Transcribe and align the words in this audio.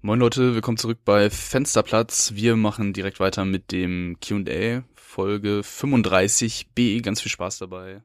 Moin 0.00 0.20
Leute, 0.20 0.54
willkommen 0.54 0.76
zurück 0.76 1.00
bei 1.04 1.28
Fensterplatz. 1.28 2.30
Wir 2.34 2.54
machen 2.54 2.92
direkt 2.92 3.18
weiter 3.18 3.44
mit 3.44 3.72
dem 3.72 4.16
Q&A, 4.24 4.84
Folge 4.94 5.62
35b. 5.64 7.02
Ganz 7.02 7.20
viel 7.20 7.32
Spaß 7.32 7.58
dabei. 7.58 8.02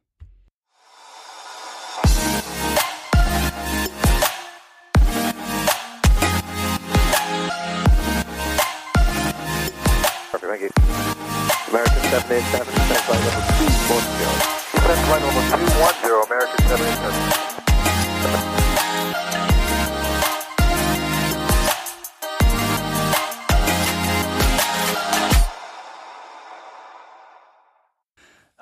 American 11.69 12.01
787, 12.10 12.73
descent 12.73 13.05
flight 13.05 13.21
level 13.23 13.44
210. 13.53 13.94
Descent 14.73 14.97
flight 15.05 15.21
level 15.21 15.44
210, 15.47 16.09
American 16.25 16.57
787. 16.67 18.62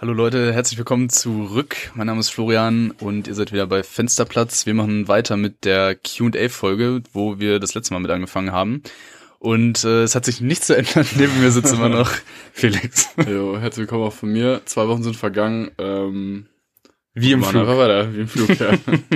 Hallo 0.01 0.13
Leute, 0.13 0.51
herzlich 0.51 0.79
willkommen 0.79 1.09
zurück. 1.09 1.91
Mein 1.93 2.07
Name 2.07 2.21
ist 2.21 2.31
Florian 2.31 2.89
und 2.89 3.27
ihr 3.27 3.35
seid 3.35 3.51
wieder 3.51 3.67
bei 3.67 3.83
Fensterplatz. 3.83 4.65
Wir 4.65 4.73
machen 4.73 5.07
weiter 5.07 5.37
mit 5.37 5.63
der 5.63 5.93
Q&A-Folge, 5.95 7.03
wo 7.13 7.37
wir 7.37 7.59
das 7.59 7.75
letzte 7.75 7.93
Mal 7.93 7.99
mit 7.99 8.09
angefangen 8.09 8.51
haben. 8.51 8.81
Und 9.37 9.83
äh, 9.83 10.01
es 10.01 10.15
hat 10.15 10.25
sich 10.25 10.41
nichts 10.41 10.65
verändert. 10.65 11.09
Neben 11.17 11.39
mir 11.39 11.51
sitzt 11.51 11.71
immer 11.71 11.87
noch 11.87 12.09
Felix. 12.51 13.09
Jo, 13.29 13.59
herzlich 13.59 13.81
willkommen 13.81 14.05
auch 14.05 14.13
von 14.13 14.31
mir. 14.31 14.61
Zwei 14.65 14.87
Wochen 14.87 15.03
sind 15.03 15.17
vergangen. 15.17 15.69
Ähm, 15.77 16.47
Wie 17.13 17.33
im 17.33 17.43
Flug. 17.43 17.67
weiter, 17.67 18.11
wie 18.11 18.21
im 18.21 18.27
Flug, 18.27 18.59
ja. 18.59 18.71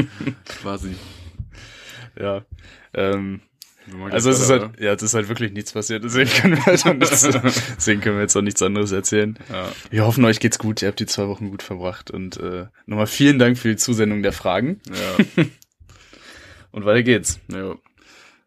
Quasi. 0.62 0.94
Ja. 2.16 2.46
Ähm, 2.94 3.42
also 4.10 4.30
es 4.30 4.40
ist 4.42 4.50
halt, 4.50 4.80
ja, 4.80 4.94
es 4.94 5.04
ist 5.04 5.14
halt 5.14 5.30
wirklich 5.30 5.52
nichts 5.52 5.74
passiert. 5.74 6.04
Deswegen 6.04 6.30
können 6.30 6.58
wir, 6.58 6.66
halt 6.66 7.00
nichts, 7.00 7.22
deswegen 7.78 8.02
können 8.02 8.16
wir 8.16 8.22
jetzt 8.22 8.36
auch 8.36 8.42
nichts 8.42 8.62
anderes 8.62 8.92
erzählen. 8.92 9.38
Ja. 9.52 9.72
Wir 9.90 10.06
hoffen, 10.06 10.26
euch 10.26 10.40
geht's 10.40 10.60
gut. 10.60 10.82
Ihr 10.82 10.88
habt 10.88 11.00
die 11.00 11.06
zwei 11.06 11.28
Wochen 11.28 11.50
gut 11.52 11.64
verbracht. 11.64 12.12
Und 12.12 12.38
äh, 12.38 12.66
nochmal 12.86 13.08
vielen 13.08 13.40
Dank 13.40 13.58
für 13.58 13.70
die 13.70 13.78
Zusendung 13.78 14.24
der 14.24 14.34
Fragen. 14.34 14.80
Ja, 14.90 15.46
Und 16.72 16.86
weiter 16.86 17.04
geht's. 17.04 17.40
jo. 17.48 17.80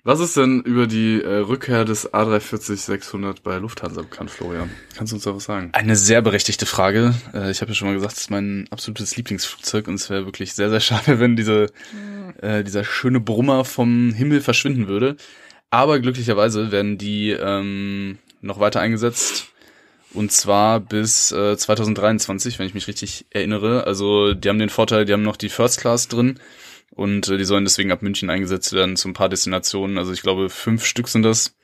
Was 0.04 0.20
ist 0.20 0.36
denn 0.36 0.62
über 0.62 0.86
die 0.86 1.20
äh, 1.20 1.28
Rückkehr 1.40 1.84
des 1.84 2.14
A340-600 2.14 3.42
bei 3.42 3.58
Lufthansa 3.58 4.00
bekannt, 4.00 4.30
Florian? 4.30 4.70
Kannst 4.96 5.12
du 5.12 5.16
uns 5.16 5.24
da 5.24 5.34
was 5.34 5.44
sagen? 5.44 5.70
Eine 5.72 5.96
sehr 5.96 6.22
berechtigte 6.22 6.64
Frage. 6.64 7.14
Äh, 7.34 7.50
ich 7.50 7.60
habe 7.60 7.72
ja 7.72 7.74
schon 7.74 7.88
mal 7.88 7.94
gesagt, 7.94 8.14
es 8.14 8.20
ist 8.20 8.30
mein 8.30 8.66
absolutes 8.70 9.16
Lieblingsflugzeug 9.16 9.86
und 9.86 9.94
es 9.94 10.08
wäre 10.08 10.24
wirklich 10.24 10.54
sehr, 10.54 10.70
sehr 10.70 10.80
schade, 10.80 11.20
wenn 11.20 11.36
diese, 11.36 11.66
äh, 12.40 12.64
dieser 12.64 12.84
schöne 12.84 13.20
Brummer 13.20 13.64
vom 13.64 14.12
Himmel 14.12 14.40
verschwinden 14.40 14.88
würde. 14.88 15.16
Aber 15.70 16.00
glücklicherweise 16.00 16.72
werden 16.72 16.98
die 16.98 17.30
ähm, 17.30 18.18
noch 18.40 18.60
weiter 18.60 18.80
eingesetzt. 18.80 19.48
Und 20.14 20.32
zwar 20.32 20.80
bis 20.80 21.32
äh, 21.32 21.56
2023, 21.56 22.58
wenn 22.58 22.66
ich 22.66 22.74
mich 22.74 22.88
richtig 22.88 23.26
erinnere. 23.30 23.84
Also 23.84 24.32
die 24.32 24.48
haben 24.48 24.58
den 24.58 24.70
Vorteil, 24.70 25.04
die 25.04 25.12
haben 25.12 25.22
noch 25.22 25.36
die 25.36 25.50
First 25.50 25.80
Class 25.80 26.08
drin 26.08 26.40
und 26.90 27.28
äh, 27.28 27.36
die 27.36 27.44
sollen 27.44 27.64
deswegen 27.64 27.92
ab 27.92 28.02
München 28.02 28.30
eingesetzt 28.30 28.72
werden 28.72 28.96
zu 28.96 29.08
ein 29.08 29.14
paar 29.14 29.28
Destinationen. 29.28 29.98
Also 29.98 30.12
ich 30.12 30.22
glaube, 30.22 30.48
fünf 30.48 30.84
Stück 30.84 31.08
sind 31.08 31.22
das. 31.22 31.54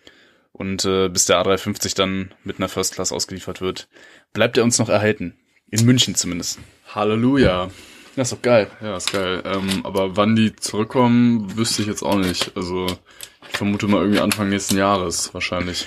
Und 0.53 0.85
äh, 0.85 1.09
bis 1.09 1.25
der 1.25 1.43
A350 1.43 1.97
dann 1.97 2.33
mit 2.45 2.59
einer 2.59 2.69
First 2.69 2.95
Class 2.95 3.11
ausgeliefert 3.11 3.61
wird, 3.61 3.89
bleibt 4.33 4.57
er 4.57 4.63
uns 4.63 4.79
noch 4.79 4.89
erhalten. 4.89 5.35
In 5.71 5.85
München 5.85 6.15
zumindest. 6.15 6.61
Halleluja. 6.95 7.71
Das 8.17 8.31
ist 8.31 8.37
doch 8.37 8.43
geil. 8.43 8.71
Ja, 8.81 8.97
ist 8.97 9.13
geil. 9.13 9.43
Ähm, 9.45 9.85
aber 9.85 10.17
wann 10.17 10.37
die 10.37 10.55
zurückkommen, 10.55 11.57
wüsste 11.57 11.83
ich 11.83 11.89
jetzt 11.89 12.03
auch 12.03 12.17
nicht. 12.17 12.57
Also, 12.57 12.87
ich 13.51 13.57
vermute 13.57 13.89
mal 13.89 14.01
irgendwie 14.01 14.21
Anfang 14.21 14.49
nächsten 14.49 14.77
Jahres 14.77 15.35
wahrscheinlich. 15.35 15.87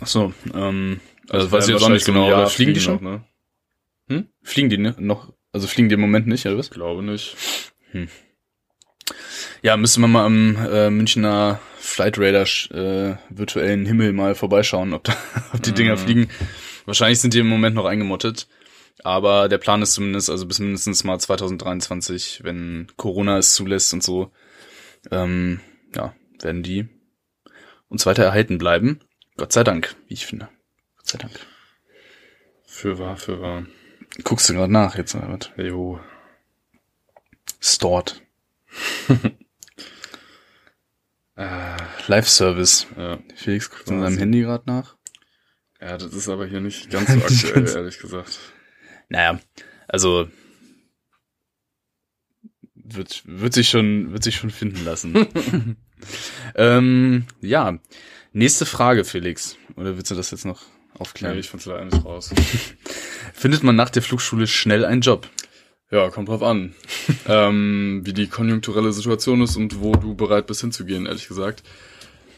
Ach 0.00 0.06
so, 0.06 0.34
ähm, 0.54 1.00
also, 1.28 1.50
weiß 1.50 1.68
ich 1.68 1.74
jetzt 1.74 1.82
auch 1.82 1.88
nicht 1.88 2.04
genau. 2.04 2.28
Jahr 2.28 2.40
aber 2.40 2.50
fliegen 2.50 2.74
die 2.74 2.80
schon? 2.80 2.94
noch, 2.94 3.20
ne? 4.08 4.28
Fliegen 4.42 4.68
die 4.68 4.78
ne? 4.78 4.94
noch? 4.98 5.32
Also 5.52 5.66
fliegen 5.66 5.88
die 5.88 5.94
im 5.94 6.00
Moment 6.00 6.26
nicht, 6.26 6.46
oder 6.46 6.58
was? 6.58 6.70
Glaube 6.70 7.02
nicht. 7.02 7.36
Ja, 9.62 9.76
müsste 9.76 10.00
man 10.00 10.12
mal 10.12 10.26
am 10.26 10.56
äh, 10.56 10.90
Münchner 10.90 11.60
Flight 11.78 12.18
Radar 12.18 12.46
äh, 12.72 13.16
virtuellen 13.30 13.86
Himmel 13.86 14.12
mal 14.12 14.34
vorbeischauen, 14.34 14.92
ob, 14.92 15.04
da, 15.04 15.16
ob 15.54 15.62
die 15.62 15.72
Dinger 15.72 15.96
fliegen. 15.96 16.28
Wahrscheinlich 16.86 17.20
sind 17.20 17.34
die 17.34 17.38
im 17.38 17.48
Moment 17.48 17.76
noch 17.76 17.86
eingemottet. 17.86 18.48
Aber 19.04 19.50
der 19.50 19.58
Plan 19.58 19.82
ist 19.82 19.92
zumindest, 19.92 20.30
also 20.30 20.46
bis 20.46 20.58
mindestens 20.60 21.04
mal 21.04 21.20
2023, 21.20 22.40
wenn 22.42 22.86
Corona 22.96 23.36
es 23.36 23.54
zulässt 23.54 23.92
und 23.92 24.02
so, 24.02 24.32
ähm, 25.10 25.60
ja, 25.94 26.14
werden 26.40 26.62
die 26.62 26.88
uns 27.88 28.06
weiter 28.06 28.24
erhalten 28.24 28.56
bleiben. 28.56 29.00
Gott 29.36 29.52
sei 29.52 29.62
Dank, 29.62 29.94
wie 30.08 30.14
ich 30.14 30.24
finde. 30.24 30.48
Gott 30.96 31.06
sei 31.06 31.18
Dank. 31.18 31.32
Für 32.66 32.98
wahr, 32.98 33.18
für 33.18 33.42
wahr. 33.42 33.66
Guckst 34.24 34.48
du 34.48 34.54
gerade 34.54 34.72
nach 34.72 34.96
jetzt, 34.96 35.14
was? 35.14 35.50
Jo. 35.56 36.00
Stored. 37.60 38.22
Äh, 41.36 41.76
Live-Service. 42.06 42.86
ja. 42.96 43.18
Felix 43.34 43.68
guckt 43.68 43.90
in 43.90 44.00
seinem 44.00 44.18
Handy 44.18 44.42
gerade 44.42 44.62
nach. 44.66 44.94
ja, 45.80 45.98
das 45.98 46.14
ist 46.14 46.28
aber 46.28 46.46
hier 46.46 46.60
nicht 46.60 46.90
ganz 46.90 47.10
so 47.10 47.18
aktuell, 47.48 47.68
ehrlich 47.68 47.98
gesagt. 47.98 48.38
Naja, 49.08 49.40
also 49.88 50.28
wird, 52.74 53.22
wird 53.26 53.54
sich 53.54 53.68
schon, 53.68 54.12
wird 54.12 54.24
sich 54.24 54.36
schon 54.36 54.50
finden 54.50 54.84
lassen. 54.84 55.26
ähm, 56.54 57.24
ja, 57.40 57.78
nächste 58.32 58.66
Frage, 58.66 59.04
Felix. 59.04 59.56
Oder 59.76 59.96
willst 59.96 60.10
du 60.10 60.14
das 60.14 60.30
jetzt 60.30 60.44
noch 60.44 60.62
aufklären? 60.98 61.38
ich 61.38 61.48
find's 61.48 61.66
leider 61.66 61.84
nicht 61.84 62.04
raus. 62.04 62.32
Findet 63.32 63.62
man 63.62 63.76
nach 63.76 63.90
der 63.90 64.02
Flugschule 64.02 64.46
schnell 64.46 64.84
einen 64.84 65.00
Job? 65.00 65.28
Ja, 65.90 66.10
kommt 66.10 66.28
drauf 66.28 66.42
an, 66.42 66.74
ähm, 67.28 68.02
wie 68.04 68.12
die 68.12 68.26
konjunkturelle 68.26 68.92
Situation 68.92 69.42
ist 69.42 69.56
und 69.56 69.80
wo 69.80 69.92
du 69.92 70.14
bereit 70.14 70.46
bist 70.46 70.60
hinzugehen, 70.60 71.06
ehrlich 71.06 71.28
gesagt. 71.28 71.62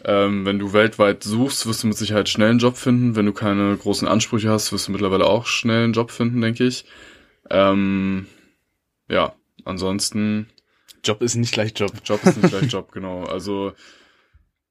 Ähm, 0.08 0.46
wenn 0.46 0.60
du 0.60 0.72
weltweit 0.72 1.24
suchst, 1.24 1.66
wirst 1.66 1.82
du 1.82 1.88
mit 1.88 1.96
Sicherheit 1.96 2.28
schnell 2.28 2.50
einen 2.50 2.60
Job 2.60 2.76
finden. 2.76 3.16
Wenn 3.16 3.26
du 3.26 3.32
keine 3.32 3.76
großen 3.76 4.06
Ansprüche 4.06 4.48
hast, 4.48 4.72
wirst 4.72 4.86
du 4.86 4.92
mittlerweile 4.92 5.26
auch 5.26 5.46
schnell 5.46 5.82
einen 5.82 5.94
Job 5.94 6.12
finden, 6.12 6.40
denke 6.40 6.62
ich. 6.62 6.84
Ähm, 7.50 8.26
ja, 9.08 9.34
ansonsten 9.64 10.48
Job 11.02 11.22
ist 11.22 11.34
nicht 11.34 11.52
gleich 11.52 11.72
Job. 11.74 11.90
Job 12.04 12.24
ist 12.24 12.40
nicht 12.40 12.50
gleich 12.50 12.70
Job, 12.72 12.92
genau. 12.92 13.24
Also 13.24 13.72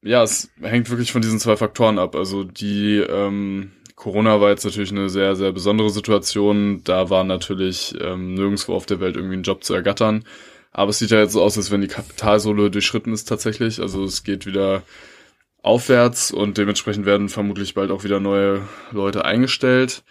ja, 0.01 0.23
es 0.23 0.51
hängt 0.61 0.89
wirklich 0.89 1.11
von 1.11 1.21
diesen 1.21 1.39
zwei 1.39 1.57
Faktoren 1.57 1.99
ab. 1.99 2.15
Also 2.15 2.45
die 2.45 2.97
ähm, 2.99 3.73
Corona 3.95 4.39
war 4.39 4.51
jetzt 4.51 4.63
natürlich 4.63 4.91
eine 4.91 5.09
sehr, 5.09 5.35
sehr 5.35 5.51
besondere 5.51 5.89
Situation. 5.89 6.81
Da 6.85 7.09
war 7.09 7.25
natürlich 7.25 7.93
ähm, 7.99 8.35
nirgendwo 8.35 8.73
auf 8.73 8.85
der 8.85 9.01
Welt 9.01 9.17
irgendwie 9.17 9.35
ein 9.35 9.43
Job 9.43 9.65
zu 9.65 9.73
ergattern. 9.73 10.23
Aber 10.71 10.91
es 10.91 10.99
sieht 10.99 11.11
ja 11.11 11.19
jetzt 11.19 11.33
so 11.33 11.41
aus, 11.41 11.57
als 11.57 11.71
wenn 11.71 11.81
die 11.81 11.87
Kapitalsohle 11.87 12.71
durchschritten 12.71 13.11
ist 13.11 13.27
tatsächlich. 13.27 13.81
Also 13.81 14.05
es 14.05 14.23
geht 14.23 14.45
wieder 14.45 14.83
aufwärts 15.65 16.31
und 16.31 16.57
dementsprechend 16.57 17.05
werden 17.05 17.27
vermutlich 17.27 17.73
bald 17.73 17.89
auch 17.89 18.03
wieder 18.03 18.19
neue 18.19 18.67
Leute 18.91 19.25
eingestellt. 19.25 20.03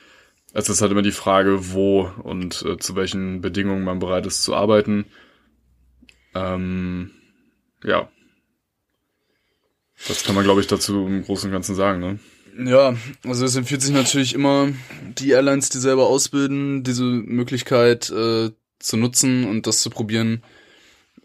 Also 0.53 0.73
es 0.73 0.79
ist 0.79 0.83
halt 0.83 0.93
immer 0.93 1.03
die 1.03 1.13
Frage, 1.13 1.73
wo 1.73 2.11
und 2.23 2.63
äh, 2.63 2.77
zu 2.79 2.97
welchen 2.97 3.41
Bedingungen 3.41 3.85
man 3.85 4.01
bereit 4.01 4.27
ist 4.27 4.43
zu 4.43 4.55
arbeiten. 4.55 5.07
Ähm, 6.35 7.13
ja. 7.85 8.09
Das 10.09 10.25
kann 10.25 10.35
man, 10.35 10.45
glaube 10.45 10.61
ich, 10.61 10.67
dazu 10.67 11.07
im 11.07 11.25
Großen 11.25 11.49
und 11.49 11.53
Ganzen 11.53 11.77
sagen, 11.77 12.01
ne? 12.01 12.19
Ja, 12.57 12.95
also 13.25 13.45
es 13.45 13.57
empfiehlt 13.57 13.83
sich 13.83 13.93
natürlich 13.93 14.35
immer, 14.35 14.69
die 15.19 15.31
Airlines, 15.31 15.71
die 15.71 15.79
selber 15.79 16.07
ausbilden, 16.07 16.85
diese 16.85 17.05
Möglichkeit 17.05 18.11
äh, 18.11 18.51
zu 18.79 18.97
nutzen 18.97 19.45
und 19.45 19.67
das 19.67 19.83
zu 19.83 19.91
probieren, 19.91 20.43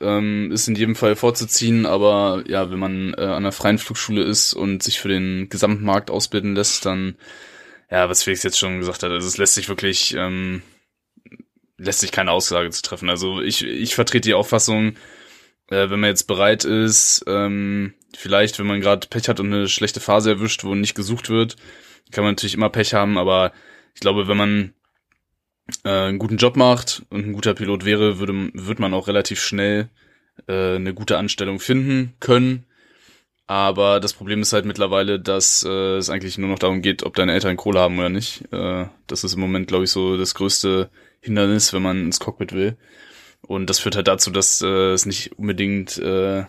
ähm, 0.01 0.51
ist 0.51 0.67
in 0.67 0.75
jedem 0.75 0.95
Fall 0.95 1.15
vorzuziehen. 1.15 1.85
Aber 1.85 2.43
ja, 2.47 2.71
wenn 2.71 2.79
man 2.79 3.13
äh, 3.13 3.21
an 3.21 3.37
einer 3.37 3.51
freien 3.51 3.77
Flugschule 3.77 4.23
ist 4.23 4.53
und 4.53 4.83
sich 4.83 4.99
für 4.99 5.09
den 5.09 5.49
Gesamtmarkt 5.49 6.11
ausbilden 6.11 6.55
lässt, 6.55 6.85
dann, 6.85 7.15
ja, 7.89 8.09
was 8.09 8.23
Felix 8.23 8.43
jetzt 8.43 8.59
schon 8.59 8.79
gesagt 8.79 9.03
hat, 9.03 9.11
also 9.11 9.27
es 9.27 9.37
lässt 9.37 9.55
sich 9.55 9.69
wirklich, 9.69 10.15
ähm, 10.15 10.61
lässt 11.77 11.99
sich 11.99 12.11
keine 12.11 12.31
Aussage 12.31 12.69
zu 12.71 12.81
treffen. 12.81 13.09
Also 13.09 13.41
ich, 13.41 13.63
ich 13.65 13.95
vertrete 13.95 14.27
die 14.27 14.33
Auffassung, 14.33 14.95
äh, 15.69 15.89
wenn 15.89 15.99
man 15.99 16.09
jetzt 16.09 16.27
bereit 16.27 16.65
ist, 16.65 17.23
ähm, 17.27 17.93
vielleicht, 18.17 18.59
wenn 18.59 18.67
man 18.67 18.81
gerade 18.81 19.07
Pech 19.07 19.29
hat 19.29 19.39
und 19.39 19.53
eine 19.53 19.67
schlechte 19.67 19.99
Phase 19.99 20.31
erwischt, 20.31 20.63
wo 20.63 20.75
nicht 20.75 20.95
gesucht 20.95 21.29
wird, 21.29 21.55
kann 22.11 22.23
man 22.23 22.33
natürlich 22.33 22.55
immer 22.55 22.69
Pech 22.69 22.93
haben, 22.93 23.17
aber 23.17 23.53
ich 23.93 24.01
glaube, 24.01 24.27
wenn 24.27 24.37
man 24.37 24.73
äh, 25.83 25.89
einen 25.89 26.19
guten 26.19 26.37
Job 26.37 26.55
macht 26.55 27.03
und 27.09 27.27
ein 27.27 27.33
guter 27.33 27.53
Pilot 27.53 27.85
wäre, 27.85 28.19
würde, 28.19 28.51
würde 28.53 28.81
man 28.81 28.93
auch 28.93 29.07
relativ 29.07 29.41
schnell 29.41 29.89
äh, 30.47 30.75
eine 30.75 30.93
gute 30.93 31.17
Anstellung 31.17 31.59
finden 31.59 32.13
können. 32.19 32.65
Aber 33.47 33.99
das 33.99 34.13
Problem 34.13 34.41
ist 34.41 34.53
halt 34.53 34.65
mittlerweile, 34.65 35.19
dass 35.19 35.65
äh, 35.67 35.97
es 35.97 36.11
eigentlich 36.11 36.37
nur 36.37 36.49
noch 36.49 36.59
darum 36.59 36.83
geht, 36.83 37.01
ob 37.01 37.15
deine 37.15 37.33
Eltern 37.33 37.57
Kohle 37.57 37.79
haben 37.79 37.97
oder 37.97 38.09
nicht. 38.09 38.43
Äh, 38.53 38.85
das 39.07 39.23
ist 39.23 39.33
im 39.33 39.39
Moment, 39.39 39.67
glaube 39.67 39.85
ich, 39.85 39.89
so 39.89 40.17
das 40.17 40.35
größte 40.35 40.91
Hindernis, 41.21 41.73
wenn 41.73 41.81
man 41.81 42.05
ins 42.05 42.19
Cockpit 42.19 42.53
will. 42.53 42.77
Und 43.41 43.67
das 43.67 43.79
führt 43.79 43.95
halt 43.95 44.07
dazu, 44.07 44.29
dass 44.29 44.61
äh, 44.61 44.91
es 44.91 45.07
nicht 45.07 45.39
unbedingt 45.39 45.97
äh, 45.97 46.45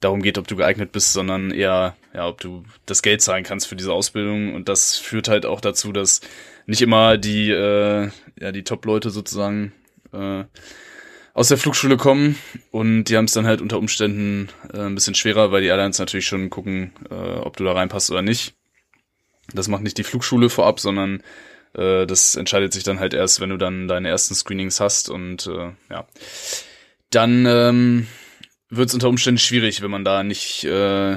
darum 0.00 0.22
geht, 0.22 0.38
ob 0.38 0.48
du 0.48 0.56
geeignet 0.56 0.92
bist, 0.92 1.12
sondern 1.12 1.50
eher, 1.50 1.94
ja, 2.14 2.26
ob 2.26 2.40
du 2.40 2.64
das 2.86 3.02
Geld 3.02 3.20
zahlen 3.20 3.44
kannst 3.44 3.66
für 3.66 3.76
diese 3.76 3.92
Ausbildung. 3.92 4.54
Und 4.54 4.68
das 4.70 4.96
führt 4.96 5.28
halt 5.28 5.44
auch 5.44 5.60
dazu, 5.60 5.92
dass 5.92 6.22
nicht 6.66 6.82
immer 6.82 7.18
die, 7.18 7.50
äh, 7.50 8.10
ja, 8.38 8.52
die 8.52 8.64
Top-Leute 8.64 9.10
sozusagen 9.10 9.72
äh, 10.12 10.44
aus 11.34 11.48
der 11.48 11.58
Flugschule 11.58 11.96
kommen 11.96 12.36
und 12.70 13.04
die 13.04 13.16
haben 13.16 13.26
es 13.26 13.32
dann 13.32 13.46
halt 13.46 13.60
unter 13.60 13.78
Umständen 13.78 14.48
äh, 14.72 14.80
ein 14.80 14.94
bisschen 14.94 15.14
schwerer, 15.14 15.52
weil 15.52 15.62
die 15.62 15.68
Airlines 15.68 15.98
natürlich 15.98 16.26
schon 16.26 16.50
gucken, 16.50 16.92
äh, 17.10 17.14
ob 17.14 17.56
du 17.56 17.64
da 17.64 17.72
reinpasst 17.72 18.10
oder 18.10 18.22
nicht. 18.22 18.54
Das 19.52 19.68
macht 19.68 19.82
nicht 19.82 19.98
die 19.98 20.04
Flugschule 20.04 20.50
vorab, 20.50 20.80
sondern 20.80 21.22
äh, 21.74 22.06
das 22.06 22.36
entscheidet 22.36 22.72
sich 22.72 22.82
dann 22.82 23.00
halt 23.00 23.14
erst, 23.14 23.40
wenn 23.40 23.50
du 23.50 23.56
dann 23.56 23.88
deine 23.88 24.08
ersten 24.08 24.34
Screenings 24.34 24.80
hast 24.80 25.08
und 25.08 25.46
äh, 25.46 25.72
ja, 25.90 26.06
dann 27.10 27.46
ähm, 27.46 28.06
wird 28.68 28.88
es 28.88 28.94
unter 28.94 29.08
Umständen 29.08 29.38
schwierig, 29.38 29.82
wenn 29.82 29.90
man 29.90 30.04
da 30.04 30.22
nicht 30.22 30.64
äh, 30.64 31.16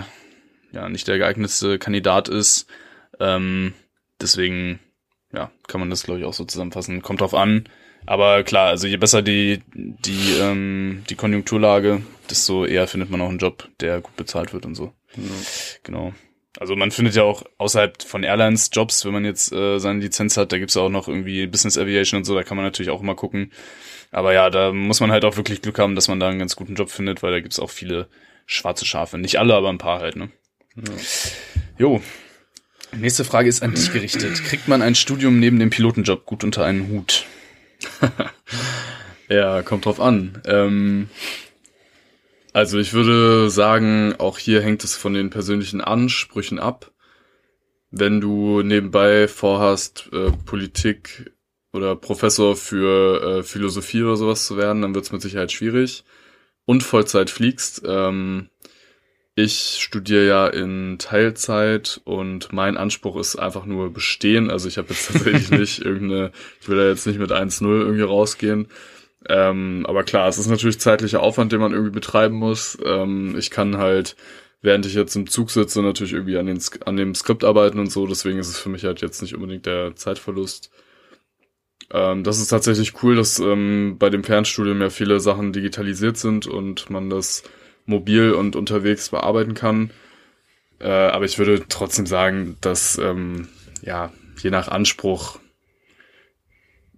ja 0.73 0.89
nicht 0.89 1.07
der 1.07 1.17
geeignetste 1.17 1.79
Kandidat 1.79 2.29
ist. 2.29 2.67
Ähm, 3.19 3.73
deswegen 4.19 4.79
ja 5.33 5.51
kann 5.67 5.79
man 5.79 5.89
das 5.89 6.03
glaube 6.03 6.19
ich 6.19 6.25
auch 6.25 6.33
so 6.33 6.45
zusammenfassen. 6.45 7.01
Kommt 7.01 7.21
drauf 7.21 7.33
an. 7.33 7.65
Aber 8.05 8.43
klar, 8.43 8.67
also 8.67 8.87
je 8.87 8.97
besser 8.97 9.21
die 9.21 9.61
die 9.73 10.33
ähm, 10.39 11.03
die 11.09 11.15
Konjunkturlage, 11.15 12.01
desto 12.29 12.65
eher 12.65 12.87
findet 12.87 13.09
man 13.09 13.21
auch 13.21 13.29
einen 13.29 13.37
Job, 13.37 13.69
der 13.79 14.01
gut 14.01 14.15
bezahlt 14.15 14.53
wird 14.53 14.65
und 14.65 14.75
so. 14.75 14.93
Ja. 15.15 15.23
Genau. 15.83 16.13
Also 16.59 16.75
man 16.75 16.91
findet 16.91 17.15
ja 17.15 17.23
auch 17.23 17.43
außerhalb 17.57 18.03
von 18.03 18.23
Airlines 18.23 18.69
Jobs, 18.71 19.05
wenn 19.05 19.13
man 19.13 19.25
jetzt 19.25 19.51
äh, 19.51 19.79
seine 19.79 19.99
Lizenz 19.99 20.37
hat, 20.37 20.51
da 20.51 20.59
gibt's 20.59 20.75
ja 20.75 20.83
auch 20.83 20.89
noch 20.89 21.07
irgendwie 21.07 21.47
Business 21.47 21.77
Aviation 21.77 22.19
und 22.19 22.25
so, 22.25 22.35
da 22.35 22.43
kann 22.43 22.57
man 22.57 22.65
natürlich 22.65 22.91
auch 22.91 23.01
immer 23.01 23.15
gucken. 23.15 23.51
Aber 24.11 24.33
ja, 24.33 24.51
da 24.51 24.71
muss 24.71 24.99
man 24.99 25.11
halt 25.11 25.25
auch 25.25 25.35
wirklich 25.37 25.63
Glück 25.63 25.79
haben, 25.79 25.95
dass 25.95 26.07
man 26.07 26.19
da 26.19 26.29
einen 26.29 26.37
ganz 26.37 26.55
guten 26.55 26.75
Job 26.75 26.91
findet, 26.91 27.23
weil 27.23 27.31
da 27.31 27.39
gibt's 27.39 27.59
auch 27.59 27.71
viele 27.71 28.07
schwarze 28.45 28.85
Schafe. 28.85 29.17
Nicht 29.17 29.39
alle, 29.39 29.55
aber 29.55 29.69
ein 29.69 29.79
paar 29.79 29.99
halt, 29.99 30.15
ne? 30.15 30.29
Ja. 30.75 30.93
Jo. 31.79 32.01
Nächste 32.97 33.25
Frage 33.25 33.49
ist 33.49 33.63
an 33.63 33.73
dich 33.73 33.91
gerichtet. 33.91 34.43
Kriegt 34.43 34.67
man 34.67 34.81
ein 34.81 34.95
Studium 34.95 35.39
neben 35.39 35.59
dem 35.59 35.69
Pilotenjob 35.69 36.25
gut 36.25 36.43
unter 36.43 36.65
einen 36.65 36.89
Hut? 36.89 37.25
Ja, 39.29 39.63
kommt 39.63 39.85
drauf 39.85 39.99
an. 39.99 40.41
Ähm, 40.45 41.09
also 42.51 42.77
ich 42.77 42.93
würde 42.93 43.49
sagen, 43.49 44.13
auch 44.19 44.37
hier 44.37 44.61
hängt 44.61 44.83
es 44.83 44.95
von 44.95 45.13
den 45.13 45.29
persönlichen 45.29 45.81
Ansprüchen 45.81 46.59
ab. 46.59 46.91
Wenn 47.89 48.21
du 48.21 48.61
nebenbei 48.61 49.27
vorhast, 49.27 50.09
äh, 50.13 50.31
Politik 50.45 51.31
oder 51.71 51.95
Professor 51.95 52.55
für 52.55 53.39
äh, 53.39 53.43
Philosophie 53.43 54.03
oder 54.03 54.17
sowas 54.17 54.45
zu 54.45 54.57
werden, 54.57 54.81
dann 54.81 54.93
wird 54.93 55.05
es 55.05 55.11
mit 55.11 55.21
Sicherheit 55.21 55.51
schwierig. 55.51 56.03
Und 56.65 56.83
Vollzeit 56.83 57.29
fliegst. 57.29 57.81
Ähm, 57.85 58.49
ich 59.35 59.77
studiere 59.79 60.27
ja 60.27 60.47
in 60.47 60.97
Teilzeit 60.99 62.01
und 62.03 62.53
mein 62.53 62.77
Anspruch 62.77 63.15
ist 63.17 63.35
einfach 63.35 63.65
nur 63.65 63.91
bestehen. 63.91 64.51
Also 64.51 64.67
ich 64.67 64.77
habe 64.77 64.89
jetzt 64.89 65.11
tatsächlich 65.11 65.49
nicht 65.59 65.79
irgendeine, 65.79 66.31
ich 66.61 66.69
will 66.69 66.77
da 66.77 66.87
jetzt 66.87 67.07
nicht 67.07 67.19
mit 67.19 67.31
1-0 67.31 67.65
irgendwie 67.65 68.03
rausgehen. 68.03 68.67
Ähm, 69.27 69.85
aber 69.87 70.03
klar, 70.03 70.27
es 70.27 70.37
ist 70.37 70.49
natürlich 70.49 70.79
zeitlicher 70.79 71.21
Aufwand, 71.21 71.51
den 71.51 71.61
man 71.61 71.71
irgendwie 71.71 71.91
betreiben 71.91 72.35
muss. 72.35 72.77
Ähm, 72.85 73.35
ich 73.37 73.49
kann 73.49 73.77
halt, 73.77 74.15
während 74.61 74.85
ich 74.85 74.93
jetzt 74.93 75.15
im 75.15 75.27
Zug 75.27 75.49
sitze, 75.49 75.81
natürlich 75.81 76.13
irgendwie 76.13 76.37
an, 76.37 76.45
den, 76.45 76.59
an 76.85 76.97
dem 76.97 77.15
Skript 77.15 77.43
arbeiten 77.43 77.79
und 77.79 77.91
so. 77.91 78.05
Deswegen 78.05 78.37
ist 78.37 78.49
es 78.49 78.59
für 78.59 78.69
mich 78.69 78.83
halt 78.83 79.01
jetzt 79.01 79.21
nicht 79.21 79.33
unbedingt 79.33 79.65
der 79.65 79.95
Zeitverlust. 79.95 80.69
Ähm, 81.91 82.23
das 82.23 82.39
ist 82.39 82.49
tatsächlich 82.49 83.01
cool, 83.01 83.15
dass 83.15 83.39
ähm, 83.39 83.95
bei 83.97 84.09
dem 84.11 84.23
Fernstudium 84.23 84.81
ja 84.81 84.89
viele 84.91 85.19
Sachen 85.19 85.53
digitalisiert 85.53 86.17
sind 86.17 86.45
und 86.45 86.89
man 86.89 87.09
das 87.09 87.43
mobil 87.85 88.31
und 88.33 88.55
unterwegs 88.55 89.09
bearbeiten 89.09 89.53
kann. 89.53 89.91
Äh, 90.79 90.87
aber 90.87 91.25
ich 91.25 91.37
würde 91.37 91.63
trotzdem 91.67 92.05
sagen, 92.05 92.57
dass 92.61 92.97
ähm, 92.97 93.47
ja 93.81 94.11
je 94.41 94.49
nach 94.49 94.67
Anspruch 94.67 95.39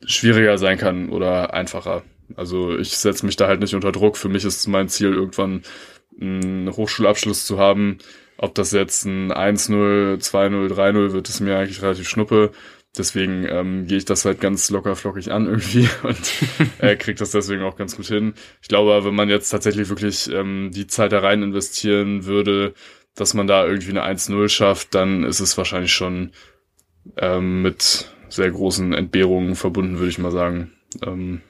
schwieriger 0.06 0.58
sein 0.58 0.78
kann 0.78 1.10
oder 1.10 1.54
einfacher. 1.54 2.04
Also 2.36 2.78
ich 2.78 2.98
setze 2.98 3.26
mich 3.26 3.36
da 3.36 3.48
halt 3.48 3.60
nicht 3.60 3.76
unter 3.76 3.92
Druck. 3.92 4.18
Für 4.18 4.30
mich 4.30 4.46
ist 4.46 4.68
mein 4.68 4.90
Ziel, 4.90 5.14
irgendwann 5.14 5.64
einen 6.20 6.72
Hochschulabschluss 6.76 7.46
zu 7.46 7.60
haben. 7.60 8.00
Ob 8.38 8.56
das 8.56 8.72
jetzt 8.72 9.06
ein 9.06 9.32
1-0, 9.32 10.18
2-0, 10.20 10.74
3-0 10.74 11.12
wird, 11.14 11.30
ist 11.30 11.40
mir 11.40 11.58
eigentlich 11.58 11.82
relativ 11.82 12.10
schnuppe. 12.10 12.52
Deswegen 12.98 13.46
ähm, 13.50 13.88
gehe 13.88 13.98
ich 13.98 14.06
das 14.06 14.26
halt 14.26 14.40
ganz 14.40 14.70
locker 14.70 14.96
flockig 14.96 15.32
an 15.32 15.48
irgendwie 15.48 15.90
und 16.04 16.34
äh, 16.80 16.96
kriege 16.96 17.20
das 17.20 17.32
deswegen 17.32 17.64
auch 17.64 17.76
ganz 17.76 17.96
gut 17.98 18.08
hin. 18.08 18.34
Ich 18.62 18.68
glaube, 18.68 19.06
wenn 19.06 19.16
man 19.16 19.30
jetzt 19.30 19.50
tatsächlich 19.50 19.90
wirklich 19.90 20.32
ähm, 20.32 20.72
die 20.74 20.88
Zeit 20.88 21.12
da 21.12 21.20
rein 21.20 21.44
investieren 21.44 22.26
würde, 22.26 22.74
dass 23.16 23.34
man 23.34 23.48
da 23.48 23.66
irgendwie 23.66 23.92
eine 23.92 24.06
1-0 24.06 24.50
schafft, 24.50 24.96
dann 24.96 25.24
ist 25.24 25.40
es 25.40 25.58
wahrscheinlich 25.58 25.94
schon 25.94 26.32
ähm, 27.18 27.62
mit 27.62 28.12
sehr 28.30 28.52
großen 28.52 28.94
Entbehrungen 28.94 29.56
verbunden, 29.56 30.00
würde 30.00 30.10
ich 30.10 30.18
mal 30.18 30.32
sagen. 30.32 30.72
Ähm, 31.06 31.42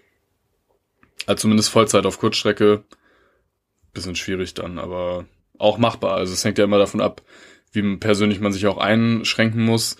also 1.25 1.41
zumindest 1.41 1.69
Vollzeit 1.69 2.05
auf 2.05 2.19
Kurzstrecke. 2.19 2.83
Bisschen 3.93 4.15
schwierig 4.15 4.53
dann, 4.53 4.77
aber 4.77 5.25
auch 5.57 5.77
machbar. 5.77 6.15
Also 6.15 6.33
es 6.33 6.43
hängt 6.43 6.57
ja 6.57 6.65
immer 6.65 6.77
davon 6.77 7.01
ab, 7.01 7.21
wie 7.71 7.97
persönlich 7.97 8.39
man 8.39 8.51
sich 8.51 8.67
auch 8.67 8.77
einschränken 8.77 9.63
muss. 9.63 9.97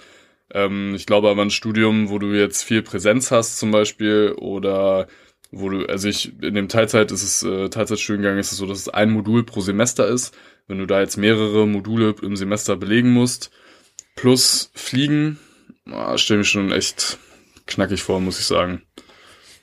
Ähm, 0.51 0.93
ich 0.95 1.05
glaube 1.05 1.29
aber 1.29 1.41
ein 1.41 1.51
Studium, 1.51 2.09
wo 2.09 2.19
du 2.19 2.27
jetzt 2.27 2.63
viel 2.63 2.81
Präsenz 2.81 3.31
hast 3.31 3.57
zum 3.57 3.71
Beispiel 3.71 4.35
oder 4.37 5.07
wo 5.51 5.69
du, 5.69 5.85
also 5.85 6.07
ich, 6.07 6.33
in 6.41 6.55
dem 6.55 6.69
Teilzeit 6.69 7.11
ist 7.11 7.23
es, 7.23 7.43
äh, 7.43 7.69
Teilzeitstudiengang 7.69 8.37
ist 8.37 8.51
es 8.51 8.57
so, 8.57 8.65
dass 8.65 8.79
es 8.79 8.89
ein 8.89 9.11
Modul 9.11 9.43
pro 9.43 9.61
Semester 9.61 10.07
ist. 10.07 10.35
Wenn 10.67 10.79
du 10.79 10.85
da 10.85 10.99
jetzt 10.99 11.17
mehrere 11.17 11.67
Module 11.67 12.15
im 12.21 12.35
Semester 12.35 12.75
belegen 12.75 13.11
musst, 13.11 13.51
plus 14.15 14.71
fliegen, 14.73 15.39
ah, 15.91 16.17
stelle 16.17 16.39
mich 16.39 16.49
schon 16.49 16.71
echt 16.71 17.19
knackig 17.67 18.01
vor, 18.01 18.19
muss 18.19 18.39
ich 18.39 18.45
sagen. 18.45 18.81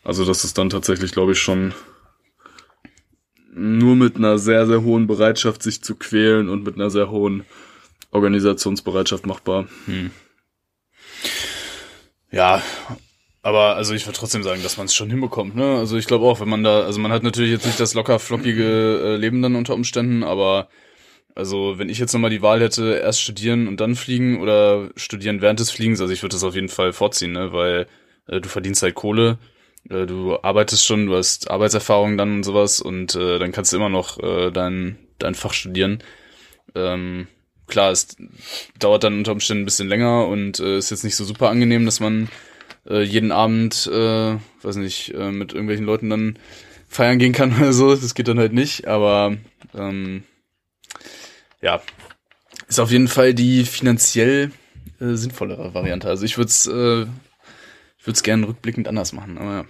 Also 0.05 0.25
das 0.25 0.45
ist 0.45 0.59
dann 0.59 0.71
tatsächlich, 0.71 1.13
glaube 1.13 1.33
ich, 1.33 1.39
schon 1.39 1.75
nur 3.55 3.97
mit 3.97 4.17
einer 4.17 4.39
sehr, 4.39 4.67
sehr 4.67 4.83
hohen 4.83 5.07
Bereitschaft, 5.07 5.63
sich 5.63 5.83
zu 5.83 5.95
quälen 5.97 6.49
und 6.49 6.65
mit 6.65 6.77
einer 6.77 6.91
sehr 6.91 7.11
hohen 7.11 7.45
Organisationsbereitschaft 8.11 9.27
machbar. 9.27 9.67
Ja, 12.33 12.63
aber 13.43 13.77
also 13.77 13.95
ich 13.95 14.07
würde 14.07 14.19
trotzdem 14.19 14.43
sagen, 14.43 14.63
dass 14.63 14.77
man 14.77 14.87
es 14.87 14.95
schon 14.95 15.11
hinbekommt, 15.11 15.55
ne? 15.55 15.77
Also 15.79 15.97
ich 15.99 16.07
glaube 16.07 16.25
auch, 16.27 16.41
wenn 16.41 16.49
man 16.49 16.65
da, 16.65 16.83
also 16.83 17.01
man 17.01 17.13
hat 17.13 17.23
natürlich 17.23 17.51
jetzt 17.51 17.67
nicht 17.67 17.79
das 17.81 17.95
locker 17.95 18.19
flockige 18.19 19.15
äh, 19.15 19.17
Leben 19.17 19.43
dann 19.43 19.57
unter 19.57 19.75
Umständen, 19.75 20.23
aber 20.23 20.69
also 21.35 21.79
wenn 21.79 21.89
ich 21.89 21.99
jetzt 21.99 22.13
nochmal 22.15 22.31
die 22.31 22.43
Wahl 22.43 22.61
hätte, 22.61 22.95
erst 23.03 23.21
studieren 23.23 23.69
und 23.69 23.81
dann 23.81 23.97
fliegen 23.97 24.41
oder 24.41 24.91
studieren 24.97 25.43
während 25.43 25.61
des 25.61 25.71
Fliegens, 25.71 26.01
also 26.01 26.13
ich 26.13 26.23
würde 26.23 26.35
das 26.35 26.45
auf 26.45 26.55
jeden 26.55 26.69
Fall 26.69 26.93
vorziehen, 26.93 27.33
ne? 27.33 27.53
Weil 27.53 27.87
äh, 28.29 28.41
du 28.41 28.49
verdienst 28.49 28.83
halt 28.83 28.95
Kohle, 28.95 29.39
äh, 29.91 30.07
du 30.07 30.39
arbeitest 30.43 30.87
schon, 30.87 31.07
du 31.07 31.17
hast 31.17 31.51
Arbeitserfahrung 31.51 32.17
dann 32.17 32.37
und 32.37 32.45
sowas 32.45 32.81
und 32.81 33.15
äh, 33.17 33.39
dann 33.39 33.53
kannst 33.53 33.73
du 33.73 33.77
immer 33.77 33.91
noch 33.91 34.19
äh, 34.21 34.51
dein, 34.51 34.99
dein 35.19 35.35
Fach 35.35 35.53
studieren. 35.53 36.03
Ähm, 36.75 37.29
klar, 37.73 37.91
es 37.91 38.17
dauert 38.79 39.03
dann 39.03 39.19
unter 39.19 39.33
Umständen 39.33 39.63
ein 39.63 39.65
bisschen 39.65 39.89
länger 39.89 40.29
und 40.29 40.61
äh, 40.61 40.79
ist 40.79 40.91
jetzt 40.91 41.05
nicht 41.05 41.17
so 41.17 41.25
super 41.25 41.49
angenehm, 41.49 41.85
dass 41.85 41.99
man 41.99 42.29
äh, 42.89 43.03
jeden 43.03 43.33
Abend, 43.33 43.89
äh, 43.93 44.37
weiß 44.63 44.77
nicht, 44.77 45.15
äh, 45.15 45.33
mit 45.33 45.53
irgendwelchen 45.53 45.87
Leuten 45.87 46.11
dann 46.11 46.39
feiern 46.89 47.19
gehen 47.19 47.33
kann 47.33 47.57
oder 47.57 47.73
so. 47.73 47.95
Das 47.95 48.15
geht 48.15 48.29
dann 48.29 48.39
halt 48.39 48.53
nicht, 48.53 48.87
aber 48.87 49.37
ähm, 49.75 50.23
ja, 51.61 51.83
ist 52.69 52.79
auf 52.79 52.91
jeden 52.91 53.09
Fall 53.09 53.35
die 53.35 53.65
finanziell 53.65 54.53
äh, 55.01 55.15
sinnvollere 55.15 55.75
Variante. 55.75 56.09
Also 56.09 56.25
ich 56.25 56.39
würde 56.39 56.49
es 56.49 56.67
äh, 56.67 57.07
ich 57.99 58.07
würde 58.07 58.17
es 58.17 58.23
gerne 58.23 58.49
rückblickend 58.49 58.89
anders 58.89 59.13
machen, 59.13 59.39
aber 59.39 59.51
ja. 59.51 59.65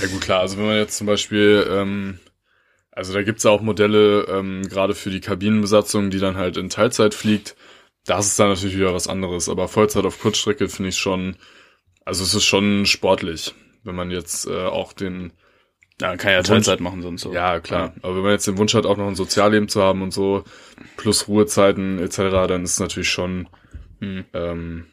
Ja 0.00 0.08
gut, 0.08 0.20
klar. 0.20 0.40
Also 0.40 0.56
wenn 0.56 0.66
man 0.66 0.76
jetzt 0.76 0.96
zum 0.96 1.06
Beispiel, 1.06 1.66
ähm, 1.68 2.20
also 2.94 3.12
da 3.12 3.22
gibt's 3.22 3.44
ja 3.44 3.50
auch 3.50 3.60
Modelle, 3.60 4.22
ähm, 4.28 4.62
gerade 4.68 4.94
für 4.94 5.10
die 5.10 5.20
Kabinenbesatzung, 5.20 6.10
die 6.10 6.18
dann 6.20 6.36
halt 6.36 6.56
in 6.56 6.70
Teilzeit 6.70 7.14
fliegt. 7.14 7.56
Das 8.06 8.26
ist 8.26 8.38
dann 8.38 8.50
natürlich 8.50 8.76
wieder 8.76 8.94
was 8.94 9.08
anderes. 9.08 9.48
Aber 9.48 9.68
Vollzeit 9.68 10.04
auf 10.04 10.20
Kurzstrecke 10.20 10.68
finde 10.68 10.90
ich 10.90 10.96
schon, 10.98 11.36
also 12.04 12.22
es 12.22 12.34
ist 12.34 12.44
schon 12.44 12.86
sportlich, 12.86 13.54
wenn 13.82 13.94
man 13.94 14.10
jetzt 14.10 14.46
äh, 14.46 14.64
auch 14.66 14.92
den, 14.92 15.32
Ja, 16.00 16.16
kann 16.16 16.32
ja 16.32 16.42
Teilzeit 16.42 16.80
machen 16.80 17.02
sonst 17.02 17.22
so. 17.22 17.32
ja 17.32 17.60
klar, 17.60 17.94
aber 18.02 18.16
wenn 18.16 18.22
man 18.24 18.32
jetzt 18.32 18.46
den 18.46 18.58
Wunsch 18.58 18.74
hat, 18.74 18.84
auch 18.86 18.96
noch 18.96 19.08
ein 19.08 19.14
Sozialleben 19.14 19.68
zu 19.68 19.82
haben 19.82 20.02
und 20.02 20.12
so, 20.12 20.44
plus 20.96 21.28
Ruhezeiten 21.28 21.98
etc., 21.98 22.16
dann 22.48 22.64
ist 22.64 22.72
es 22.72 22.80
natürlich 22.80 23.10
schon, 23.10 23.48
Hm. 24.00 24.24
ähm, 24.34 24.86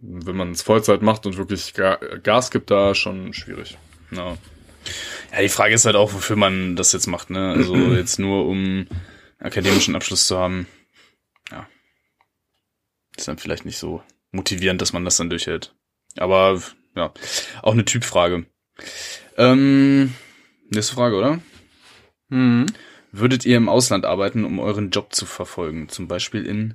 wenn 0.00 0.36
man 0.36 0.52
es 0.52 0.62
Vollzeit 0.62 1.00
macht 1.02 1.24
und 1.26 1.38
wirklich 1.38 1.72
Ga 1.74 1.96
Gas 2.22 2.50
gibt, 2.50 2.70
da 2.70 2.94
schon 2.94 3.32
schwierig. 3.32 3.78
Ja. 4.10 4.36
Ja, 5.34 5.42
die 5.42 5.48
Frage 5.48 5.74
ist 5.74 5.84
halt 5.84 5.96
auch, 5.96 6.14
wofür 6.14 6.36
man 6.36 6.76
das 6.76 6.92
jetzt 6.92 7.06
macht, 7.06 7.30
ne? 7.30 7.50
Also 7.52 7.74
jetzt 7.94 8.18
nur 8.18 8.46
um 8.46 8.86
akademischen 9.38 9.96
Abschluss 9.96 10.26
zu 10.26 10.38
haben. 10.38 10.66
Ja. 11.50 11.66
Ist 13.16 13.28
dann 13.28 13.38
vielleicht 13.38 13.64
nicht 13.64 13.78
so 13.78 14.02
motivierend, 14.30 14.80
dass 14.80 14.92
man 14.92 15.04
das 15.04 15.16
dann 15.16 15.30
durchhält. 15.30 15.74
Aber 16.16 16.62
ja, 16.94 17.12
auch 17.62 17.72
eine 17.72 17.84
Typfrage. 17.84 18.46
Ähm, 19.36 20.14
nächste 20.70 20.94
Frage, 20.94 21.16
oder? 21.16 21.40
Mhm. 22.28 22.66
würdet 23.12 23.44
ihr 23.44 23.56
im 23.58 23.68
Ausland 23.68 24.06
arbeiten, 24.06 24.44
um 24.44 24.58
euren 24.58 24.90
Job 24.90 25.14
zu 25.14 25.26
verfolgen? 25.26 25.88
Zum 25.88 26.08
Beispiel 26.08 26.46
in 26.46 26.74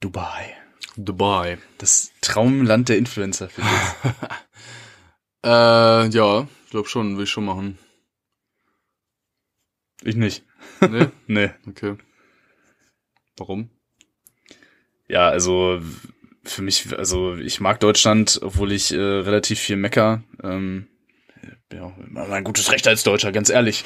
Dubai. 0.00 0.54
Dubai. 0.96 1.58
Das 1.78 2.12
Traumland 2.20 2.88
der 2.88 2.98
Influencer, 2.98 3.48
finde 3.48 3.70
ich. 3.70 4.10
Äh, 5.44 6.08
ja, 6.08 6.48
ich 6.64 6.70
glaube 6.70 6.88
schon, 6.88 7.18
will 7.18 7.24
ich 7.24 7.30
schon 7.30 7.44
machen. 7.44 7.78
Ich 10.04 10.16
nicht. 10.16 10.44
Nee? 10.80 11.06
Nee. 11.26 11.50
Okay. 11.66 11.96
Warum? 13.36 13.70
Ja, 15.08 15.28
also 15.28 15.80
für 16.44 16.62
mich, 16.62 16.96
also 16.96 17.36
ich 17.36 17.60
mag 17.60 17.80
Deutschland, 17.80 18.38
obwohl 18.42 18.72
ich 18.72 18.92
äh, 18.92 18.98
relativ 18.98 19.58
viel 19.58 19.76
mecker. 19.76 20.22
Ähm, 20.42 20.88
ja, 21.72 21.92
mein 22.08 22.44
gutes 22.44 22.70
Recht 22.70 22.86
als 22.86 23.02
Deutscher, 23.02 23.32
ganz 23.32 23.48
ehrlich. 23.48 23.84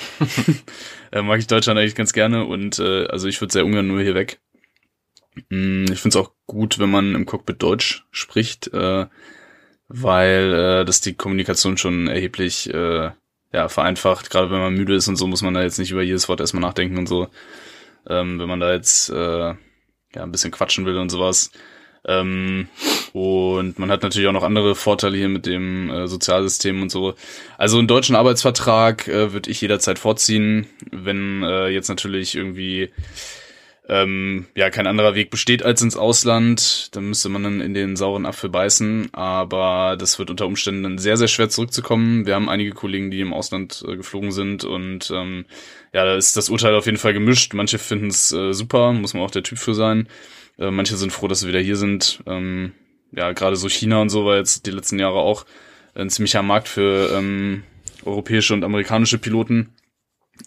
äh, 1.13 1.23
mag 1.23 1.39
ich 1.39 1.47
Deutschland 1.47 1.79
eigentlich 1.79 1.95
ganz 1.95 2.13
gerne 2.13 2.45
und 2.45 2.79
äh, 2.81 3.07
also 3.07 3.29
ich 3.29 3.41
würde 3.41 3.53
sehr 3.53 3.65
ungern 3.65 3.87
nur 3.87 4.03
hier 4.03 4.15
weg. 4.15 4.41
Mm, 5.51 5.85
ich 5.85 6.01
finde 6.01 6.09
es 6.09 6.17
auch 6.17 6.33
gut, 6.47 6.81
wenn 6.81 6.91
man 6.91 7.15
im 7.15 7.27
Cockpit 7.27 7.63
Deutsch 7.63 8.07
spricht, 8.11 8.73
äh, 8.75 9.07
weil 9.87 10.53
äh, 10.53 10.85
das 10.85 11.01
die 11.01 11.15
Kommunikation 11.15 11.79
schon 11.79 12.09
erheblich 12.09 12.73
äh, 12.75 13.13
ja, 13.53 13.69
vereinfacht. 13.69 14.31
Gerade 14.31 14.51
wenn 14.51 14.61
man 14.61 14.75
müde 14.75 14.95
ist 14.95 15.09
und 15.09 15.17
so, 15.17 15.27
muss 15.27 15.43
man 15.43 15.55
da 15.55 15.63
jetzt 15.63 15.79
nicht 15.79 15.91
über 15.91 16.03
jedes 16.03 16.29
Wort 16.29 16.41
erstmal 16.41 16.63
nachdenken 16.63 16.99
und 16.99 17.07
so. 17.07 17.29
Ähm, 18.09 18.39
wenn 18.39 18.49
man 18.49 18.61
da 18.61 18.73
jetzt 18.73 19.11
äh, 19.11 19.55
ja 20.15 20.23
ein 20.23 20.33
bisschen 20.33 20.51
quatschen 20.51 20.87
will 20.87 20.99
und 20.99 21.11
sowas. 21.11 21.51
Ähm, 22.07 22.69
und 23.13 23.79
man 23.79 23.91
hat 23.91 24.03
natürlich 24.03 24.29
auch 24.29 24.33
noch 24.33 24.45
andere 24.45 24.75
Vorteile 24.75 25.17
hier 25.17 25.29
mit 25.29 25.47
dem 25.47 25.91
äh, 25.91 26.09
Sozialsystem 26.09 26.81
und 26.81 26.91
so. 26.91 27.15
Also 27.59 27.79
einen 27.79 27.89
deutschen 27.89 28.17
Arbeitsvertrag 28.17 29.09
äh, 29.09 29.33
würde 29.33 29.51
ich 29.51 29.61
jederzeit 29.61 29.99
vorziehen, 29.99 30.67
wenn 30.91 31.43
äh, 31.43 31.69
jetzt 31.69 31.89
natürlich 31.89 32.35
irgendwie 32.35 32.91
ähm, 33.89 34.47
ja 34.55 34.69
kein 34.69 34.87
anderer 34.87 35.15
Weg 35.15 35.31
besteht 35.31 35.63
als 35.63 35.81
ins 35.81 35.97
Ausland. 35.97 36.95
Dann 36.95 37.09
müsste 37.09 37.31
man 37.31 37.43
dann 37.43 37.61
in 37.61 37.73
den 37.73 37.97
sauren 37.97 38.27
Apfel 38.27 38.51
beißen. 38.51 39.09
Aber 39.13 39.97
das 39.99 40.19
wird 40.19 40.31
unter 40.31 40.47
Umständen 40.47 40.83
dann 40.83 40.99
sehr, 40.99 41.17
sehr 41.17 41.29
schwer 41.29 41.49
zurückzukommen. 41.49 42.27
Wir 42.27 42.35
haben 42.35 42.51
einige 42.51 42.73
Kollegen, 42.73 43.11
die 43.11 43.21
im 43.21 43.33
Ausland 43.33 43.83
äh, 43.89 43.97
geflogen 43.97 44.31
sind 44.31 44.65
und 44.65 45.11
ähm, 45.11 45.47
ja, 45.93 46.05
da 46.05 46.17
ist 46.17 46.37
das 46.37 46.51
Urteil 46.51 46.75
auf 46.75 46.87
jeden 46.87 46.99
Fall 46.99 47.15
gemischt. 47.15 47.55
Manche 47.55 47.79
finden 47.79 48.09
es 48.09 48.31
äh, 48.33 48.53
super, 48.53 48.93
muss 48.93 49.15
man 49.15 49.23
auch 49.23 49.31
der 49.31 49.43
Typ 49.43 49.59
für 49.59 49.75
sein. 49.75 50.09
Äh, 50.59 50.71
manche 50.71 50.97
sind 50.97 51.13
froh, 51.13 51.29
dass 51.29 51.41
sie 51.41 51.49
wieder 51.49 51.61
hier 51.61 51.77
sind. 51.77 52.23
Ähm, 52.27 52.73
ja, 53.13 53.33
gerade 53.33 53.57
so 53.57 53.71
China 53.71 54.03
und 54.03 54.11
so 54.11 54.27
war 54.27 54.37
jetzt 54.37 54.67
die 54.67 54.71
letzten 54.71 54.99
Jahre 54.99 55.19
auch 55.21 55.47
ein 55.95 56.11
ziemlicher 56.11 56.43
Markt 56.43 56.69
für 56.69 57.11
ähm, 57.17 57.63
europäische 58.05 58.53
und 58.53 58.65
amerikanische 58.65 59.19
Piloten. 59.19 59.73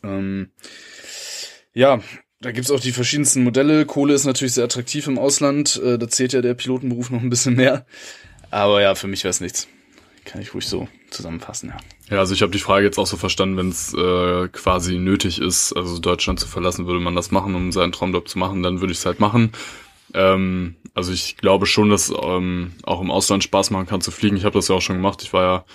Ähm, 0.04 0.52
ja, 1.74 2.02
da 2.42 2.52
gibt's 2.52 2.72
auch 2.72 2.80
die 2.80 2.92
verschiedensten 2.92 3.44
Modelle. 3.44 3.86
Kohle 3.86 4.14
ist 4.14 4.26
natürlich 4.26 4.54
sehr 4.54 4.64
attraktiv 4.64 5.08
im 5.08 5.20
Ausland. 5.20 5.80
Äh, 5.84 5.98
da 5.98 6.08
zählt 6.08 6.34
ja 6.34 6.42
der 6.42 6.56
Pilotenberuf 6.56 7.12
noch 7.12 7.22
ein 7.22 7.30
bisschen 7.30 7.56
mehr. 7.56 7.86
Aber 8.50 8.82
ja, 8.82 8.96
für 8.96 9.08
mich 9.08 9.24
wäre 9.24 9.30
es 9.30 9.42
nichts. 9.42 9.68
Kann 10.26 10.42
ich 10.42 10.54
ruhig 10.54 10.68
so 10.68 10.88
zusammenfassen, 11.10 11.70
ja. 11.70 11.78
Ja, 12.10 12.20
also 12.20 12.34
ich 12.34 12.42
habe 12.42 12.52
die 12.52 12.60
Frage 12.60 12.86
jetzt 12.86 12.98
auch 12.98 13.08
so 13.08 13.18
verstanden, 13.18 13.58
wenn 13.58 13.70
es 13.70 13.94
äh, 13.94 14.48
quasi 14.50 14.98
nötig 14.98 15.40
ist, 15.40 15.74
also 15.74 15.98
Deutschland 16.00 16.40
zu 16.40 16.48
verlassen, 16.48 16.86
würde 16.86 17.00
man 17.00 17.16
das 17.16 17.32
machen, 17.32 17.56
um 17.56 17.72
seinen 17.72 17.92
Traumjob 17.92 18.28
zu 18.28 18.38
machen, 18.38 18.62
dann 18.62 18.82
würde 18.82 18.92
ich 18.92 19.00
es 19.00 19.06
halt 19.06 19.20
machen. 19.20 19.52
Ähm, 20.14 20.76
also 20.94 21.12
ich 21.12 21.38
glaube 21.38 21.66
schon, 21.66 21.90
dass 21.90 22.12
ähm, 22.24 22.74
auch 22.84 23.02
im 23.02 23.12
Ausland 23.12 23.44
Spaß 23.44 23.72
machen 23.72 23.88
kann 23.88 24.02
zu 24.02 24.12
fliegen. 24.12 24.36
Ich 24.36 24.44
habe 24.44 24.58
das 24.58 24.68
ja 24.68 24.76
auch 24.76 24.82
schon 24.82 24.98
gemacht. 24.98 25.22
Ich 25.24 25.32
war 25.34 25.44
ja 25.44 25.66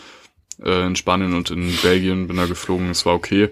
äh, 0.65 0.87
in 0.87 0.97
Spanien 0.97 1.35
und 1.35 1.51
in 1.51 1.75
Belgien, 1.83 2.29
bin 2.29 2.37
da 2.37 2.47
geflogen, 2.47 2.91
es 2.91 3.07
war 3.07 3.15
okay. 3.15 3.49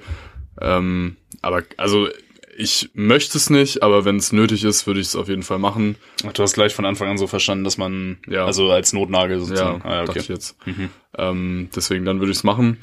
Ähm, 0.61 1.17
aber 1.43 1.63
also 1.77 2.09
ich 2.57 2.91
möchte 2.95 3.37
es 3.39 3.51
nicht, 3.51 3.83
aber 3.83 4.05
wenn 4.05 4.17
es 4.17 4.33
nötig 4.33 4.65
ist, 4.65 4.87
würde 4.87 5.01
ich 5.01 5.09
es 5.09 5.17
auf 5.17 5.29
jeden 5.29 5.43
Fall 5.43 5.59
machen. 5.59 5.97
Ach, 6.27 6.33
du 6.33 6.43
hast 6.43 6.55
gleich 6.55 6.75
von 6.75 6.85
Anfang 6.85 7.09
an 7.09 7.19
so 7.19 7.27
verstanden, 7.27 7.65
dass 7.65 7.79
man, 7.79 8.19
Ja. 8.29 8.45
also 8.47 8.71
als 8.71 8.93
Notnagel 8.93 9.39
Ja, 9.39 9.45
sozusagen. 9.45 9.83
ah, 9.83 9.91
ja 9.91 9.99
dachte 10.01 10.11
okay. 10.11 10.21
ich 10.21 10.29
jetzt. 10.29 10.57
Mhm. 10.67 10.91
Ähm, 11.17 11.69
deswegen 11.75 12.05
dann 12.05 12.21
würde 12.21 12.33
ich 12.33 12.39
es 12.39 12.45
machen. 12.45 12.79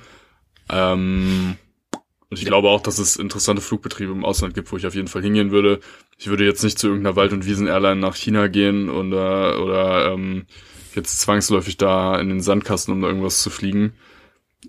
Ähm, 0.69 1.55
und 2.29 2.39
ich 2.39 2.45
glaube 2.45 2.69
auch, 2.69 2.81
dass 2.81 2.97
es 2.97 3.17
interessante 3.17 3.61
Flugbetriebe 3.61 4.11
im 4.11 4.23
Ausland 4.23 4.53
gibt, 4.53 4.71
wo 4.71 4.77
ich 4.77 4.87
auf 4.87 4.95
jeden 4.95 5.07
Fall 5.09 5.21
hingehen 5.21 5.51
würde. 5.51 5.79
Ich 6.17 6.27
würde 6.27 6.45
jetzt 6.45 6.63
nicht 6.63 6.79
zu 6.79 6.87
irgendeiner 6.87 7.15
Wald- 7.17 7.33
und 7.33 7.45
Wiesen-Airline 7.45 7.99
nach 7.99 8.15
China 8.15 8.47
gehen 8.47 8.89
oder, 8.89 9.61
oder 9.61 10.13
ähm, 10.13 10.45
jetzt 10.95 11.19
zwangsläufig 11.19 11.77
da 11.77 12.17
in 12.19 12.29
den 12.29 12.41
Sandkasten, 12.41 12.93
um 12.93 13.01
da 13.01 13.07
irgendwas 13.09 13.41
zu 13.41 13.49
fliegen. 13.49 13.93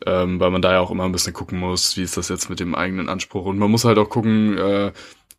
Ähm, 0.06 0.40
weil 0.40 0.50
man 0.50 0.62
da 0.62 0.72
ja 0.72 0.80
auch 0.80 0.90
immer 0.90 1.04
ein 1.04 1.12
bisschen 1.12 1.34
gucken 1.34 1.58
muss, 1.58 1.96
wie 1.96 2.02
ist 2.02 2.16
das 2.16 2.28
jetzt 2.28 2.48
mit 2.48 2.60
dem 2.60 2.74
eigenen 2.74 3.08
Anspruch. 3.08 3.44
Und 3.44 3.58
man 3.58 3.70
muss 3.70 3.84
halt 3.84 3.98
auch 3.98 4.08
gucken, 4.08 4.56
äh, 4.56 4.92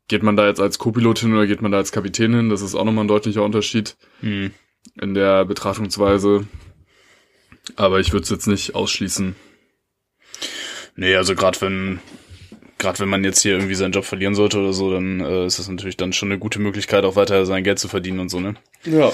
geht 0.08 0.22
man 0.24 0.36
da 0.36 0.48
jetzt 0.48 0.60
als 0.62 0.78
Co-Pilot 0.80 1.20
hin 1.20 1.34
oder 1.34 1.48
geht 1.48 1.62
man 1.62 1.72
da 1.72 1.78
als 1.80 1.92
Kapitän 1.92 2.34
hin? 2.36 2.50
Das 2.50 2.62
ist 2.62 2.76
auch 2.76 2.84
nochmal 2.84 3.06
ein 3.06 3.08
deutlicher 3.10 3.44
Unterschied 3.44 3.96
Mhm. 4.22 4.52
in 5.02 5.14
der 5.16 5.46
Betrachtungsweise. 5.46 6.46
Aber 7.78 8.00
ich 8.00 8.12
würde 8.14 8.24
es 8.24 8.30
jetzt 8.30 8.48
nicht 8.48 8.76
ausschließen. 8.76 9.36
Nee, 10.96 11.16
also 11.16 11.34
gerade 11.36 11.60
wenn 11.62 12.00
gerade 12.78 13.00
wenn 13.00 13.10
man 13.10 13.24
jetzt 13.24 13.42
hier 13.42 13.54
irgendwie 13.54 13.76
seinen 13.76 13.94
Job 13.94 14.04
verlieren 14.04 14.36
sollte 14.36 14.60
oder 14.60 14.74
so, 14.74 14.92
dann 14.92 15.22
äh, 15.22 15.46
ist 15.46 15.58
das 15.58 15.70
natürlich 15.70 15.96
dann 15.98 16.12
schon 16.14 16.30
eine 16.30 16.38
gute 16.40 16.60
Möglichkeit, 16.60 17.06
auch 17.06 17.16
weiter 17.16 17.46
sein 17.46 17.64
Geld 17.64 17.80
zu 17.80 17.88
verdienen 17.88 18.20
und 18.20 18.30
so, 18.30 18.42
ne? 18.42 18.56
Ja. 18.84 19.12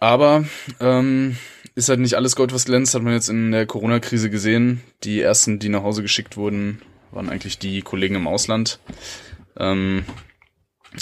Aber 0.00 0.44
ähm, 0.80 1.36
ist 1.74 1.88
halt 1.88 2.00
nicht 2.00 2.14
alles 2.14 2.36
Gold, 2.36 2.52
was 2.52 2.64
glänzt, 2.64 2.94
hat 2.94 3.02
man 3.02 3.12
jetzt 3.12 3.28
in 3.28 3.52
der 3.52 3.66
Corona-Krise 3.66 4.30
gesehen. 4.30 4.82
Die 5.04 5.20
ersten, 5.20 5.58
die 5.58 5.68
nach 5.68 5.82
Hause 5.82 6.02
geschickt 6.02 6.36
wurden, 6.36 6.82
waren 7.10 7.28
eigentlich 7.28 7.58
die 7.58 7.82
Kollegen 7.82 8.16
im 8.16 8.26
Ausland. 8.26 8.80
Ähm, 9.56 10.04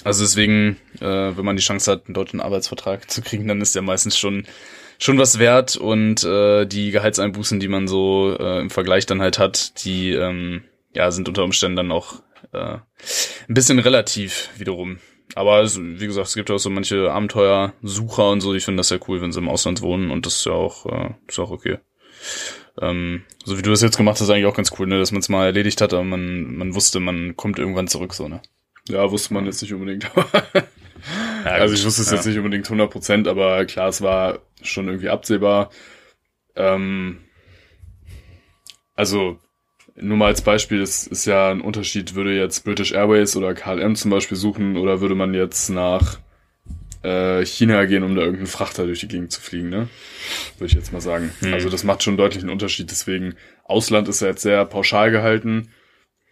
also 0.04 0.22
deswegen, 0.24 0.76
äh, 1.00 1.36
wenn 1.36 1.44
man 1.44 1.56
die 1.56 1.62
Chance 1.62 1.90
hat, 1.90 2.06
einen 2.06 2.14
deutschen 2.14 2.40
Arbeitsvertrag 2.40 3.10
zu 3.10 3.22
kriegen, 3.22 3.48
dann 3.48 3.60
ist 3.60 3.74
der 3.74 3.82
meistens 3.82 4.18
schon 4.18 4.44
schon 5.00 5.18
was 5.18 5.38
wert 5.38 5.76
und 5.76 6.24
äh, 6.24 6.66
die 6.66 6.90
Gehaltseinbußen, 6.90 7.60
die 7.60 7.68
man 7.68 7.86
so 7.86 8.36
äh, 8.38 8.60
im 8.60 8.68
Vergleich 8.68 9.06
dann 9.06 9.22
halt 9.22 9.38
hat, 9.38 9.84
die 9.84 10.10
ähm, 10.10 10.64
ja 10.92 11.10
sind 11.12 11.28
unter 11.28 11.44
Umständen 11.44 11.76
dann 11.76 11.92
auch 11.92 12.20
äh, 12.52 12.78
ein 13.48 13.54
bisschen 13.54 13.78
relativ 13.78 14.50
wiederum. 14.56 14.98
Aber 15.34 15.54
also, 15.54 15.80
wie 15.82 16.06
gesagt, 16.06 16.28
es 16.28 16.34
gibt 16.34 16.50
auch 16.50 16.58
so 16.58 16.70
manche 16.70 17.10
Abenteuersucher 17.10 18.30
und 18.30 18.40
so, 18.40 18.52
die 18.52 18.60
finden 18.60 18.78
das 18.78 18.90
ja 18.90 18.98
cool, 19.08 19.20
wenn 19.20 19.32
sie 19.32 19.40
im 19.40 19.48
Ausland 19.48 19.82
wohnen 19.82 20.10
und 20.10 20.26
das 20.26 20.36
ist 20.36 20.46
ja 20.46 20.52
auch, 20.52 20.86
äh, 20.86 21.10
ist 21.26 21.38
auch 21.38 21.50
okay. 21.50 21.78
Ähm, 22.80 23.22
so 23.44 23.58
wie 23.58 23.62
du 23.62 23.70
das 23.70 23.82
jetzt 23.82 23.96
gemacht 23.96 24.16
hast, 24.16 24.22
ist 24.22 24.30
eigentlich 24.30 24.46
auch 24.46 24.56
ganz 24.56 24.72
cool, 24.78 24.86
ne, 24.86 24.98
dass 24.98 25.12
man 25.12 25.20
es 25.20 25.28
mal 25.28 25.44
erledigt 25.44 25.80
hat, 25.80 25.92
aber 25.92 26.04
man, 26.04 26.56
man 26.56 26.74
wusste, 26.74 27.00
man 27.00 27.36
kommt 27.36 27.58
irgendwann 27.58 27.88
zurück, 27.88 28.14
so, 28.14 28.28
ne? 28.28 28.40
Ja, 28.88 29.10
wusste 29.10 29.34
man 29.34 29.44
jetzt 29.44 29.62
nicht 29.62 29.74
unbedingt. 29.74 30.10
Ja, 31.44 31.52
also 31.52 31.74
ich 31.74 31.84
wusste 31.84 32.02
es 32.02 32.10
ja. 32.10 32.16
jetzt 32.16 32.26
nicht 32.26 32.36
unbedingt 32.36 32.66
100 32.66 32.90
Prozent, 32.90 33.28
aber 33.28 33.64
klar, 33.66 33.88
es 33.88 34.02
war 34.02 34.40
schon 34.62 34.88
irgendwie 34.88 35.08
absehbar. 35.08 35.70
Ähm, 36.56 37.20
also 38.94 39.38
nur 40.00 40.16
mal 40.16 40.26
als 40.26 40.42
Beispiel, 40.42 40.80
es 40.80 41.06
ist 41.06 41.26
ja 41.26 41.50
ein 41.50 41.60
Unterschied, 41.60 42.14
würde 42.14 42.36
jetzt 42.36 42.64
British 42.64 42.92
Airways 42.92 43.36
oder 43.36 43.54
KLM 43.54 43.96
zum 43.96 44.10
Beispiel 44.10 44.36
suchen 44.36 44.76
oder 44.76 45.00
würde 45.00 45.14
man 45.14 45.34
jetzt 45.34 45.68
nach 45.70 46.18
äh, 47.02 47.44
China 47.44 47.84
gehen, 47.84 48.02
um 48.02 48.14
da 48.14 48.22
irgendeinen 48.22 48.48
Frachter 48.48 48.86
durch 48.86 49.00
die 49.00 49.08
Gegend 49.08 49.32
zu 49.32 49.40
fliegen, 49.40 49.68
ne? 49.68 49.88
Würde 50.58 50.66
ich 50.66 50.74
jetzt 50.74 50.92
mal 50.92 51.00
sagen. 51.00 51.32
Hm. 51.40 51.54
Also 51.54 51.68
das 51.68 51.84
macht 51.84 52.02
schon 52.02 52.16
deutlich 52.16 52.42
einen 52.42 52.52
Unterschied. 52.52 52.90
Deswegen, 52.90 53.34
Ausland 53.64 54.08
ist 54.08 54.20
ja 54.20 54.28
jetzt 54.28 54.42
sehr 54.42 54.64
pauschal 54.64 55.10
gehalten. 55.10 55.70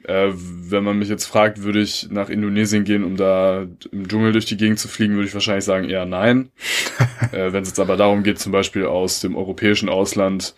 Äh, 0.04 0.30
wenn 0.32 0.84
man 0.84 0.98
mich 0.98 1.08
jetzt 1.08 1.24
fragt, 1.24 1.62
würde 1.62 1.80
ich 1.80 2.08
nach 2.10 2.28
Indonesien 2.28 2.84
gehen, 2.84 3.04
um 3.04 3.16
da 3.16 3.66
im 3.90 4.08
Dschungel 4.08 4.32
durch 4.32 4.46
die 4.46 4.56
Gegend 4.56 4.78
zu 4.78 4.88
fliegen, 4.88 5.14
würde 5.14 5.28
ich 5.28 5.34
wahrscheinlich 5.34 5.64
sagen 5.64 5.88
eher 5.88 6.04
nein. 6.04 6.50
äh, 7.32 7.52
wenn 7.52 7.62
es 7.62 7.70
jetzt 7.70 7.80
aber 7.80 7.96
darum 7.96 8.22
geht, 8.22 8.38
zum 8.38 8.52
Beispiel 8.52 8.86
aus 8.86 9.20
dem 9.20 9.36
europäischen 9.36 9.88
Ausland 9.88 10.54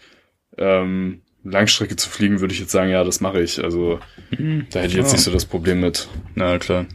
ähm, 0.57 1.23
Langstrecke 1.45 1.97
zu 1.97 2.09
fliegen, 2.11 2.41
würde 2.41 2.53
ich 2.55 2.61
jetzt 2.61 2.73
sagen, 2.73 2.91
ja, 2.91 3.05
das 3.05 3.21
mache 3.21 3.41
ich. 3.41 3.63
Also 3.63 4.01
da 4.31 4.81
hätte 4.81 4.87
ich 4.89 4.95
jetzt 4.95 5.13
nicht 5.13 5.23
so 5.23 5.31
das 5.33 5.47
Problem 5.47 5.81
mit. 5.81 6.09
Na 6.35 6.59
klar. 6.59 6.87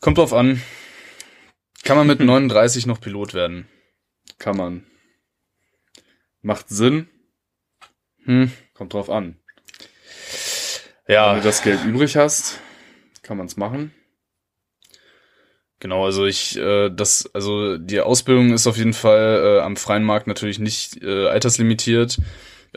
Kommt 0.00 0.18
drauf 0.18 0.32
an. 0.32 0.62
Kann 1.84 1.96
man 1.96 2.06
mit 2.06 2.20
39 2.20 2.86
noch 2.86 3.00
Pilot 3.00 3.34
werden? 3.34 3.68
Kann 4.38 4.56
man. 4.56 4.84
Macht 6.42 6.68
Sinn, 6.70 7.08
Hm. 8.24 8.50
kommt 8.74 8.94
drauf 8.94 9.10
an. 9.10 9.36
Ja, 11.08 11.30
Wenn 11.34 11.40
du 11.42 11.44
das 11.48 11.62
Geld 11.62 11.84
übrig 11.84 12.16
hast, 12.16 12.60
kann 13.22 13.36
man 13.36 13.46
es 13.46 13.56
machen. 13.56 13.92
genau. 15.80 16.04
Also 16.04 16.24
ich, 16.26 16.56
äh, 16.56 16.88
das, 16.90 17.28
also 17.34 17.76
die 17.76 18.00
Ausbildung 18.00 18.52
ist 18.54 18.66
auf 18.66 18.76
jeden 18.78 18.92
Fall 18.94 19.58
äh, 19.58 19.60
am 19.60 19.76
freien 19.76 20.04
Markt 20.04 20.26
natürlich 20.28 20.58
nicht 20.58 21.02
äh, 21.02 21.26
alterslimitiert. 21.26 22.18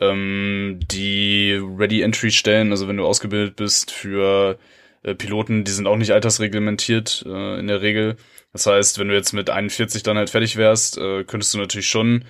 Ähm, 0.02 0.80
die 0.92 1.54
Ready-Entry-Stellen, 1.54 2.72
also 2.72 2.88
wenn 2.88 2.98
du 2.98 3.06
ausgebildet 3.06 3.56
bist 3.56 3.92
für 3.92 4.58
äh, 5.04 5.16
Piloten, 5.16 5.64
die 5.64 5.72
sind 5.72 5.88
auch 5.88 5.98
nicht 5.98 6.12
altersreglementiert 6.12 7.24
äh, 7.28 7.60
in 7.60 7.68
der 7.68 7.82
Regel. 7.82 8.16
Das 8.54 8.66
heißt, 8.66 9.00
wenn 9.00 9.08
du 9.08 9.16
jetzt 9.16 9.34
mit 9.34 9.50
41 9.50 10.04
dann 10.04 10.18
halt 10.18 10.30
fertig 10.30 10.58
wärst, 10.58 10.98
äh, 10.98 11.24
könntest 11.24 11.54
du 11.54 11.58
natürlich 11.58 11.88
schon 11.88 12.26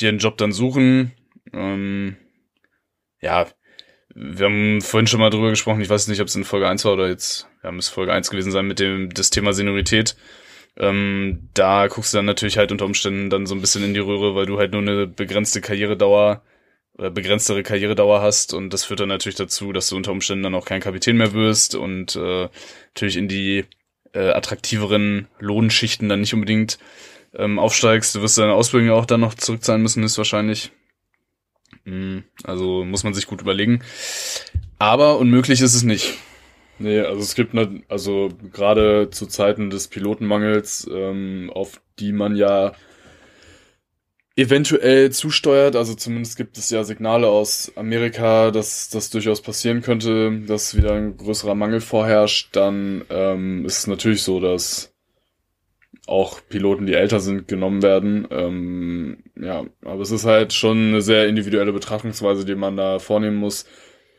dir 0.00 0.08
einen 0.08 0.18
Job 0.18 0.36
dann 0.36 0.52
suchen. 0.52 1.12
Ähm, 1.52 2.16
ja, 3.20 3.46
wir 4.14 4.46
haben 4.46 4.80
vorhin 4.80 5.06
schon 5.06 5.20
mal 5.20 5.30
drüber 5.30 5.50
gesprochen, 5.50 5.80
ich 5.80 5.88
weiß 5.88 6.08
nicht, 6.08 6.20
ob 6.20 6.28
es 6.28 6.36
in 6.36 6.44
Folge 6.44 6.68
1 6.68 6.84
war 6.84 6.92
oder 6.92 7.08
jetzt, 7.08 7.48
ja, 7.62 7.70
muss 7.72 7.88
Folge 7.88 8.12
1 8.12 8.30
gewesen 8.30 8.52
sein 8.52 8.66
mit 8.66 8.80
dem, 8.80 9.10
das 9.10 9.30
Thema 9.30 9.52
Seniorität. 9.52 10.16
Ähm, 10.76 11.48
da 11.54 11.86
guckst 11.88 12.12
du 12.12 12.18
dann 12.18 12.26
natürlich 12.26 12.58
halt 12.58 12.72
unter 12.72 12.84
Umständen 12.84 13.30
dann 13.30 13.46
so 13.46 13.54
ein 13.54 13.60
bisschen 13.60 13.84
in 13.84 13.94
die 13.94 14.00
Röhre, 14.00 14.34
weil 14.34 14.46
du 14.46 14.58
halt 14.58 14.72
nur 14.72 14.82
eine 14.82 15.06
begrenzte 15.06 15.60
Karrieredauer 15.60 16.42
begrenztere 17.08 17.62
Karrieredauer 17.62 18.20
hast 18.20 18.52
und 18.52 18.74
das 18.74 18.84
führt 18.84 19.00
dann 19.00 19.08
natürlich 19.08 19.36
dazu, 19.36 19.72
dass 19.72 19.88
du 19.88 19.96
unter 19.96 20.12
Umständen 20.12 20.42
dann 20.42 20.54
auch 20.54 20.66
kein 20.66 20.82
Kapitän 20.82 21.16
mehr 21.16 21.32
wirst 21.32 21.74
und 21.74 22.16
äh, 22.16 22.48
natürlich 22.94 23.16
in 23.16 23.28
die 23.28 23.64
äh, 24.12 24.30
attraktiveren 24.30 25.28
Lohnschichten 25.38 26.08
dann 26.08 26.20
nicht 26.20 26.34
unbedingt 26.34 26.78
ähm, 27.34 27.58
aufsteigst. 27.58 28.14
Du 28.14 28.22
wirst 28.22 28.38
deine 28.38 28.52
Ausbildung 28.52 28.90
auch 28.90 29.06
dann 29.06 29.20
noch 29.20 29.34
zurückzahlen 29.34 29.82
müssen, 29.82 30.02
ist 30.02 30.18
wahrscheinlich. 30.18 30.72
Mm, 31.84 32.18
also 32.44 32.84
muss 32.84 33.04
man 33.04 33.14
sich 33.14 33.26
gut 33.26 33.40
überlegen. 33.40 33.82
Aber 34.78 35.18
unmöglich 35.18 35.60
ist 35.60 35.74
es 35.74 35.82
nicht. 35.82 36.14
Nee, 36.78 37.00
also 37.00 37.20
es 37.20 37.34
gibt, 37.34 37.54
also 37.88 38.30
gerade 38.52 39.10
zu 39.10 39.26
Zeiten 39.26 39.68
des 39.70 39.88
Pilotenmangels, 39.88 40.88
ähm, 40.92 41.50
auf 41.54 41.80
die 41.98 42.12
man 42.12 42.36
ja 42.36 42.72
eventuell 44.40 45.10
zusteuert, 45.10 45.76
also 45.76 45.94
zumindest 45.94 46.36
gibt 46.36 46.58
es 46.58 46.70
ja 46.70 46.84
Signale 46.84 47.28
aus 47.28 47.72
Amerika, 47.76 48.50
dass 48.50 48.88
das 48.88 49.10
durchaus 49.10 49.42
passieren 49.42 49.82
könnte, 49.82 50.40
dass 50.46 50.76
wieder 50.76 50.92
ein 50.94 51.16
größerer 51.16 51.54
Mangel 51.54 51.80
vorherrscht, 51.80 52.56
dann 52.56 53.04
ähm, 53.10 53.64
ist 53.64 53.78
es 53.78 53.86
natürlich 53.86 54.22
so, 54.22 54.40
dass 54.40 54.92
auch 56.06 56.40
Piloten, 56.48 56.86
die 56.86 56.94
älter 56.94 57.20
sind, 57.20 57.46
genommen 57.46 57.82
werden. 57.82 58.26
Ähm, 58.30 59.18
ja, 59.40 59.64
aber 59.84 60.02
es 60.02 60.10
ist 60.10 60.24
halt 60.24 60.52
schon 60.52 60.88
eine 60.88 61.02
sehr 61.02 61.28
individuelle 61.28 61.72
Betrachtungsweise, 61.72 62.44
die 62.44 62.56
man 62.56 62.76
da 62.76 62.98
vornehmen 62.98 63.36
muss 63.36 63.66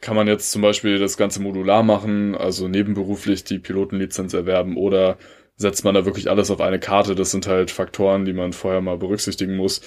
kann 0.01 0.15
man 0.15 0.27
jetzt 0.27 0.51
zum 0.51 0.63
Beispiel 0.63 0.97
das 0.99 1.15
Ganze 1.15 1.41
modular 1.41 1.83
machen, 1.83 2.35
also 2.35 2.67
nebenberuflich 2.67 3.43
die 3.43 3.59
Pilotenlizenz 3.59 4.33
erwerben 4.33 4.75
oder 4.75 5.17
setzt 5.55 5.85
man 5.85 5.93
da 5.93 6.05
wirklich 6.05 6.29
alles 6.29 6.49
auf 6.49 6.59
eine 6.59 6.79
Karte? 6.79 7.13
Das 7.15 7.31
sind 7.31 7.47
halt 7.47 7.71
Faktoren, 7.71 8.25
die 8.25 8.33
man 8.33 8.51
vorher 8.51 8.81
mal 8.81 8.97
berücksichtigen 8.97 9.55
muss. 9.55 9.81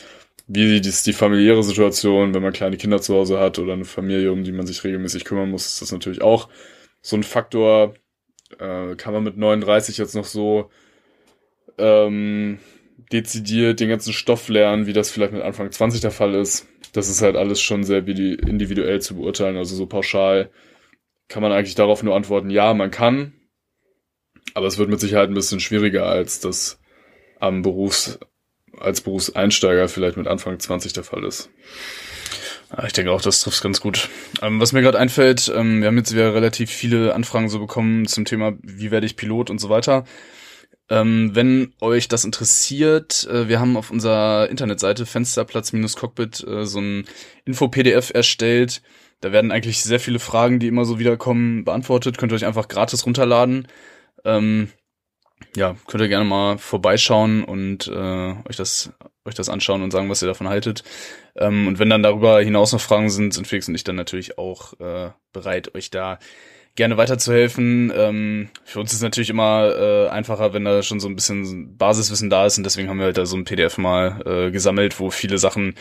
Wie 0.46 0.76
ist 0.76 1.06
die 1.06 1.12
familiäre 1.12 1.62
Situation, 1.62 2.34
wenn 2.34 2.42
man 2.42 2.52
kleine 2.52 2.76
Kinder 2.76 3.00
zu 3.00 3.14
Hause 3.14 3.38
hat 3.38 3.58
oder 3.58 3.72
eine 3.72 3.86
Familie, 3.86 4.30
um 4.30 4.44
die 4.44 4.52
man 4.52 4.66
sich 4.66 4.84
regelmäßig 4.84 5.24
kümmern 5.24 5.50
muss, 5.50 5.66
ist 5.66 5.82
das 5.82 5.92
natürlich 5.92 6.22
auch 6.22 6.48
so 7.00 7.16
ein 7.16 7.22
Faktor. 7.22 7.94
Äh, 8.58 8.94
kann 8.96 9.14
man 9.14 9.24
mit 9.24 9.36
39 9.36 9.96
jetzt 9.96 10.14
noch 10.14 10.26
so 10.26 10.70
ähm, 11.78 12.58
dezidiert 13.10 13.80
den 13.80 13.88
ganzen 13.88 14.12
Stoff 14.12 14.48
lernen, 14.48 14.86
wie 14.86 14.92
das 14.92 15.10
vielleicht 15.10 15.32
mit 15.32 15.42
Anfang 15.42 15.72
20 15.72 16.00
der 16.02 16.10
Fall 16.10 16.34
ist 16.34 16.68
das 16.94 17.08
ist 17.08 17.22
halt 17.22 17.36
alles 17.36 17.60
schon 17.60 17.82
sehr 17.84 18.06
individuell 18.06 19.00
zu 19.00 19.16
beurteilen. 19.16 19.56
Also 19.56 19.74
so 19.74 19.86
pauschal 19.86 20.50
kann 21.28 21.42
man 21.42 21.52
eigentlich 21.52 21.74
darauf 21.74 22.02
nur 22.02 22.14
antworten, 22.14 22.50
ja, 22.50 22.72
man 22.72 22.90
kann. 22.90 23.34
Aber 24.54 24.66
es 24.66 24.78
wird 24.78 24.90
mit 24.90 25.00
Sicherheit 25.00 25.28
ein 25.28 25.34
bisschen 25.34 25.58
schwieriger, 25.58 26.06
als 26.06 26.38
das 26.38 26.80
am 27.40 27.62
Berufs, 27.62 28.20
als 28.80 29.00
Berufseinsteiger 29.00 29.88
vielleicht 29.88 30.16
mit 30.16 30.26
Anfang 30.26 30.58
20 30.58 30.92
der 30.92 31.04
Fall 31.04 31.24
ist. 31.24 31.50
Ich 32.86 32.92
denke 32.92 33.12
auch, 33.12 33.20
das 33.20 33.40
trifft 33.40 33.62
ganz 33.62 33.80
gut. 33.80 34.08
Ähm, 34.42 34.60
was 34.60 34.72
mir 34.72 34.82
gerade 34.82 34.98
einfällt, 34.98 35.52
ähm, 35.54 35.80
wir 35.80 35.88
haben 35.88 35.96
jetzt 35.96 36.12
wieder 36.12 36.34
relativ 36.34 36.70
viele 36.70 37.14
Anfragen 37.14 37.48
so 37.48 37.60
bekommen 37.60 38.06
zum 38.06 38.24
Thema, 38.24 38.54
wie 38.62 38.90
werde 38.90 39.06
ich 39.06 39.16
Pilot 39.16 39.50
und 39.50 39.60
so 39.60 39.68
weiter. 39.68 40.04
Ähm, 40.90 41.30
wenn 41.34 41.72
euch 41.80 42.08
das 42.08 42.24
interessiert, 42.24 43.26
äh, 43.30 43.48
wir 43.48 43.60
haben 43.60 43.76
auf 43.76 43.90
unserer 43.90 44.48
Internetseite 44.50 45.06
Fensterplatz-Cockpit 45.06 46.44
äh, 46.46 46.66
so 46.66 46.80
ein 46.80 47.06
Info-PDF 47.44 48.10
erstellt. 48.12 48.82
Da 49.20 49.32
werden 49.32 49.50
eigentlich 49.50 49.82
sehr 49.82 50.00
viele 50.00 50.18
Fragen, 50.18 50.58
die 50.58 50.66
immer 50.66 50.84
so 50.84 50.98
wiederkommen, 50.98 51.64
beantwortet. 51.64 52.18
Könnt 52.18 52.32
ihr 52.32 52.36
euch 52.36 52.44
einfach 52.44 52.68
gratis 52.68 53.06
runterladen. 53.06 53.68
Ja, 55.56 55.76
könnt 55.86 56.02
ihr 56.02 56.08
gerne 56.08 56.24
mal 56.24 56.58
vorbeischauen 56.58 57.44
und 57.44 57.88
äh, 57.88 58.34
euch 58.48 58.56
das 58.56 58.92
euch 59.26 59.34
das 59.34 59.48
anschauen 59.48 59.82
und 59.82 59.90
sagen, 59.90 60.10
was 60.10 60.22
ihr 60.22 60.28
davon 60.28 60.48
haltet. 60.48 60.84
Ähm, 61.36 61.66
und 61.66 61.78
wenn 61.78 61.88
dann 61.88 62.02
darüber 62.02 62.40
hinaus 62.40 62.72
noch 62.72 62.80
Fragen 62.80 63.08
sind, 63.08 63.32
sind 63.32 63.46
Felix 63.46 63.68
und 63.68 63.74
ich 63.74 63.84
dann 63.84 63.96
natürlich 63.96 64.38
auch 64.38 64.78
äh, 64.80 65.10
bereit, 65.32 65.74
euch 65.74 65.90
da 65.90 66.18
gerne 66.76 66.96
weiterzuhelfen. 66.96 67.92
Ähm, 67.94 68.50
für 68.64 68.80
uns 68.80 68.90
ist 68.90 68.98
es 68.98 69.02
natürlich 69.02 69.30
immer 69.30 69.74
äh, 69.76 70.08
einfacher, 70.08 70.52
wenn 70.52 70.64
da 70.64 70.82
schon 70.82 71.00
so 71.00 71.08
ein 71.08 71.14
bisschen 71.14 71.76
Basiswissen 71.76 72.30
da 72.30 72.46
ist 72.46 72.58
und 72.58 72.64
deswegen 72.64 72.88
haben 72.88 72.98
wir 72.98 73.06
halt 73.06 73.18
da 73.18 73.26
so 73.26 73.36
ein 73.36 73.44
PDF 73.44 73.78
mal 73.78 74.20
äh, 74.26 74.50
gesammelt, 74.50 74.98
wo 75.00 75.10
viele 75.10 75.38
Sachen, 75.38 75.74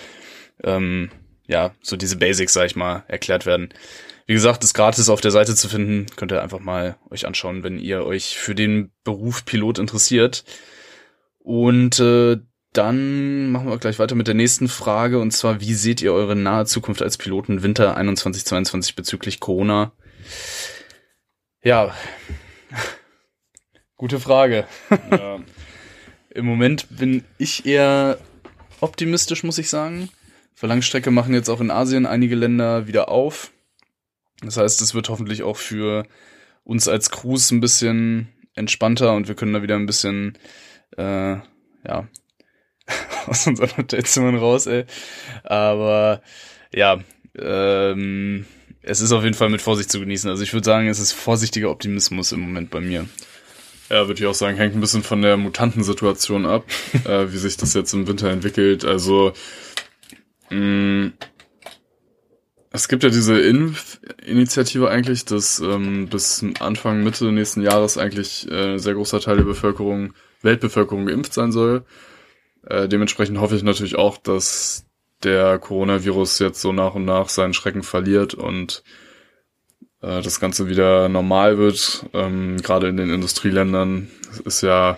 ähm, 0.64 1.10
ja, 1.48 1.72
so 1.82 1.96
diese 1.96 2.18
Basics, 2.18 2.54
sag 2.54 2.66
ich 2.66 2.76
mal, 2.76 3.04
erklärt 3.08 3.46
werden. 3.46 3.70
Wie 4.26 4.34
gesagt, 4.34 4.64
ist 4.64 4.74
gratis 4.74 5.10
auf 5.10 5.22
der 5.22 5.32
Seite 5.32 5.56
zu 5.56 5.68
finden. 5.68 6.06
Könnt 6.16 6.32
ihr 6.32 6.42
einfach 6.42 6.60
mal 6.60 6.96
euch 7.10 7.28
anschauen, 7.28 7.64
wenn 7.64 7.78
ihr 7.78 8.06
euch 8.06 8.38
für 8.38 8.56
den 8.56 8.92
Beruf 9.04 9.44
Pilot 9.44 9.80
interessiert. 9.80 10.46
Und 11.40 12.00
äh, 12.00 12.38
dann 12.72 13.52
machen 13.52 13.70
wir 13.70 13.78
gleich 13.78 14.00
weiter 14.00 14.16
mit 14.16 14.28
der 14.28 14.34
nächsten 14.34 14.68
Frage 14.68 15.20
und 15.20 15.32
zwar, 15.32 15.62
wie 15.62 15.74
seht 15.74 16.02
ihr 16.02 16.14
eure 16.14 16.36
nahe 16.36 16.66
Zukunft 16.66 17.02
als 17.02 17.18
Piloten 17.18 17.62
Winter 17.62 17.98
21-22 17.98 18.96
bezüglich 18.96 19.40
Corona? 19.40 19.92
Ja. 21.62 21.94
Gute 23.98 24.20
Frage. 24.20 24.66
Ja. 25.12 25.40
Im 26.34 26.46
Moment 26.46 26.88
bin 26.98 27.24
ich 27.38 27.66
eher 27.66 28.18
optimistisch, 28.80 29.44
muss 29.44 29.60
ich 29.60 29.70
sagen. 29.70 30.10
Für 30.56 30.68
Langstrecke 30.68 31.12
machen 31.12 31.34
jetzt 31.34 31.50
auch 31.50 31.62
in 31.62 31.72
Asien 31.72 32.06
einige 32.06 32.36
Länder 32.36 32.88
wieder 32.88 33.10
auf. 33.10 33.52
Das 34.42 34.58
heißt, 34.58 34.82
es 34.82 34.94
wird 34.94 35.10
hoffentlich 35.10 35.44
auch 35.44 35.58
für 35.58 36.06
uns 36.64 36.88
als 36.88 37.10
Crews 37.10 37.52
ein 37.52 37.60
bisschen 37.60 38.30
entspannter 38.56 39.14
und 39.14 39.28
wir 39.28 39.36
können 39.36 39.54
da 39.54 39.62
wieder 39.62 39.76
ein 39.76 39.86
bisschen, 39.86 40.38
äh, 40.98 41.36
ja, 41.88 42.08
aus 43.26 43.48
unseren 43.48 43.76
Hotelzimmern 43.78 44.38
raus, 44.38 44.68
ey. 44.68 44.86
Aber 45.44 46.22
ja, 46.74 47.00
ähm, 47.38 48.46
es 48.82 49.02
ist 49.02 49.12
auf 49.12 49.24
jeden 49.24 49.36
Fall 49.36 49.50
mit 49.50 49.62
Vorsicht 49.62 49.92
zu 49.92 50.00
genießen. 50.00 50.30
Also 50.30 50.44
ich 50.44 50.54
würde 50.54 50.66
sagen, 50.66 50.88
es 50.88 51.00
ist 51.00 51.14
vorsichtiger 51.14 51.70
Optimismus 51.70 52.32
im 52.32 52.42
Moment 52.42 52.70
bei 52.70 52.82
mir. 52.82 53.08
Ja, 53.90 54.08
würde 54.08 54.22
ich 54.22 54.28
auch 54.28 54.34
sagen, 54.34 54.58
hängt 54.58 54.76
ein 54.76 54.82
bisschen 54.82 55.04
von 55.04 55.22
der 55.22 55.38
Mutantensituation 55.38 56.46
ab, 56.46 56.66
äh, 57.06 57.32
wie 57.32 57.38
sich 57.38 57.58
das 57.58 57.74
jetzt 57.74 57.94
im 57.94 58.08
Winter 58.08 58.30
entwickelt. 58.30 58.86
Also 58.86 59.34
es 62.72 62.88
gibt 62.88 63.04
ja 63.04 63.10
diese 63.10 63.40
Impfinitiative 63.40 64.90
eigentlich, 64.90 65.26
dass 65.26 65.60
ähm, 65.60 66.08
bis 66.08 66.44
Anfang, 66.60 67.04
Mitte 67.04 67.32
nächsten 67.32 67.62
Jahres 67.62 68.00
eigentlich 68.00 68.50
äh, 68.50 68.74
ein 68.74 68.80
sehr 68.80 68.96
großer 68.96 69.20
Teil 69.20 69.38
der 69.38 69.44
Bevölkerung, 69.44 70.14
Weltbevölkerung 70.42 71.06
geimpft 71.06 71.34
sein 71.34 71.52
soll. 71.52 71.86
Äh, 72.68 72.88
dementsprechend 72.88 73.40
hoffe 73.40 73.56
ich 73.56 73.64
natürlich 73.64 73.96
auch, 73.96 74.18
dass 74.18 74.86
der 75.22 75.60
Coronavirus 75.60 76.40
jetzt 76.40 76.62
so 76.62 76.74
nach 76.74 76.96
und 76.96 77.06
nach 77.06 77.30
seinen 77.30 77.54
Schrecken 77.54 77.84
verliert 77.84 78.34
und 78.34 78.84
äh, 80.02 80.22
das 80.22 80.40
Ganze 80.40 80.68
wieder 80.68 81.10
normal 81.10 81.60
wird. 81.60 82.08
Ähm, 82.14 82.58
Gerade 82.58 82.88
in 82.90 82.98
den 82.98 83.12
Industrieländern 83.12 84.10
ist 84.46 84.62
ja 84.62 84.98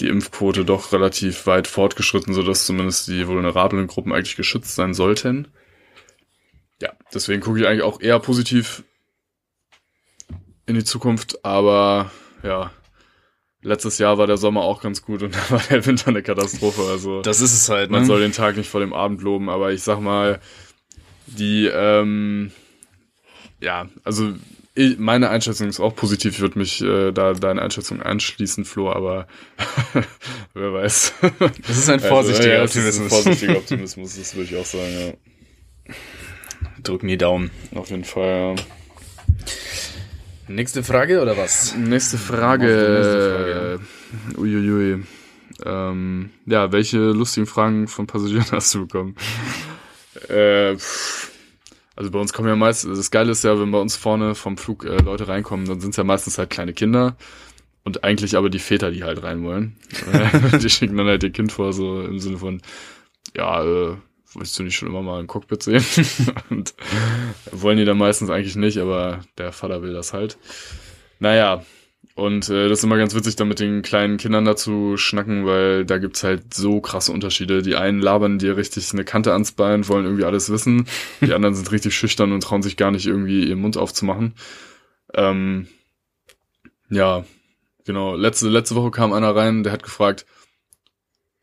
die 0.00 0.08
Impfquote 0.08 0.64
doch 0.64 0.92
relativ 0.92 1.46
weit 1.46 1.66
fortgeschritten, 1.66 2.34
sodass 2.34 2.66
zumindest 2.66 3.08
die 3.08 3.26
vulnerablen 3.26 3.86
Gruppen 3.86 4.12
eigentlich 4.12 4.36
geschützt 4.36 4.74
sein 4.74 4.94
sollten. 4.94 5.48
Ja, 6.80 6.92
deswegen 7.12 7.40
gucke 7.40 7.60
ich 7.60 7.66
eigentlich 7.66 7.82
auch 7.82 8.00
eher 8.00 8.20
positiv 8.20 8.84
in 10.66 10.74
die 10.74 10.84
Zukunft, 10.84 11.44
aber 11.44 12.12
ja, 12.42 12.70
letztes 13.62 13.98
Jahr 13.98 14.18
war 14.18 14.26
der 14.26 14.36
Sommer 14.36 14.62
auch 14.62 14.80
ganz 14.80 15.02
gut 15.02 15.22
und 15.22 15.34
da 15.34 15.50
war 15.50 15.62
der 15.70 15.84
Winter 15.86 16.08
eine 16.08 16.22
Katastrophe. 16.22 16.82
Also 16.82 17.22
das 17.22 17.40
ist 17.40 17.54
es 17.54 17.68
halt. 17.68 17.90
Man 17.90 18.02
ne? 18.02 18.06
soll 18.06 18.20
den 18.20 18.32
Tag 18.32 18.56
nicht 18.56 18.70
vor 18.70 18.80
dem 18.80 18.92
Abend 18.92 19.22
loben, 19.22 19.48
aber 19.48 19.72
ich 19.72 19.82
sag 19.82 20.00
mal, 20.00 20.40
die 21.26 21.66
ähm, 21.66 22.52
ja, 23.60 23.88
also 24.04 24.34
meine 24.98 25.30
Einschätzung 25.30 25.68
ist 25.68 25.80
auch 25.80 25.94
positiv. 25.94 26.34
Ich 26.34 26.40
würde 26.40 26.58
mich 26.58 26.82
äh, 26.82 27.12
da 27.12 27.32
deine 27.32 27.62
Einschätzung 27.62 28.02
anschließen, 28.02 28.64
Flo, 28.64 28.90
aber 28.90 29.26
wer 30.54 30.72
weiß. 30.72 31.14
Das 31.66 31.76
ist 31.76 31.90
ein 31.90 32.00
vorsichtiger 32.00 32.60
also, 32.60 32.78
ja, 32.78 32.82
Optimismus. 32.82 33.12
Ein 33.12 33.22
vorsichtiger 33.22 33.56
Optimismus, 33.58 34.16
das 34.16 34.34
würde 34.34 34.50
ich 34.50 34.56
auch 34.56 34.64
sagen, 34.64 35.16
ja. 35.86 35.94
Drück 36.82 37.02
mir 37.02 37.12
die 37.12 37.18
Daumen. 37.18 37.50
Auf 37.74 37.90
jeden 37.90 38.04
Fall, 38.04 38.54
ja. 38.56 38.64
Nächste 40.48 40.82
Frage 40.82 41.20
oder 41.20 41.36
was? 41.36 41.74
Nächste 41.76 42.16
Frage. 42.16 42.66
Nächste 42.66 43.78
Frage. 44.34 44.40
Uiuiui. 44.40 45.02
Ähm, 45.64 46.30
ja, 46.46 46.72
welche 46.72 46.98
lustigen 46.98 47.46
Fragen 47.46 47.88
von 47.88 48.06
Passagieren 48.06 48.46
hast 48.52 48.74
du 48.74 48.86
bekommen? 48.86 49.16
äh, 50.28 50.76
also 51.98 52.12
bei 52.12 52.20
uns 52.20 52.32
kommen 52.32 52.46
ja 52.46 52.54
meist, 52.54 52.84
das 52.84 53.10
Geile 53.10 53.32
ist 53.32 53.42
ja, 53.42 53.58
wenn 53.58 53.72
bei 53.72 53.80
uns 53.80 53.96
vorne 53.96 54.36
vom 54.36 54.56
Flug 54.56 54.84
äh, 54.84 55.02
Leute 55.02 55.26
reinkommen, 55.26 55.66
dann 55.66 55.80
sind 55.80 55.90
es 55.90 55.96
ja 55.96 56.04
meistens 56.04 56.38
halt 56.38 56.48
kleine 56.48 56.72
Kinder 56.72 57.16
und 57.82 58.04
eigentlich 58.04 58.36
aber 58.36 58.50
die 58.50 58.60
Väter, 58.60 58.92
die 58.92 59.02
halt 59.02 59.24
rein 59.24 59.42
wollen. 59.42 59.76
die 60.62 60.70
schicken 60.70 60.96
dann 60.96 61.08
halt 61.08 61.24
ihr 61.24 61.32
Kind 61.32 61.50
vor, 61.50 61.72
so 61.72 62.00
im 62.02 62.20
Sinne 62.20 62.38
von, 62.38 62.62
ja, 63.36 63.64
äh, 63.64 63.96
wolltest 64.32 64.56
du 64.56 64.62
nicht 64.62 64.76
schon 64.76 64.88
immer 64.88 65.02
mal 65.02 65.18
im 65.18 65.26
Cockpit 65.26 65.60
sehen? 65.60 65.84
und 66.50 66.72
wollen 67.50 67.78
die 67.78 67.84
dann 67.84 67.98
meistens 67.98 68.30
eigentlich 68.30 68.54
nicht, 68.54 68.78
aber 68.78 69.22
der 69.36 69.50
Vater 69.50 69.82
will 69.82 69.92
das 69.92 70.12
halt. 70.12 70.38
Naja, 71.18 71.64
und 72.18 72.50
äh, 72.50 72.68
das 72.68 72.80
ist 72.80 72.84
immer 72.84 72.96
ganz 72.96 73.14
witzig, 73.14 73.36
da 73.36 73.44
mit 73.44 73.60
den 73.60 73.82
kleinen 73.82 74.16
Kindern 74.16 74.44
dazu 74.44 74.96
schnacken, 74.96 75.46
weil 75.46 75.84
da 75.84 75.98
gibt's 75.98 76.24
halt 76.24 76.52
so 76.52 76.80
krasse 76.80 77.12
Unterschiede. 77.12 77.62
Die 77.62 77.76
einen 77.76 78.00
labern 78.00 78.40
dir 78.40 78.56
richtig 78.56 78.92
eine 78.92 79.04
Kante 79.04 79.32
ans 79.32 79.52
Bein, 79.52 79.86
wollen 79.86 80.04
irgendwie 80.04 80.24
alles 80.24 80.50
wissen. 80.50 80.88
Die 81.20 81.32
anderen 81.32 81.54
sind 81.54 81.70
richtig 81.70 81.94
schüchtern 81.94 82.32
und 82.32 82.42
trauen 82.42 82.62
sich 82.62 82.76
gar 82.76 82.90
nicht 82.90 83.06
irgendwie 83.06 83.44
ihren 83.44 83.60
Mund 83.60 83.76
aufzumachen. 83.76 84.34
Ähm, 85.14 85.68
ja, 86.90 87.24
genau. 87.84 88.16
Letzte, 88.16 88.48
letzte 88.48 88.74
Woche 88.74 88.90
kam 88.90 89.12
einer 89.12 89.36
rein, 89.36 89.62
der 89.62 89.72
hat 89.72 89.84
gefragt, 89.84 90.26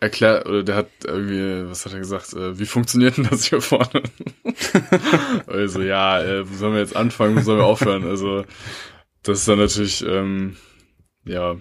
erklär, 0.02 0.44
oder 0.46 0.62
der 0.62 0.76
hat 0.76 0.90
irgendwie, 1.06 1.70
was 1.70 1.86
hat 1.86 1.94
er 1.94 2.00
gesagt, 2.00 2.34
äh, 2.34 2.60
wie 2.60 2.66
funktioniert 2.66 3.16
denn 3.16 3.30
das 3.30 3.46
hier 3.46 3.62
vorne? 3.62 4.04
also, 5.48 5.82
ja, 5.82 6.22
äh, 6.22 6.50
wo 6.50 6.54
sollen 6.54 6.74
wir 6.74 6.82
jetzt 6.82 6.98
anfangen, 6.98 7.38
wo 7.38 7.40
sollen 7.40 7.60
wir 7.60 7.66
aufhören? 7.66 8.04
Also, 8.04 8.44
das 9.26 9.40
ist 9.40 9.48
dann 9.48 9.60
natürlich, 9.60 10.06
ähm, 10.06 10.56
ja, 11.26 11.58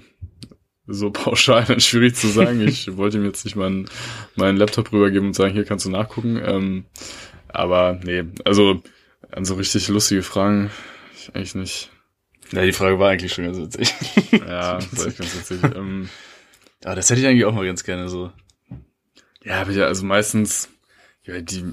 so 0.87 1.11
pauschal 1.13 1.65
dann 1.65 1.81
schwierig 1.81 2.15
zu 2.15 2.29
sagen. 2.29 2.61
Ich 2.61 2.97
wollte 2.97 3.19
ihm 3.19 3.25
jetzt 3.25 3.45
nicht 3.45 3.57
meinen, 3.57 3.89
meinen 4.37 4.57
Laptop 4.57 4.93
rübergeben 4.93 5.29
und 5.29 5.35
sagen, 5.35 5.55
hier 5.55 5.65
kannst 5.65 5.85
du 5.85 5.91
nachgucken. 5.91 6.41
Ähm, 6.45 6.85
aber 7.49 8.01
nee, 8.03 8.25
also 8.45 8.83
an 9.31 9.45
so 9.45 9.55
richtig 9.55 9.89
lustige 9.89 10.23
Fragen 10.23 10.71
ich 11.29 11.35
eigentlich 11.35 11.55
nicht. 11.55 11.91
Ja, 12.53 12.63
die 12.65 12.73
Frage 12.73 12.99
war 12.99 13.11
eigentlich 13.11 13.33
schon 13.33 13.45
ganz 13.45 13.59
witzig. 13.59 13.95
Ja, 14.33 14.79
das 14.79 14.97
war 14.97 15.07
echt 15.07 15.19
ganz 15.19 15.37
witzig. 15.37 15.63
Ähm, 15.77 16.09
Aber 16.85 16.97
das 16.97 17.09
hätte 17.09 17.21
ich 17.21 17.27
eigentlich 17.27 17.45
auch 17.45 17.55
mal 17.55 17.65
ganz 17.65 17.85
gerne 17.85 18.09
so. 18.09 18.33
ja, 19.43 19.61
aber 19.61 19.71
ja, 19.71 19.87
also 19.87 20.05
meistens, 20.05 20.69
ja, 21.23 21.41
die, 21.41 21.65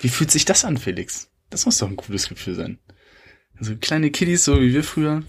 Wie 0.00 0.08
fühlt 0.08 0.30
sich 0.30 0.44
das 0.44 0.64
an, 0.64 0.78
Felix? 0.78 1.28
Das 1.50 1.66
muss 1.66 1.78
doch 1.78 1.88
ein 1.88 1.96
cooles 1.96 2.28
Gefühl 2.28 2.54
sein. 2.54 2.78
Also 3.58 3.74
kleine 3.76 4.10
Kiddies, 4.10 4.44
so 4.44 4.60
wie 4.60 4.72
wir 4.74 4.84
früher. 4.84 5.22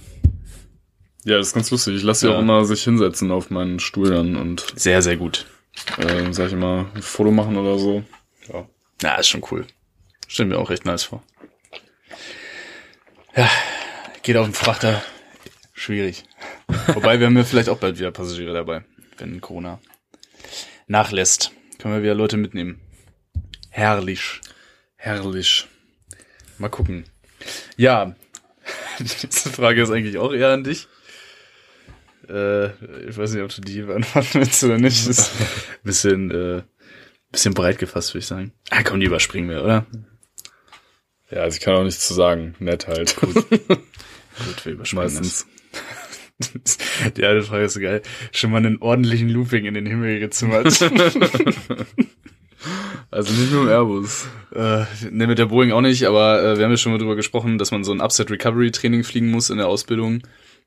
ja, 1.24 1.38
das 1.38 1.48
ist 1.48 1.54
ganz 1.54 1.72
lustig. 1.72 1.96
Ich 1.96 2.04
lasse 2.04 2.22
sie 2.22 2.28
Ja. 2.28 2.36
auch 2.38 2.42
immer 2.42 2.66
sich 2.66 2.84
hinsetzen 2.84 3.32
auf 3.32 3.50
meinen 3.50 3.80
Stuhl 3.80 4.10
dann 4.12 4.36
und 4.36 4.66
Sehr, 4.76 5.02
sehr 5.02 5.18
gut. 5.18 5.46
äh, 5.98 6.32
sag 6.34 6.48
ich 6.48 6.54
immer, 6.54 6.90
ein 6.96 7.02
Foto 7.02 7.32
machen 7.32 7.58
oder 7.58 7.78
so. 7.80 8.04
Ja. 8.52 8.68
Ja, 9.02 9.16
ist 9.16 9.28
schon 9.30 9.44
cool. 9.52 9.66
Stell 10.28 10.46
mir 10.48 10.58
auch 10.58 10.70
recht 10.70 10.86
nice 10.86 11.04
vor. 11.04 11.24
Ja, 13.36 13.50
geht 14.24 14.36
auf 14.38 14.48
den 14.48 14.54
Frachter. 14.54 15.02
Schwierig. 15.74 16.24
Wobei, 16.88 17.20
wir 17.20 17.28
haben 17.28 17.38
ja 17.38 17.44
vielleicht 17.44 17.70
auch 17.70 17.78
bald 17.78 17.98
wieder 18.00 18.12
Passagiere 18.12 18.54
dabei, 18.54 18.84
wenn 19.18 19.40
Corona 19.42 19.80
nachlässt. 20.88 21.52
Können 21.78 21.94
wir 21.94 22.02
wieder 22.04 22.16
Leute 22.16 22.36
mitnehmen. 22.38 22.80
Herrlich. 23.70 24.42
Herrlich. 24.96 25.68
Mal 26.58 26.70
gucken. 26.70 27.06
Ja, 27.78 28.16
die 29.00 29.04
nächste 29.04 29.50
Frage 29.50 29.82
ist 29.82 29.92
eigentlich 29.92 30.18
auch 30.18 30.34
eher 30.34 30.50
an 30.50 30.64
dich. 30.64 30.88
Äh, 32.30 32.68
ich 33.08 33.18
weiß 33.18 33.34
nicht, 33.34 33.44
ob 33.44 33.56
du 33.56 33.62
die 33.62 33.82
beantworten 33.82 34.40
willst 34.42 34.64
oder 34.64 34.78
nicht. 34.78 35.08
Ist 35.08 35.32
ein 35.40 35.48
bisschen, 35.84 36.32
äh, 36.32 36.62
bisschen 37.32 37.54
breit 37.54 37.78
gefasst, 37.78 38.14
würde 38.14 38.20
ich 38.20 38.28
sagen. 38.28 38.52
Ah, 38.70 38.84
komm, 38.84 39.00
die 39.00 39.06
überspringen 39.06 39.50
wir, 39.50 39.64
oder? 39.64 39.86
Ja, 41.30 41.42
also 41.42 41.56
ich 41.58 41.62
kann 41.62 41.76
auch 41.76 41.84
nichts 41.84 42.08
zu 42.08 42.14
sagen. 42.14 42.56
Nett 42.60 42.88
halt. 42.88 43.16
Gut, 43.18 43.36
wir 44.66 44.72
überspringen 44.74 45.04
Meistens. 45.04 45.46
das. 45.46 45.58
Die 47.18 47.26
eine 47.26 47.42
Frage 47.42 47.66
ist 47.66 47.74
so 47.74 47.80
geil. 47.80 48.02
Schon 48.32 48.52
mal 48.52 48.58
einen 48.58 48.78
ordentlichen 48.82 49.30
Looping 49.30 49.66
in 49.66 49.74
den 49.74 49.88
Himmel 49.88 50.20
gezimmert. 50.20 50.80
Also 53.18 53.34
nicht 53.34 53.52
nur 53.52 53.64
im 53.64 53.70
Airbus. 53.70 54.28
äh, 54.54 54.86
ne, 55.10 55.26
mit 55.26 55.40
der 55.40 55.48
Boeing 55.48 55.72
auch 55.72 55.82
nicht, 55.82 56.04
aber 56.06 56.40
äh, 56.44 56.58
wir 56.58 56.66
haben 56.66 56.72
ja 56.72 56.78
schon 56.78 56.92
mal 56.92 57.00
drüber 57.00 57.16
gesprochen, 57.16 57.58
dass 57.58 57.72
man 57.72 57.84
so 57.84 57.92
ein 57.92 58.00
Upset 58.00 58.30
Recovery 58.30 58.70
Training 58.70 59.04
fliegen 59.04 59.32
muss 59.32 59.50
in 59.50 59.58
der 59.58 59.68
Ausbildung, 59.68 60.22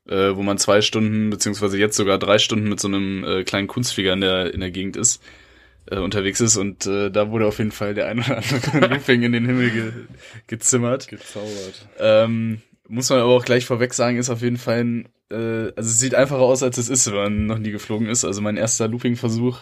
äh, 0.09 0.35
wo 0.35 0.43
man 0.43 0.57
zwei 0.57 0.81
Stunden, 0.81 1.29
beziehungsweise 1.29 1.77
jetzt 1.77 1.95
sogar 1.95 2.19
drei 2.19 2.39
Stunden 2.39 2.67
mit 2.67 2.81
so 2.81 2.89
einem 2.89 3.23
äh, 3.23 3.43
kleinen 3.45 3.67
Kunstflieger 3.67 4.11
in 4.11 4.19
der, 4.19 4.53
in 4.53 4.59
der 4.59 4.69
Gegend 4.69 4.97
ist, 4.97 5.23
äh, 5.89 5.99
unterwegs 5.99 6.41
ist 6.41 6.57
und 6.57 6.85
äh, 6.87 7.09
da 7.09 7.31
wurde 7.31 7.45
auf 7.45 7.57
jeden 7.57 7.71
Fall 7.71 7.93
der 7.93 8.07
ein 8.07 8.19
oder 8.19 8.39
andere 8.39 8.87
Looping 8.95 9.23
in 9.23 9.31
den 9.31 9.45
Himmel 9.45 9.69
ge 9.69 9.91
gezimmert. 10.47 11.07
Gezaubert. 11.07 11.87
Ähm, 11.99 12.61
muss 12.89 13.09
man 13.09 13.19
aber 13.19 13.31
auch 13.31 13.45
gleich 13.45 13.65
vorweg 13.65 13.93
sagen, 13.93 14.17
ist 14.17 14.29
auf 14.29 14.41
jeden 14.41 14.57
Fall 14.57 14.83
ein, 14.83 15.05
äh, 15.31 15.71
also 15.73 15.89
es 15.89 15.99
sieht 15.99 16.15
einfacher 16.15 16.41
aus, 16.41 16.63
als 16.63 16.77
es 16.77 16.89
ist, 16.89 17.07
wenn 17.07 17.15
man 17.15 17.45
noch 17.45 17.59
nie 17.59 17.71
geflogen 17.71 18.07
ist. 18.07 18.25
Also 18.25 18.41
mein 18.41 18.57
erster 18.57 18.89
Looping-Versuch 18.89 19.59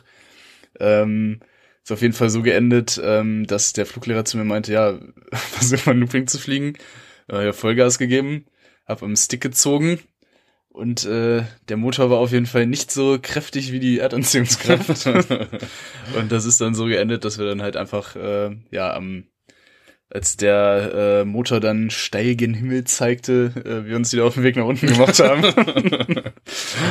ähm, 0.79 1.41
ist 1.89 1.93
auf 1.93 2.01
jeden 2.03 2.13
Fall 2.13 2.29
so 2.29 2.43
geendet, 2.43 3.01
ähm, 3.03 3.47
dass 3.47 3.73
der 3.73 3.87
Fluglehrer 3.87 4.23
zu 4.23 4.37
mir 4.37 4.43
meinte, 4.43 4.71
ja, 4.71 4.99
versuch 5.31 5.87
mal 5.87 5.97
Looping 5.97 6.27
zu 6.27 6.37
fliegen. 6.37 6.73
Äh, 7.31 7.45
ja, 7.45 7.53
Vollgas 7.53 7.97
gegeben, 7.97 8.45
hab 8.85 9.01
am 9.01 9.15
Stick 9.15 9.41
gezogen 9.41 9.99
und 10.69 11.05
äh, 11.05 11.43
der 11.67 11.77
Motor 11.77 12.11
war 12.11 12.19
auf 12.19 12.31
jeden 12.31 12.45
Fall 12.45 12.67
nicht 12.67 12.91
so 12.91 13.17
kräftig 13.19 13.71
wie 13.71 13.79
die 13.79 13.97
Erdanziehungskraft. 13.97 15.07
und 16.15 16.31
das 16.31 16.45
ist 16.45 16.61
dann 16.61 16.75
so 16.75 16.85
geendet, 16.85 17.25
dass 17.25 17.39
wir 17.39 17.47
dann 17.47 17.63
halt 17.63 17.75
einfach, 17.75 18.15
äh, 18.15 18.55
ja, 18.69 18.93
am 18.93 19.23
als 20.11 20.37
der 20.37 21.21
äh, 21.21 21.25
Motor 21.25 21.59
dann 21.59 21.91
steil 21.91 22.35
gen 22.35 22.55
Himmel 22.55 22.83
zeigte, 22.83 23.51
äh, 23.63 23.87
wir 23.87 23.95
uns 23.95 24.11
wieder 24.11 24.25
auf 24.25 24.33
den 24.33 24.43
Weg 24.43 24.55
nach 24.55 24.65
unten 24.65 24.87
gemacht 24.87 25.19
haben. 25.19 25.43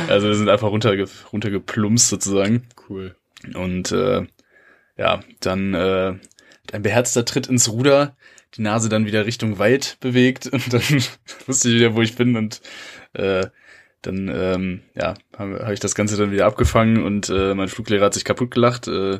also 0.07 0.27
wir 0.27 0.35
sind 0.35 0.47
einfach 0.47 0.69
runterge 0.69 1.05
runtergeplumpst 1.33 2.07
sozusagen. 2.07 2.63
Cool. 2.89 3.15
Und 3.55 3.91
äh, 3.91 4.25
ja, 4.99 5.21
dann 5.39 5.73
äh, 5.73 6.13
ein 6.73 6.83
beherzter 6.83 7.25
Tritt 7.25 7.47
ins 7.47 7.69
Ruder, 7.69 8.15
die 8.55 8.61
Nase 8.61 8.89
dann 8.89 9.05
wieder 9.05 9.25
Richtung 9.25 9.57
Wald 9.57 9.97
bewegt 10.01 10.47
und 10.47 10.73
dann 10.73 10.81
wusste 11.47 11.69
ich 11.69 11.75
wieder, 11.75 11.95
wo 11.95 12.01
ich 12.01 12.15
bin 12.15 12.35
und 12.35 12.61
äh, 13.13 13.47
dann 14.01 14.27
ähm, 14.27 14.81
ja, 14.95 15.15
habe 15.37 15.61
hab 15.63 15.71
ich 15.71 15.79
das 15.79 15.95
Ganze 15.95 16.17
dann 16.17 16.31
wieder 16.31 16.45
abgefangen 16.45 17.03
und 17.03 17.29
äh, 17.29 17.53
mein 17.53 17.69
Fluglehrer 17.69 18.05
hat 18.05 18.13
sich 18.13 18.25
kaputt 18.25 18.51
gelacht, 18.51 18.87
äh, 18.87 19.19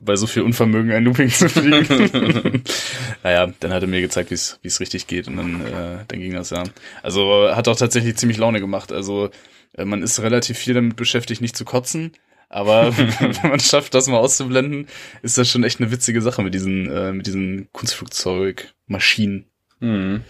bei 0.00 0.14
so 0.14 0.28
viel 0.28 0.42
Unvermögen 0.42 0.92
ein 0.92 1.02
Looping 1.02 1.28
zu 1.28 1.48
fliegen. 1.48 2.62
naja, 3.24 3.52
dann 3.58 3.72
hat 3.72 3.82
er 3.82 3.88
mir 3.88 4.00
gezeigt, 4.00 4.30
wie 4.30 4.68
es 4.68 4.80
richtig 4.80 5.08
geht 5.08 5.26
und 5.26 5.36
dann, 5.36 5.60
äh, 5.66 6.04
dann 6.06 6.20
ging 6.20 6.32
das 6.32 6.50
ja. 6.50 6.62
Also 7.02 7.48
hat 7.50 7.66
auch 7.66 7.76
tatsächlich 7.76 8.16
ziemlich 8.16 8.38
Laune 8.38 8.60
gemacht. 8.60 8.92
Also 8.92 9.30
äh, 9.76 9.84
man 9.84 10.02
ist 10.02 10.20
relativ 10.20 10.56
viel 10.58 10.74
damit 10.74 10.94
beschäftigt, 10.94 11.40
nicht 11.40 11.56
zu 11.56 11.64
kotzen. 11.64 12.12
Aber 12.48 12.96
wenn 12.96 13.50
man 13.50 13.60
schafft, 13.60 13.94
das 13.94 14.08
mal 14.08 14.18
auszublenden, 14.18 14.86
ist 15.22 15.38
das 15.38 15.48
schon 15.48 15.64
echt 15.64 15.80
eine 15.80 15.90
witzige 15.90 16.22
Sache 16.22 16.42
mit 16.42 16.54
diesen, 16.54 16.90
äh, 16.90 17.12
mit 17.12 17.26
diesen 17.26 17.68
Kunstflugzeugmaschinen. 17.72 19.46
Mhm. 19.80 20.24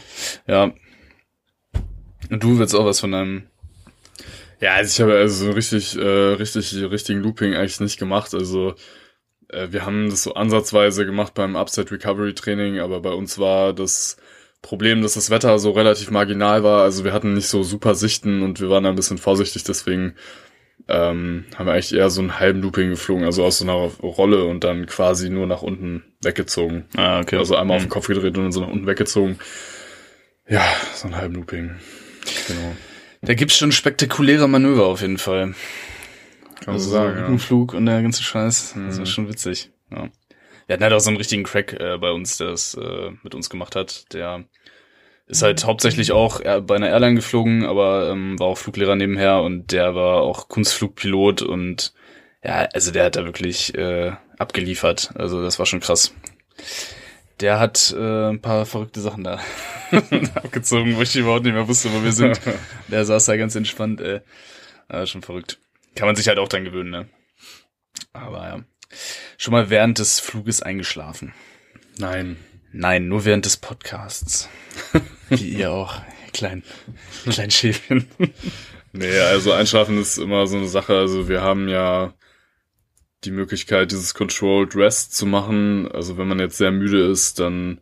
Ja. 0.46 0.72
Und 2.30 2.42
du 2.42 2.58
willst 2.58 2.74
auch 2.74 2.84
was 2.84 3.00
von 3.00 3.12
deinem. 3.12 3.44
Ja, 4.60 4.74
also 4.74 4.90
ich 4.90 5.00
habe 5.00 5.18
also 5.18 5.46
so 5.46 5.50
richtig, 5.52 5.96
äh, 5.96 6.02
richtig, 6.02 6.74
richtigen 6.74 7.20
Looping 7.20 7.54
eigentlich 7.54 7.78
nicht 7.80 7.98
gemacht. 7.98 8.34
Also 8.34 8.74
äh, 9.48 9.68
wir 9.70 9.84
haben 9.84 10.08
das 10.08 10.22
so 10.22 10.34
ansatzweise 10.34 11.04
gemacht 11.04 11.34
beim 11.34 11.56
Upside 11.56 11.90
Recovery 11.90 12.34
Training, 12.34 12.80
aber 12.80 13.00
bei 13.00 13.12
uns 13.12 13.38
war 13.38 13.74
das 13.74 14.16
Problem, 14.62 15.02
dass 15.02 15.14
das 15.14 15.30
Wetter 15.30 15.58
so 15.58 15.72
relativ 15.72 16.10
marginal 16.10 16.64
war. 16.64 16.82
Also 16.82 17.04
wir 17.04 17.12
hatten 17.12 17.34
nicht 17.34 17.48
so 17.48 17.62
super 17.62 17.94
Sichten 17.94 18.42
und 18.42 18.60
wir 18.60 18.70
waren 18.70 18.84
da 18.84 18.90
ein 18.90 18.96
bisschen 18.96 19.18
vorsichtig, 19.18 19.64
deswegen 19.64 20.16
ähm, 20.88 21.44
haben 21.56 21.66
wir 21.66 21.72
eigentlich 21.72 21.94
eher 21.94 22.10
so 22.10 22.20
einen 22.20 22.38
halben 22.38 22.62
Looping 22.62 22.90
geflogen, 22.90 23.24
also 23.24 23.44
aus 23.44 23.58
so 23.58 23.64
einer 23.64 23.74
Rolle 23.74 24.44
und 24.44 24.62
dann 24.64 24.86
quasi 24.86 25.30
nur 25.30 25.46
nach 25.46 25.62
unten 25.62 26.04
weggezogen. 26.22 26.84
Ah, 26.96 27.20
okay. 27.20 27.36
Also 27.36 27.56
einmal 27.56 27.76
auf 27.76 27.82
den 27.82 27.88
Mhm. 27.88 27.92
Kopf 27.92 28.06
gedreht 28.06 28.36
und 28.38 28.44
dann 28.44 28.52
so 28.52 28.60
nach 28.60 28.68
unten 28.68 28.86
weggezogen. 28.86 29.38
Ja, 30.48 30.64
so 30.94 31.06
einen 31.08 31.16
halben 31.16 31.34
Looping. 31.34 31.76
Genau. 32.46 32.76
Da 33.22 33.34
gibt's 33.34 33.56
schon 33.56 33.72
spektakuläre 33.72 34.48
Manöver 34.48 34.86
auf 34.86 35.00
jeden 35.00 35.18
Fall. 35.18 35.54
Kann 36.56 36.66
man 36.66 36.74
Also 36.74 36.86
so 36.86 36.92
sagen, 36.92 37.32
ja. 37.32 37.38
Flug 37.38 37.74
und 37.74 37.86
der 37.86 38.02
ganze 38.02 38.22
Scheiß. 38.22 38.74
Das 38.86 38.96
Mhm. 38.96 39.02
ist 39.02 39.10
schon 39.10 39.28
witzig. 39.28 39.70
Ja. 39.90 40.08
Wir 40.66 40.74
hatten 40.74 40.82
halt 40.84 40.92
auch 40.92 41.00
so 41.00 41.10
einen 41.10 41.16
richtigen 41.16 41.44
Crack 41.44 41.72
äh, 41.80 41.98
bei 41.98 42.10
uns, 42.10 42.38
der 42.38 42.48
das 42.48 42.74
äh, 42.74 43.10
mit 43.22 43.34
uns 43.34 43.50
gemacht 43.50 43.74
hat. 43.76 44.12
Der 44.12 44.44
ist 45.26 45.42
halt 45.42 45.64
hauptsächlich 45.64 46.12
auch 46.12 46.40
äh, 46.40 46.60
bei 46.60 46.76
einer 46.76 46.88
Airline 46.88 47.16
geflogen, 47.16 47.64
aber 47.64 48.10
ähm, 48.10 48.38
war 48.38 48.46
auch 48.46 48.58
Fluglehrer 48.58 48.96
nebenher 48.96 49.42
und 49.42 49.72
der 49.72 49.94
war 49.94 50.22
auch 50.22 50.48
Kunstflugpilot 50.48 51.42
und 51.42 51.92
ja, 52.44 52.68
also 52.72 52.92
der 52.92 53.06
hat 53.06 53.16
da 53.16 53.24
wirklich 53.24 53.74
äh, 53.74 54.12
abgeliefert. 54.38 55.10
Also 55.16 55.42
das 55.42 55.58
war 55.58 55.66
schon 55.66 55.80
krass. 55.80 56.14
Der 57.40 57.58
hat 57.58 57.94
äh, 57.96 58.28
ein 58.30 58.40
paar 58.40 58.66
verrückte 58.66 59.00
Sachen 59.00 59.24
da 59.24 59.40
abgezogen, 60.34 60.96
wo 60.96 61.02
ich 61.02 61.16
überhaupt 61.16 61.44
nicht 61.44 61.54
mehr 61.54 61.68
wusste, 61.68 61.92
wo 61.92 62.02
wir 62.02 62.12
sind. 62.12 62.40
Der 62.88 63.04
saß 63.04 63.26
da 63.26 63.36
ganz 63.36 63.54
entspannt, 63.56 64.00
ey. 64.00 64.20
Ja, 64.90 65.06
schon 65.06 65.22
verrückt. 65.22 65.58
Kann 65.96 66.06
man 66.06 66.16
sich 66.16 66.28
halt 66.28 66.38
auch 66.38 66.48
dran 66.48 66.64
gewöhnen, 66.64 66.90
ne? 66.90 67.08
Aber 68.12 68.46
ja. 68.46 68.64
Schon 69.36 69.52
mal 69.52 69.68
während 69.68 69.98
des 69.98 70.20
Fluges 70.20 70.62
eingeschlafen. 70.62 71.34
Nein. 71.98 72.36
Nein, 72.72 73.08
nur 73.08 73.24
während 73.24 73.44
des 73.44 73.56
Podcasts. 73.56 74.48
Wie 75.28 75.50
ihr 75.50 75.72
auch, 75.72 75.94
ihr 76.26 76.32
kleinen, 76.32 76.62
kleinen 77.24 77.50
Schäfchen. 77.50 78.08
Nee, 78.92 79.18
also 79.18 79.52
Einschlafen 79.52 79.98
ist 79.98 80.16
immer 80.16 80.46
so 80.46 80.56
eine 80.56 80.68
Sache. 80.68 80.96
Also 80.96 81.28
wir 81.28 81.42
haben 81.42 81.68
ja 81.68 82.14
die 83.24 83.30
Möglichkeit, 83.30 83.90
dieses 83.90 84.14
Controlled 84.14 84.74
Rest 84.74 85.14
zu 85.14 85.26
machen. 85.26 85.90
Also 85.90 86.16
wenn 86.16 86.28
man 86.28 86.38
jetzt 86.38 86.56
sehr 86.56 86.70
müde 86.70 87.04
ist, 87.10 87.38
dann 87.38 87.80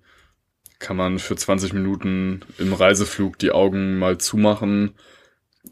kann 0.79 0.97
man 0.97 1.19
für 1.19 1.37
20 1.37 1.73
Minuten 1.73 2.43
im 2.59 2.73
Reiseflug 2.73 3.39
die 3.39 3.53
Augen 3.53 3.99
mal 3.99 4.19
zumachen. 4.19 4.95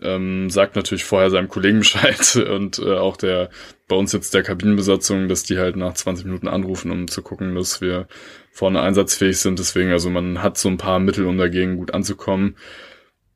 Ähm, 0.02 0.50
sagt 0.50 0.76
natürlich 0.76 1.04
vorher 1.04 1.30
seinem 1.30 1.48
Kollegen 1.48 1.80
Bescheid 1.80 2.36
und 2.50 2.78
äh, 2.78 2.96
auch 2.96 3.16
der 3.16 3.50
bei 3.88 3.96
uns 3.96 4.12
jetzt 4.12 4.32
der 4.32 4.42
Kabinenbesatzung, 4.42 5.28
dass 5.28 5.42
die 5.42 5.58
halt 5.58 5.76
nach 5.76 5.94
20 5.94 6.24
Minuten 6.24 6.48
anrufen, 6.48 6.90
um 6.90 7.08
zu 7.08 7.22
gucken, 7.22 7.54
dass 7.54 7.80
wir 7.80 8.08
vorne 8.50 8.80
einsatzfähig 8.80 9.38
sind. 9.38 9.58
Deswegen, 9.58 9.92
also 9.92 10.08
man 10.08 10.42
hat 10.42 10.56
so 10.56 10.70
ein 10.70 10.78
paar 10.78 10.98
Mittel, 10.98 11.26
um 11.26 11.36
dagegen 11.36 11.76
gut 11.76 11.92
anzukommen. 11.92 12.56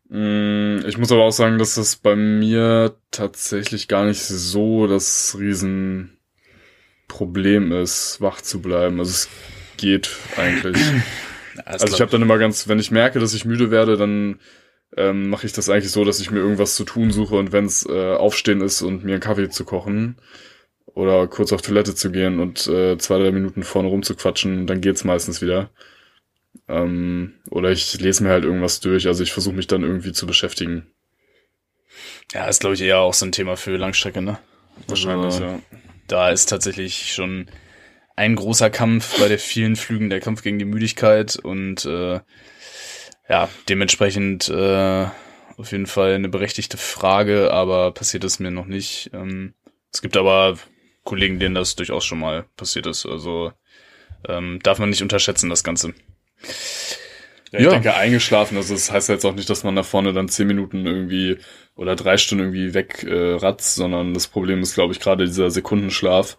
Mm, 0.09 0.79
ich 0.87 0.99
muss 0.99 1.13
aber 1.13 1.25
auch 1.25 1.33
sagen, 1.33 1.59
dass 1.59 1.75
das 1.75 1.97
bei 1.97 2.17
mir 2.17 2.97
tatsächlich 3.11 3.89
gar 3.89 4.07
nicht 4.07 4.23
so 4.23 4.87
das 4.87 5.37
Riesenproblem 5.39 7.73
ist, 7.73 8.21
wach 8.21 8.41
zu 8.41 8.63
bleiben. 8.63 8.99
Also 8.99 9.11
es 9.11 9.29
geht 9.77 10.11
eigentlich. 10.37 10.83
also 11.65 11.87
ich 11.87 12.01
habe 12.01 12.11
dann 12.11 12.23
immer 12.23 12.39
ganz, 12.39 12.69
wenn 12.69 12.79
ich 12.79 12.91
merke, 12.91 13.19
dass 13.19 13.35
ich 13.35 13.45
müde 13.45 13.71
werde, 13.71 13.97
dann 13.97 14.39
ähm, 14.97 15.29
mache 15.29 15.47
ich 15.47 15.53
das 15.53 15.69
eigentlich 15.69 15.91
so, 15.91 16.05
dass 16.05 16.21
ich 16.21 16.31
mir 16.31 16.39
irgendwas 16.39 16.75
zu 16.75 16.85
tun 16.85 17.11
suche 17.11 17.37
und 17.37 17.53
wenn 17.53 17.67
es 17.67 17.87
äh, 17.87 18.15
aufstehen 18.15 18.61
ist 18.61 18.83
und 18.83 19.05
mir 19.05 19.13
einen 19.13 19.21
Kaffee 19.21 19.51
zu 19.51 19.65
kochen 19.65 20.17
oder 20.87 21.27
kurz 21.29 21.53
auf 21.53 21.63
Toilette 21.63 21.95
zu 21.95 22.11
gehen 22.11 22.41
und 22.41 22.67
äh, 22.67 22.97
zwei, 22.97 23.19
drei 23.19 23.31
Minuten 23.31 23.63
vorne 23.63 23.89
rumzuquatschen, 23.89 24.67
dann 24.67 24.81
geht's 24.81 25.05
meistens 25.05 25.43
wieder. 25.43 25.71
Ähm, 26.69 27.35
oder 27.51 27.71
ich 27.71 28.01
lese 28.01 28.25
mir 28.25 28.31
halt 28.31 28.45
irgendwas 28.45 28.81
durch. 28.81 29.07
Also 29.07 29.23
ich 29.23 29.33
versuche 29.33 29.55
mich 29.55 29.67
dann 29.67 29.83
irgendwie 29.83 30.13
zu 30.13 30.27
beschäftigen. 30.27 30.87
Ja, 32.33 32.47
ist 32.47 32.61
glaube 32.61 32.75
ich 32.75 32.81
eher 32.81 33.01
auch 33.01 33.15
so 33.15 33.27
ein 33.27 33.33
Thema 33.33 33.57
für 33.57 33.77
Langstrecke, 33.77 34.23
ne? 34.23 34.39
Wahrscheinlich, 34.89 35.27
also, 35.27 35.45
ja. 35.45 35.61
Da 36.07 36.31
ist 36.31 36.49
tatsächlich 36.49 37.13
schon 37.13 37.47
ein 38.17 38.35
großer 38.35 38.71
Kampf 38.71 39.19
bei 39.21 39.29
der 39.29 39.39
vielen 39.39 39.77
Flügen, 39.77 40.09
der 40.09 40.21
Kampf 40.21 40.43
gegen 40.43 40.59
die 40.59 40.65
Müdigkeit 40.65 41.37
und 41.37 41.85
äh, 41.85 42.21
ja, 43.29 43.49
dementsprechend 43.69 44.49
äh, 44.49 45.07
auf 45.57 45.73
jeden 45.73 45.87
Fall 45.87 46.15
eine 46.15 46.29
berechtigte 46.29 46.77
Frage, 46.77 47.53
aber 47.53 47.93
passiert 47.93 48.25
es 48.25 48.39
mir 48.39 48.51
noch 48.51 48.67
nicht. 48.67 49.11
Ähm, 49.13 49.55
es 49.93 50.03
gibt 50.03 50.17
aber 50.17 50.59
Kollegen, 51.05 51.39
denen 51.39 51.55
das 51.55 51.77
durchaus 51.77 52.05
schon 52.05 52.19
mal 52.19 52.45
passiert 52.57 52.87
ist. 52.87 53.07
Also 53.07 53.53
ähm, 54.29 54.59
darf 54.63 54.79
man 54.79 54.91
nicht 54.91 55.03
unterschätzen, 55.03 55.51
das 55.51 55.65
Ganze. 55.65 55.95
Ja, 57.53 57.59
ich 57.59 57.65
ja. 57.65 57.71
denke 57.71 57.95
eingeschlafen, 57.95 58.57
also 58.57 58.75
das 58.75 58.91
heißt 58.91 59.09
jetzt 59.09 59.25
auch 59.25 59.35
nicht, 59.35 59.49
dass 59.49 59.65
man 59.65 59.77
da 59.77 59.83
vorne 59.83 60.13
dann 60.13 60.29
zehn 60.29 60.47
Minuten 60.47 60.85
irgendwie 60.85 61.39
oder 61.77 61.95
drei 61.95 62.19
Stunden 62.19 62.45
irgendwie 62.45 62.75
wegratzt, 62.75 63.77
äh, 63.77 63.81
sondern 63.81 64.15
das 64.15 64.27
Problem 64.27 64.63
ist, 64.63 64.75
glaube 64.75 64.93
ich, 64.93 65.01
gerade 65.01 65.25
dieser 65.25 65.51
Sekundenschlaf. 65.51 66.39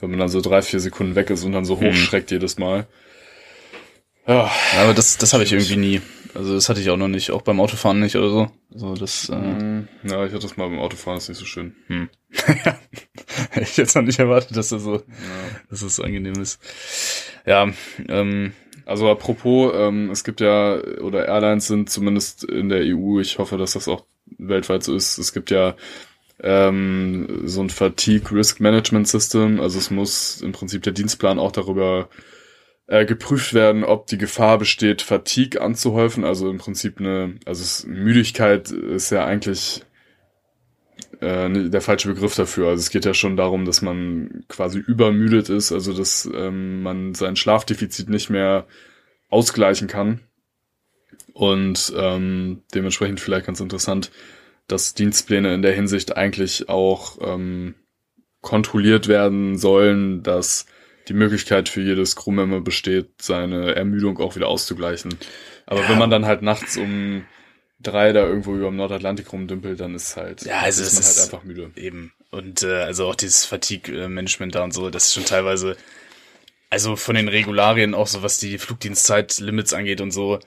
Wenn 0.00 0.10
man 0.10 0.18
dann 0.18 0.28
so 0.28 0.40
drei, 0.40 0.62
vier 0.62 0.80
Sekunden 0.80 1.14
weg 1.14 1.30
ist 1.30 1.44
und 1.44 1.52
dann 1.52 1.64
so 1.64 1.78
hm. 1.78 1.88
hochschreckt 1.88 2.30
hm. 2.30 2.36
jedes 2.36 2.58
Mal. 2.58 2.86
Ja. 4.26 4.50
Aber 4.78 4.94
das, 4.94 5.18
das 5.18 5.32
habe 5.32 5.44
ich 5.44 5.52
irgendwie 5.52 5.76
nie. 5.76 6.00
Also 6.34 6.54
das 6.54 6.68
hatte 6.68 6.80
ich 6.80 6.88
auch 6.88 6.96
noch 6.96 7.08
nicht, 7.08 7.30
auch 7.30 7.42
beim 7.42 7.60
Autofahren 7.60 8.00
nicht 8.00 8.16
oder 8.16 8.30
so. 8.30 8.50
So 8.70 8.94
das. 8.94 9.28
Äh 9.28 9.34
hm. 9.34 9.88
ja, 10.04 10.24
ich 10.24 10.32
hatte 10.32 10.42
das 10.42 10.56
mal 10.56 10.68
beim 10.68 10.78
Autofahren, 10.78 11.18
ist 11.18 11.28
nicht 11.28 11.38
so 11.38 11.44
schön. 11.44 11.74
Hm. 11.88 12.08
Hätte 13.50 13.68
ich 13.68 13.76
jetzt 13.76 13.94
noch 13.94 14.02
nicht 14.02 14.18
erwartet, 14.18 14.56
dass 14.56 14.70
das 14.70 14.82
so, 14.82 14.94
ja. 14.94 15.02
dass 15.68 15.80
das 15.80 15.96
so 15.96 16.02
angenehm 16.02 16.40
ist. 16.40 16.58
Ja, 17.44 17.68
ähm, 18.08 18.52
also 18.86 19.10
apropos, 19.10 19.72
ähm, 19.76 20.10
es 20.10 20.24
gibt 20.24 20.40
ja, 20.40 20.76
oder 21.00 21.26
Airlines 21.26 21.66
sind 21.66 21.90
zumindest 21.90 22.44
in 22.44 22.68
der 22.68 22.82
EU, 22.84 23.20
ich 23.20 23.38
hoffe, 23.38 23.58
dass 23.58 23.72
das 23.72 23.88
auch 23.88 24.06
weltweit 24.38 24.82
so 24.82 24.94
ist, 24.94 25.18
es 25.18 25.32
gibt 25.32 25.50
ja 25.50 25.74
ähm, 26.40 27.42
so 27.44 27.62
ein 27.62 27.70
Fatigue 27.70 28.32
Risk 28.32 28.60
Management 28.60 29.06
System, 29.06 29.60
also 29.60 29.78
es 29.78 29.90
muss 29.90 30.40
im 30.40 30.52
Prinzip 30.52 30.82
der 30.82 30.92
Dienstplan 30.92 31.38
auch 31.38 31.52
darüber 31.52 32.08
äh, 32.86 33.04
geprüft 33.04 33.54
werden, 33.54 33.84
ob 33.84 34.06
die 34.06 34.18
Gefahr 34.18 34.58
besteht, 34.58 35.02
Fatigue 35.02 35.60
anzuhäufen, 35.60 36.24
also 36.24 36.50
im 36.50 36.58
Prinzip 36.58 37.00
eine, 37.00 37.36
also 37.44 37.62
es, 37.62 37.86
Müdigkeit 37.86 38.70
ist 38.70 39.10
ja 39.10 39.24
eigentlich 39.24 39.82
äh, 41.20 41.68
der 41.68 41.80
falsche 41.80 42.08
Begriff 42.08 42.34
dafür. 42.34 42.68
Also 42.68 42.80
es 42.80 42.90
geht 42.90 43.04
ja 43.04 43.14
schon 43.14 43.36
darum, 43.36 43.64
dass 43.64 43.82
man 43.82 44.44
quasi 44.48 44.78
übermüdet 44.78 45.48
ist, 45.48 45.72
also 45.72 45.92
dass 45.92 46.28
ähm, 46.34 46.82
man 46.82 47.14
sein 47.14 47.36
Schlafdefizit 47.36 48.08
nicht 48.08 48.30
mehr 48.30 48.66
ausgleichen 49.28 49.88
kann. 49.88 50.20
Und 51.32 51.92
ähm, 51.96 52.62
dementsprechend 52.74 53.20
vielleicht 53.20 53.46
ganz 53.46 53.60
interessant, 53.60 54.10
dass 54.66 54.94
Dienstpläne 54.94 55.54
in 55.54 55.62
der 55.62 55.72
Hinsicht 55.72 56.16
eigentlich 56.16 56.68
auch 56.68 57.18
ähm, 57.20 57.74
kontrolliert 58.42 59.08
werden 59.08 59.56
sollen, 59.56 60.22
dass 60.22 60.66
die 61.08 61.14
Möglichkeit 61.14 61.68
für 61.68 61.80
jedes 61.80 62.16
Crewmember 62.16 62.60
besteht, 62.60 63.10
seine 63.20 63.74
Ermüdung 63.74 64.18
auch 64.18 64.36
wieder 64.36 64.48
auszugleichen. 64.48 65.14
Aber 65.66 65.82
ja. 65.82 65.88
wenn 65.88 65.98
man 65.98 66.10
dann 66.10 66.26
halt 66.26 66.42
nachts 66.42 66.76
um 66.76 67.24
drei 67.80 68.12
da 68.12 68.26
irgendwo 68.26 68.54
über 68.54 68.66
dem 68.66 68.76
Nordatlantik 68.76 69.32
rumdümpelt, 69.32 69.80
dann 69.80 69.94
ist 69.94 70.16
halt, 70.16 70.42
ja, 70.42 70.60
also 70.60 70.82
ist 70.82 70.94
man 70.94 71.04
halt 71.04 71.18
einfach 71.20 71.44
müde. 71.44 71.70
Eben. 71.76 72.12
Und 72.30 72.62
äh, 72.62 72.82
also 72.82 73.06
auch 73.06 73.14
dieses 73.14 73.44
Fatigue-Management 73.44 74.54
da 74.54 74.64
und 74.64 74.72
so, 74.72 74.90
das 74.90 75.06
ist 75.06 75.14
schon 75.14 75.24
teilweise, 75.24 75.76
also 76.70 76.96
von 76.96 77.14
den 77.14 77.28
Regularien 77.28 77.94
auch 77.94 78.06
so, 78.06 78.22
was 78.22 78.38
die 78.38 78.58
Flugdienstzeit-Limits 78.58 79.74
angeht 79.74 80.00
und 80.00 80.12
so, 80.12 80.38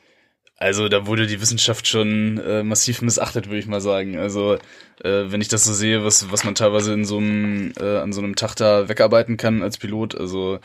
also 0.57 0.87
da 0.87 1.05
wurde 1.05 1.27
die 1.27 1.41
Wissenschaft 1.41 1.87
schon 1.87 2.37
äh, 2.39 2.63
massiv 2.63 3.01
missachtet, 3.01 3.47
würde 3.47 3.59
ich 3.59 3.67
mal 3.67 3.81
sagen. 3.81 4.17
Also 4.17 4.55
äh, 5.03 5.25
wenn 5.27 5.41
ich 5.41 5.49
das 5.49 5.65
so 5.65 5.73
sehe, 5.73 6.03
was 6.05 6.31
was 6.31 6.43
man 6.45 6.55
teilweise 6.55 6.93
in 6.93 7.05
so 7.05 7.17
einem 7.17 7.73
äh, 7.79 7.97
an 7.97 8.13
so 8.13 8.21
einem 8.21 8.35
Tag 8.35 8.55
da 8.55 8.87
wegarbeiten 8.87 9.37
kann 9.37 9.61
als 9.61 9.77
Pilot, 9.77 10.15
also 10.15 10.59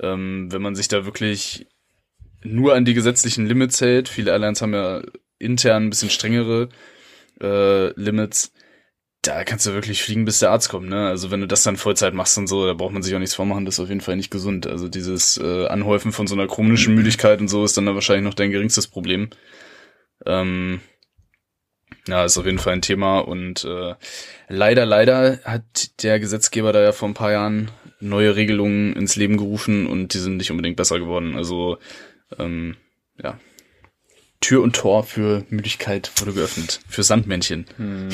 ähm, 0.00 0.52
wenn 0.52 0.62
man 0.62 0.74
sich 0.74 0.88
da 0.88 1.06
wirklich 1.06 1.66
nur 2.42 2.74
an 2.74 2.84
die 2.84 2.94
gesetzlichen 2.94 3.46
Limits 3.46 3.80
hält, 3.80 4.08
viele 4.08 4.30
Airlines 4.32 4.62
haben 4.62 4.74
ja 4.74 5.02
intern 5.38 5.86
ein 5.86 5.90
bisschen 5.90 6.10
strengere 6.10 6.68
äh, 7.40 7.88
Limits, 8.00 8.52
da 9.22 9.44
kannst 9.44 9.66
du 9.66 9.72
wirklich 9.74 10.02
fliegen, 10.02 10.24
bis 10.24 10.38
der 10.38 10.50
Arzt 10.50 10.70
kommt, 10.70 10.88
ne? 10.88 11.08
Also 11.08 11.30
wenn 11.30 11.40
du 11.40 11.46
das 11.46 11.62
dann 11.62 11.76
Vollzeit 11.76 12.14
machst 12.14 12.38
und 12.38 12.46
so, 12.46 12.66
da 12.66 12.72
braucht 12.72 12.92
man 12.92 13.02
sich 13.02 13.14
auch 13.14 13.18
nichts 13.18 13.34
vormachen, 13.34 13.66
das 13.66 13.74
ist 13.74 13.80
auf 13.80 13.88
jeden 13.88 14.00
Fall 14.00 14.16
nicht 14.16 14.30
gesund. 14.30 14.66
Also 14.66 14.88
dieses 14.88 15.36
äh, 15.36 15.66
Anhäufen 15.66 16.12
von 16.12 16.26
so 16.26 16.34
einer 16.34 16.46
chronischen 16.46 16.94
Müdigkeit 16.94 17.40
und 17.40 17.48
so 17.48 17.64
ist 17.64 17.76
dann 17.76 17.86
da 17.86 17.94
wahrscheinlich 17.94 18.24
noch 18.24 18.34
dein 18.34 18.50
geringstes 18.50 18.88
Problem. 18.88 19.28
Ähm, 20.24 20.80
ja, 22.06 22.24
ist 22.24 22.38
auf 22.38 22.46
jeden 22.46 22.58
Fall 22.58 22.74
ein 22.74 22.82
Thema 22.82 23.18
und 23.20 23.64
äh, 23.64 23.94
leider, 24.48 24.86
leider 24.86 25.40
hat 25.44 26.02
der 26.02 26.18
Gesetzgeber 26.18 26.72
da 26.72 26.82
ja 26.82 26.92
vor 26.92 27.08
ein 27.08 27.14
paar 27.14 27.32
Jahren 27.32 27.70
neue 28.00 28.36
Regelungen 28.36 28.94
ins 28.94 29.16
Leben 29.16 29.36
gerufen 29.36 29.86
und 29.86 30.14
die 30.14 30.18
sind 30.18 30.38
nicht 30.38 30.50
unbedingt 30.50 30.76
besser 30.76 30.98
geworden. 30.98 31.36
Also 31.36 31.78
ähm, 32.38 32.76
ja, 33.22 33.38
Tür 34.40 34.62
und 34.62 34.74
Tor 34.74 35.04
für 35.04 35.44
Müdigkeit 35.50 36.10
wurde 36.18 36.32
geöffnet. 36.32 36.80
Für 36.88 37.02
Sandmännchen. 37.02 37.66
Hm. 37.76 38.08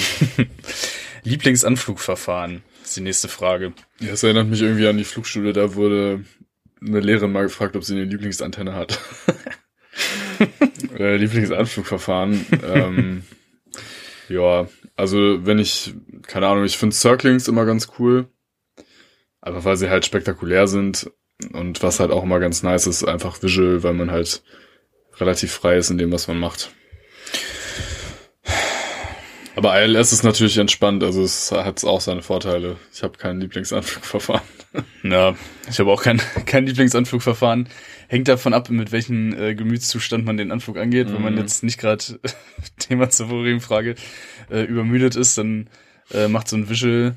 Lieblingsanflugverfahren 1.24 2.62
ist 2.82 2.96
die 2.96 3.00
nächste 3.00 3.28
Frage. 3.28 3.72
Ja, 4.00 4.10
das 4.10 4.22
erinnert 4.22 4.48
mich 4.48 4.62
irgendwie 4.62 4.86
an 4.86 4.98
die 4.98 5.04
Flugschule. 5.04 5.52
Da 5.52 5.74
wurde 5.74 6.24
eine 6.80 7.00
Lehrerin 7.00 7.32
mal 7.32 7.42
gefragt, 7.42 7.76
ob 7.76 7.84
sie 7.84 7.94
eine 7.94 8.04
Lieblingsantenne 8.04 8.74
hat. 8.74 9.00
äh, 10.98 11.16
Lieblingsanflugverfahren. 11.16 12.46
ähm, 12.64 13.24
ja, 14.28 14.68
also 14.96 15.46
wenn 15.46 15.58
ich, 15.58 15.94
keine 16.26 16.48
Ahnung, 16.48 16.64
ich 16.64 16.78
finde 16.78 16.94
Circlings 16.94 17.48
immer 17.48 17.64
ganz 17.66 17.88
cool. 17.98 18.28
Aber 19.40 19.64
weil 19.64 19.76
sie 19.76 19.90
halt 19.90 20.04
spektakulär 20.04 20.66
sind 20.66 21.10
und 21.52 21.82
was 21.82 22.00
halt 22.00 22.10
auch 22.10 22.24
immer 22.24 22.40
ganz 22.40 22.62
nice 22.62 22.86
ist, 22.86 23.04
einfach 23.04 23.42
visual, 23.42 23.82
weil 23.82 23.92
man 23.92 24.10
halt 24.10 24.42
relativ 25.18 25.52
frei 25.52 25.76
ist 25.76 25.90
in 25.90 25.98
dem, 25.98 26.12
was 26.12 26.28
man 26.28 26.38
macht. 26.38 26.70
Aber 29.56 29.82
ILS 29.82 30.12
ist 30.12 30.22
natürlich 30.22 30.58
entspannt, 30.58 31.02
also 31.02 31.22
es 31.22 31.50
hat 31.50 31.82
auch 31.84 32.02
seine 32.02 32.22
Vorteile. 32.22 32.76
Ich 32.92 33.02
habe 33.02 33.16
kein 33.16 33.40
Lieblingsanflugverfahren. 33.40 34.42
Ja, 35.02 35.34
ich 35.70 35.78
habe 35.78 35.90
auch 35.90 36.02
kein, 36.02 36.20
kein 36.44 36.66
Lieblingsanflugverfahren. 36.66 37.66
Hängt 38.08 38.28
davon 38.28 38.52
ab, 38.52 38.68
mit 38.68 38.92
welchem 38.92 39.32
äh, 39.32 39.54
Gemütszustand 39.54 40.26
man 40.26 40.36
den 40.36 40.52
Anflug 40.52 40.76
angeht. 40.76 41.08
Mhm. 41.08 41.14
Wenn 41.14 41.22
man 41.22 41.32
mhm. 41.32 41.38
jetzt 41.38 41.64
nicht 41.64 41.78
gerade 41.78 42.04
Thema 42.78 43.08
zur 43.08 43.28
vorigen 43.28 43.62
Frage 43.62 43.94
äh, 44.50 44.64
übermüdet 44.64 45.16
ist, 45.16 45.38
dann 45.38 45.70
äh, 46.12 46.28
macht 46.28 46.48
so 46.48 46.56
ein 46.56 46.68
Visual 46.68 47.14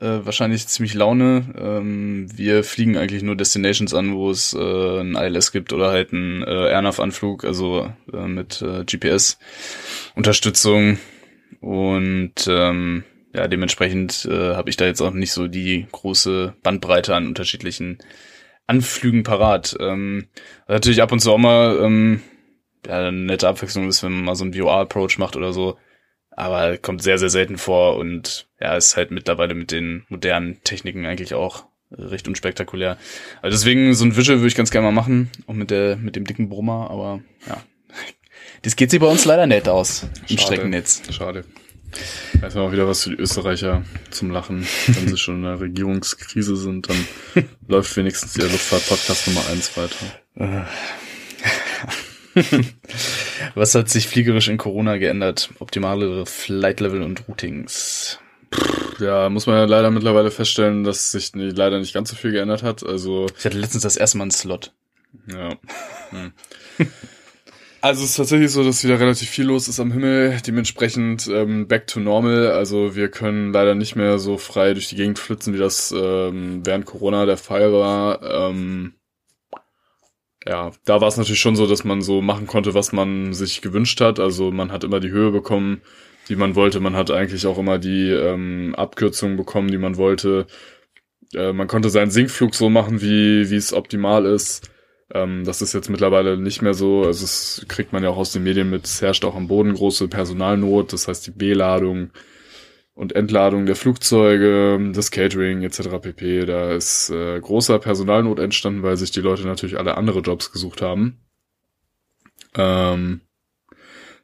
äh, 0.00 0.24
wahrscheinlich 0.24 0.66
ziemlich 0.68 0.94
Laune. 0.94 1.54
Ähm, 1.58 2.26
wir 2.34 2.64
fliegen 2.64 2.96
eigentlich 2.96 3.22
nur 3.22 3.36
Destinations 3.36 3.94
an, 3.94 4.14
wo 4.14 4.30
es 4.30 4.54
äh, 4.54 5.00
ein 5.00 5.14
ILS 5.14 5.52
gibt 5.52 5.72
oder 5.72 5.90
halt 5.90 6.12
ein 6.12 6.42
äh, 6.42 6.70
AirNav-Anflug, 6.70 7.44
also 7.44 7.92
äh, 8.12 8.26
mit 8.26 8.62
äh, 8.62 8.84
GPS-Unterstützung. 8.84 10.98
Und 11.60 12.46
ähm, 12.48 13.04
ja, 13.34 13.48
dementsprechend 13.48 14.26
äh, 14.30 14.54
habe 14.54 14.70
ich 14.70 14.76
da 14.76 14.86
jetzt 14.86 15.00
auch 15.00 15.12
nicht 15.12 15.32
so 15.32 15.48
die 15.48 15.86
große 15.92 16.54
Bandbreite 16.62 17.14
an 17.14 17.26
unterschiedlichen 17.26 17.98
Anflügen 18.66 19.22
parat. 19.22 19.76
Ähm, 19.80 20.28
natürlich 20.68 21.02
ab 21.02 21.12
und 21.12 21.20
zu 21.20 21.32
auch 21.32 21.38
mal 21.38 21.78
ähm, 21.82 22.20
ja, 22.86 23.08
eine 23.08 23.12
nette 23.12 23.48
Abwechslung 23.48 23.88
ist, 23.88 24.02
wenn 24.02 24.12
man 24.12 24.24
mal 24.24 24.36
so 24.36 24.44
einen 24.44 24.54
VR-Approach 24.54 25.18
macht 25.18 25.36
oder 25.36 25.52
so. 25.52 25.78
Aber 26.38 26.78
kommt 26.78 27.02
sehr, 27.02 27.18
sehr 27.18 27.30
selten 27.30 27.58
vor 27.58 27.96
und 27.96 28.46
ja, 28.60 28.76
ist 28.76 28.96
halt 28.96 29.10
mittlerweile 29.10 29.54
mit 29.54 29.72
den 29.72 30.04
modernen 30.08 30.62
Techniken 30.62 31.04
eigentlich 31.04 31.34
auch 31.34 31.66
recht 31.90 32.28
unspektakulär. 32.28 32.96
Also 33.42 33.56
deswegen 33.56 33.92
so 33.94 34.04
ein 34.04 34.16
Visual 34.16 34.38
würde 34.38 34.46
ich 34.48 34.54
ganz 34.54 34.70
gerne 34.70 34.86
mal 34.86 34.92
machen, 34.92 35.30
auch 35.48 35.54
mit 35.54 35.70
der 35.70 35.96
mit 35.96 36.14
dem 36.14 36.24
dicken 36.24 36.48
Brummer, 36.48 36.90
aber 36.90 37.20
ja. 37.48 37.62
Das 38.62 38.76
geht 38.76 38.90
sich 38.90 39.00
bei 39.00 39.06
uns 39.06 39.24
leider 39.24 39.46
nicht 39.46 39.68
aus 39.68 40.04
im 40.28 40.36
Schade. 40.36 40.42
Streckennetz. 40.42 41.02
Schade. 41.10 41.44
Weiß 42.40 42.54
man 42.54 42.66
auch 42.66 42.72
wieder 42.72 42.86
was 42.86 43.04
für 43.04 43.10
die 43.10 43.16
Österreicher 43.16 43.84
zum 44.10 44.30
Lachen. 44.30 44.66
Wenn 44.86 45.08
sie 45.08 45.16
schon 45.16 45.36
in 45.36 45.42
der 45.42 45.60
Regierungskrise 45.60 46.56
sind, 46.56 46.88
dann 46.88 47.08
läuft 47.68 47.96
wenigstens 47.96 48.36
ihr 48.36 48.44
Luftfahrt-Podcast 48.44 49.28
Nummer 49.28 49.42
eins 49.50 49.76
weiter. 49.76 50.68
Was 53.54 53.74
hat 53.74 53.88
sich 53.88 54.08
fliegerisch 54.08 54.48
in 54.48 54.58
Corona 54.58 54.96
geändert? 54.98 55.50
Optimalere 55.58 56.26
Flight 56.26 56.80
Level 56.80 57.02
und 57.02 57.28
Routings. 57.28 58.18
Ja, 59.00 59.28
muss 59.28 59.46
man 59.46 59.56
ja 59.56 59.64
leider 59.64 59.90
mittlerweile 59.90 60.30
feststellen, 60.30 60.84
dass 60.84 61.12
sich 61.12 61.32
leider 61.34 61.78
nicht 61.78 61.94
ganz 61.94 62.10
so 62.10 62.16
viel 62.16 62.32
geändert 62.32 62.62
hat. 62.62 62.84
Also, 62.84 63.26
Ich 63.38 63.44
hatte 63.44 63.58
letztens 63.58 63.82
das 63.82 63.96
erste 63.96 64.18
Mal 64.18 64.24
einen 64.24 64.30
Slot. 64.30 64.72
ja. 65.26 65.56
Hm. 66.10 66.32
Also 67.80 68.02
es 68.02 68.10
ist 68.10 68.16
tatsächlich 68.16 68.50
so, 68.50 68.64
dass 68.64 68.82
wieder 68.82 68.98
relativ 68.98 69.30
viel 69.30 69.44
los 69.44 69.68
ist 69.68 69.78
am 69.78 69.92
Himmel. 69.92 70.40
Dementsprechend 70.44 71.28
ähm, 71.28 71.68
back 71.68 71.86
to 71.86 72.00
normal. 72.00 72.50
Also 72.50 72.96
wir 72.96 73.08
können 73.08 73.52
leider 73.52 73.76
nicht 73.76 73.94
mehr 73.94 74.18
so 74.18 74.36
frei 74.36 74.72
durch 74.74 74.88
die 74.88 74.96
Gegend 74.96 75.18
flitzen, 75.20 75.54
wie 75.54 75.58
das 75.58 75.94
ähm, 75.96 76.62
während 76.64 76.86
Corona 76.86 77.24
der 77.24 77.36
Fall 77.36 77.72
war. 77.72 78.50
Ähm, 78.50 78.94
ja, 80.48 80.70
da 80.86 81.00
war 81.00 81.08
es 81.08 81.18
natürlich 81.18 81.40
schon 81.40 81.56
so, 81.56 81.66
dass 81.66 81.84
man 81.84 82.00
so 82.00 82.22
machen 82.22 82.46
konnte, 82.46 82.72
was 82.72 82.92
man 82.92 83.34
sich 83.34 83.60
gewünscht 83.60 84.00
hat. 84.00 84.18
Also 84.18 84.50
man 84.50 84.72
hat 84.72 84.82
immer 84.82 84.98
die 84.98 85.10
Höhe 85.10 85.30
bekommen, 85.30 85.82
die 86.28 86.36
man 86.36 86.54
wollte. 86.54 86.80
Man 86.80 86.96
hat 86.96 87.10
eigentlich 87.10 87.46
auch 87.46 87.58
immer 87.58 87.78
die 87.78 88.08
ähm, 88.10 88.74
Abkürzungen 88.74 89.36
bekommen, 89.36 89.70
die 89.70 89.76
man 89.78 89.98
wollte. 89.98 90.46
Äh, 91.34 91.52
man 91.52 91.66
konnte 91.68 91.90
seinen 91.90 92.10
Sinkflug 92.10 92.54
so 92.54 92.70
machen, 92.70 93.02
wie 93.02 93.50
wie 93.50 93.56
es 93.56 93.74
optimal 93.74 94.24
ist. 94.24 94.70
Ähm, 95.12 95.44
das 95.44 95.60
ist 95.60 95.74
jetzt 95.74 95.90
mittlerweile 95.90 96.38
nicht 96.38 96.62
mehr 96.62 96.74
so. 96.74 97.04
Also 97.04 97.24
es 97.24 97.66
kriegt 97.68 97.92
man 97.92 98.02
ja 98.02 98.08
auch 98.08 98.16
aus 98.16 98.32
den 98.32 98.44
Medien 98.44 98.70
mit. 98.70 98.86
Es 98.86 99.02
herrscht 99.02 99.24
auch 99.26 99.36
am 99.36 99.48
Boden 99.48 99.74
große 99.74 100.08
Personalnot. 100.08 100.94
Das 100.94 101.08
heißt, 101.08 101.26
die 101.26 101.32
Beladung 101.32 102.10
und 102.98 103.14
Entladung 103.14 103.64
der 103.64 103.76
Flugzeuge, 103.76 104.90
das 104.92 105.12
Catering 105.12 105.62
etc. 105.62 106.00
pp. 106.02 106.46
Da 106.46 106.72
ist 106.72 107.10
äh, 107.10 107.38
großer 107.38 107.78
Personalnot 107.78 108.40
entstanden, 108.40 108.82
weil 108.82 108.96
sich 108.96 109.12
die 109.12 109.20
Leute 109.20 109.46
natürlich 109.46 109.78
alle 109.78 109.96
andere 109.96 110.18
Jobs 110.18 110.50
gesucht 110.50 110.82
haben. 110.82 111.20
Ähm, 112.56 113.20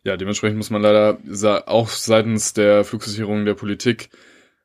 ja, 0.03 0.17
dementsprechend 0.17 0.57
muss 0.57 0.71
man 0.71 0.83
leider 0.83 1.19
auch 1.69 1.89
seitens 1.89 2.53
der 2.53 2.83
Flugsicherung 2.83 3.45
der 3.45 3.55
Politik 3.55 4.11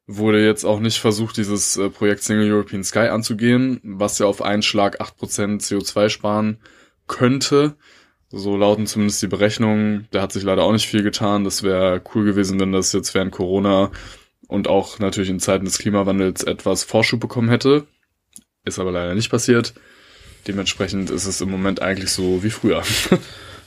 wurde 0.07 0.43
jetzt 0.43 0.65
auch 0.65 0.79
nicht 0.79 0.97
versucht, 0.97 1.37
dieses 1.37 1.77
äh, 1.77 1.91
Projekt 1.91 2.23
Single 2.23 2.51
European 2.51 2.83
Sky 2.83 3.09
anzugehen, 3.09 3.79
was 3.83 4.17
ja 4.17 4.25
auf 4.25 4.41
einen 4.41 4.63
Schlag 4.63 4.99
8% 4.99 5.61
CO2 5.61 6.09
sparen 6.09 6.57
könnte. 7.05 7.75
So 8.31 8.55
lauten 8.57 8.85
zumindest 8.87 9.21
die 9.21 9.27
Berechnungen. 9.27 10.07
Da 10.11 10.21
hat 10.21 10.31
sich 10.31 10.43
leider 10.43 10.63
auch 10.63 10.71
nicht 10.71 10.87
viel 10.87 11.03
getan. 11.03 11.43
Das 11.43 11.63
wäre 11.63 12.01
cool 12.13 12.25
gewesen, 12.25 12.59
wenn 12.59 12.71
das 12.71 12.93
jetzt 12.93 13.13
während 13.15 13.31
Corona 13.31 13.91
und 14.47 14.67
auch 14.67 14.99
natürlich 14.99 15.29
in 15.29 15.39
Zeiten 15.39 15.65
des 15.65 15.79
Klimawandels 15.79 16.43
etwas 16.43 16.83
Vorschub 16.83 17.19
bekommen 17.19 17.49
hätte. 17.49 17.87
Ist 18.65 18.77
aber 18.79 18.91
leider 18.91 19.15
nicht 19.15 19.31
passiert. 19.31 19.73
Dementsprechend 20.47 21.09
ist 21.09 21.25
es 21.25 21.41
im 21.41 21.49
Moment 21.49 21.81
eigentlich 21.81 22.11
so 22.11 22.43
wie 22.43 22.49
früher. 22.51 22.83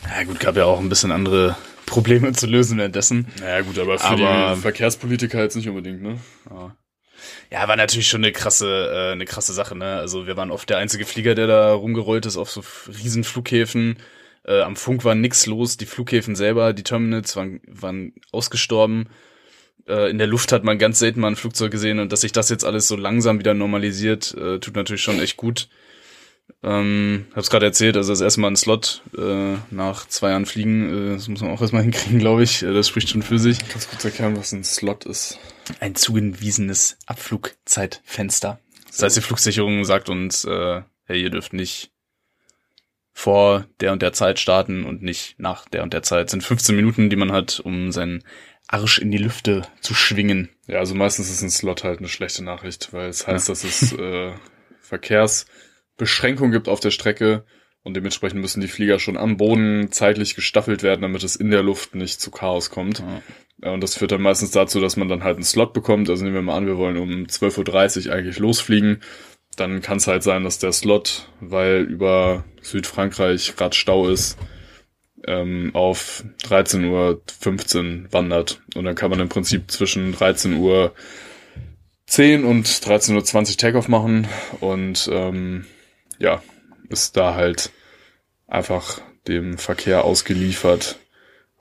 Ja 0.05 0.25
gut, 0.25 0.40
gab 0.40 0.57
ja 0.57 0.64
auch 0.64 0.81
ein 0.81 0.88
bisschen 0.88 1.12
andere 1.12 1.55
Probleme 1.87 2.33
zu 2.33 2.48
lösen 2.48 2.77
währenddessen. 2.77 3.29
Naja 3.38 3.61
gut, 3.61 3.79
aber 3.79 4.01
für 4.01 4.05
Aber- 4.07 4.55
die 4.57 4.61
Verkehrspolitiker 4.61 5.40
jetzt 5.40 5.55
nicht 5.55 5.68
unbedingt, 5.68 6.03
ne? 6.03 6.18
Ja. 6.51 6.75
Ja, 7.53 7.68
war 7.68 7.77
natürlich 7.77 8.09
schon 8.09 8.25
eine 8.25 8.33
krasse, 8.33 8.90
äh, 8.92 9.12
eine 9.12 9.27
krasse 9.27 9.53
Sache, 9.53 9.77
ne? 9.77 9.98
Also 9.98 10.27
wir 10.27 10.37
waren 10.37 10.51
oft 10.51 10.68
der 10.68 10.79
einzige 10.79 11.05
Flieger, 11.05 11.37
der 11.37 11.46
da 11.46 11.72
rumgerollt 11.72 12.27
ist 12.27 12.37
auf 12.37 12.51
so 12.51 12.64
riesen 12.88 13.22
Flughäfen. 13.22 13.96
Äh, 14.44 14.62
am 14.62 14.76
Funk 14.76 15.05
war 15.05 15.14
nix 15.14 15.46
los, 15.46 15.76
die 15.76 15.87
Flughäfen 15.87 16.35
selber, 16.35 16.72
die 16.72 16.83
Terminals 16.83 17.37
waren, 17.37 17.61
waren 17.66 18.14
ausgestorben. 18.33 19.09
Äh, 19.87 20.11
in 20.11 20.18
der 20.18 20.26
Luft 20.26 20.52
hat 20.52 20.64
man 20.64 20.78
ganz 20.78 20.98
selten 20.98 21.20
mal 21.20 21.28
ein 21.28 21.37
Flugzeug 21.37 21.70
gesehen 21.70 21.98
und 21.98 22.12
dass 22.12 22.22
sich 22.22 22.33
das 22.33 22.48
jetzt 22.48 22.64
alles 22.64 22.88
so 22.88 22.96
langsam 22.96 23.38
wieder 23.38 23.55
normalisiert, 23.55 24.35
äh, 24.35 24.59
tut 24.59 24.74
natürlich 24.74 25.02
schon 25.02 25.20
echt 25.20 25.37
gut. 25.37 25.68
Ähm, 26.64 27.26
hab's 27.35 27.50
gerade 27.50 27.66
erzählt, 27.66 27.96
also 27.96 28.12
das 28.12 28.20
erste 28.20 28.40
Mal 28.40 28.50
ein 28.50 28.57
Slot 28.57 29.02
äh, 29.16 29.57
nach 29.70 30.07
zwei 30.07 30.31
Jahren 30.31 30.46
Fliegen, 30.46 31.12
äh, 31.12 31.14
das 31.14 31.28
muss 31.28 31.40
man 31.40 31.50
auch 31.50 31.61
erstmal 31.61 31.83
hinkriegen, 31.85 32.18
glaube 32.18 32.42
ich. 32.42 32.62
Äh, 32.62 32.72
das 32.72 32.88
spricht 32.88 33.09
schon 33.09 33.22
für 33.22 33.38
sich. 33.38 33.59
Kannst 33.68 33.87
du 33.87 33.90
kurz 33.90 34.05
erklären, 34.05 34.37
was 34.37 34.52
ein 34.52 34.64
Slot 34.64 35.05
ist? 35.05 35.38
Ein 35.81 35.94
zugewiesenes 35.94 36.98
Abflugzeitfenster. 37.07 38.61
Das 38.88 39.02
heißt, 39.02 39.16
die 39.16 39.22
Flugsicherung 39.22 39.85
sagt 39.85 40.09
uns, 40.09 40.44
äh, 40.44 40.83
hey, 41.05 41.22
ihr 41.22 41.31
dürft 41.31 41.52
nicht 41.52 41.90
vor 43.12 43.66
der 43.81 43.92
und 43.92 44.03
der 44.03 44.12
Zeit 44.12 44.38
starten 44.38 44.85
und 44.85 45.03
nicht 45.03 45.38
nach 45.38 45.68
der 45.68 45.83
und 45.83 45.92
der 45.92 46.03
Zeit. 46.03 46.27
Das 46.27 46.31
sind 46.33 46.42
15 46.42 46.75
Minuten, 46.75 47.11
die 47.11 47.16
man 47.16 47.33
hat, 47.33 47.61
um 47.61 47.92
seinen 47.92 48.25
Arsch 48.68 48.98
in 48.98 49.11
die 49.11 49.18
Lüfte 49.18 49.62
zu 49.81 49.94
schwingen. 49.94 50.48
Ja, 50.66 50.79
also 50.79 50.94
meistens 50.94 51.31
ist 51.31 51.42
ein 51.42 51.51
Slot 51.51 51.85
halt 51.85 51.98
eine 51.98 52.09
schlechte 52.09 52.42
Nachricht, 52.42 52.92
weil 52.92 53.09
es 53.09 53.27
heißt, 53.27 53.48
dass 53.48 53.64
es 53.64 53.92
äh, 53.92 54.33
Verkehrsbeschränkungen 54.81 56.53
gibt 56.53 56.68
auf 56.68 56.81
der 56.81 56.90
Strecke 56.90 57.44
und 57.83 57.94
dementsprechend 57.94 58.40
müssen 58.40 58.61
die 58.61 58.68
Flieger 58.68 58.98
schon 58.98 59.16
am 59.16 59.37
Boden 59.37 59.90
zeitlich 59.90 60.35
gestaffelt 60.35 60.83
werden, 60.83 61.03
damit 61.03 61.22
es 61.22 61.37
in 61.37 61.51
der 61.51 61.62
Luft 61.62 61.94
nicht 61.94 62.20
zu 62.20 62.31
Chaos 62.31 62.70
kommt. 62.70 63.01
Ja. 63.01 63.22
Ja, 63.64 63.70
und 63.70 63.81
das 63.81 63.94
führt 63.94 64.11
dann 64.11 64.22
meistens 64.22 64.51
dazu, 64.51 64.81
dass 64.81 64.96
man 64.96 65.09
dann 65.09 65.22
halt 65.22 65.37
einen 65.37 65.44
Slot 65.44 65.72
bekommt. 65.72 66.11
Also 66.11 66.25
nehmen 66.25 66.35
wir 66.35 66.42
mal 66.42 66.57
an, 66.57 66.66
wir 66.66 66.79
wollen 66.79 66.96
um 66.96 67.27
12.30 67.27 68.09
Uhr 68.09 68.14
eigentlich 68.14 68.38
losfliegen. 68.40 69.01
Dann 69.56 69.82
kann 69.82 69.98
es 69.98 70.06
halt 70.06 70.22
sein, 70.22 70.44
dass 70.44 70.58
der 70.58 70.72
Slot, 70.72 71.28
weil 71.40 72.44
Südfrankreich 72.62 73.54
gerade 73.56 73.76
Stau 73.76 74.08
ist, 74.08 74.38
ähm, 75.26 75.70
auf 75.74 76.24
13.15 76.44 76.90
Uhr 78.04 78.12
wandert. 78.12 78.60
Und 78.74 78.84
dann 78.84 78.94
kann 78.94 79.10
man 79.10 79.20
im 79.20 79.28
Prinzip 79.28 79.70
zwischen 79.70 80.12
13 80.12 80.54
Uhr 80.54 80.94
10 82.06 82.44
und 82.44 82.66
13.20 82.66 83.50
Uhr 83.50 83.56
Takeoff 83.56 83.88
machen 83.88 84.28
und 84.60 85.08
ähm, 85.10 85.64
ja, 86.18 86.42
ist 86.88 87.16
da 87.16 87.34
halt 87.34 87.70
einfach 88.46 89.00
dem 89.26 89.56
Verkehr 89.56 90.04
ausgeliefert. 90.04 90.98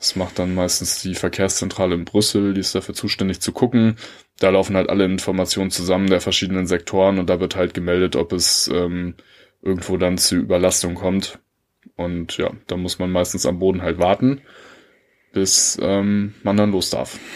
Das 0.01 0.15
macht 0.15 0.39
dann 0.39 0.55
meistens 0.55 0.99
die 1.03 1.13
Verkehrszentrale 1.13 1.93
in 1.93 2.05
Brüssel, 2.05 2.55
die 2.55 2.61
ist 2.61 2.73
dafür 2.73 2.95
zuständig 2.95 3.39
zu 3.39 3.51
gucken. 3.51 3.97
Da 4.39 4.49
laufen 4.49 4.75
halt 4.75 4.89
alle 4.89 5.05
Informationen 5.05 5.69
zusammen 5.69 6.09
der 6.09 6.21
verschiedenen 6.21 6.65
Sektoren 6.65 7.19
und 7.19 7.29
da 7.29 7.39
wird 7.39 7.55
halt 7.55 7.75
gemeldet, 7.75 8.15
ob 8.15 8.33
es 8.33 8.67
ähm, 8.73 9.13
irgendwo 9.61 9.97
dann 9.97 10.17
zu 10.17 10.37
Überlastung 10.37 10.95
kommt. 10.95 11.37
Und 11.97 12.37
ja, 12.37 12.49
da 12.65 12.77
muss 12.77 12.97
man 12.97 13.11
meistens 13.11 13.45
am 13.45 13.59
Boden 13.59 13.83
halt 13.83 13.99
warten, 13.99 14.41
bis 15.33 15.77
ähm, 15.79 16.33
man 16.41 16.57
dann 16.57 16.71
los 16.71 16.89
darf. 16.89 17.19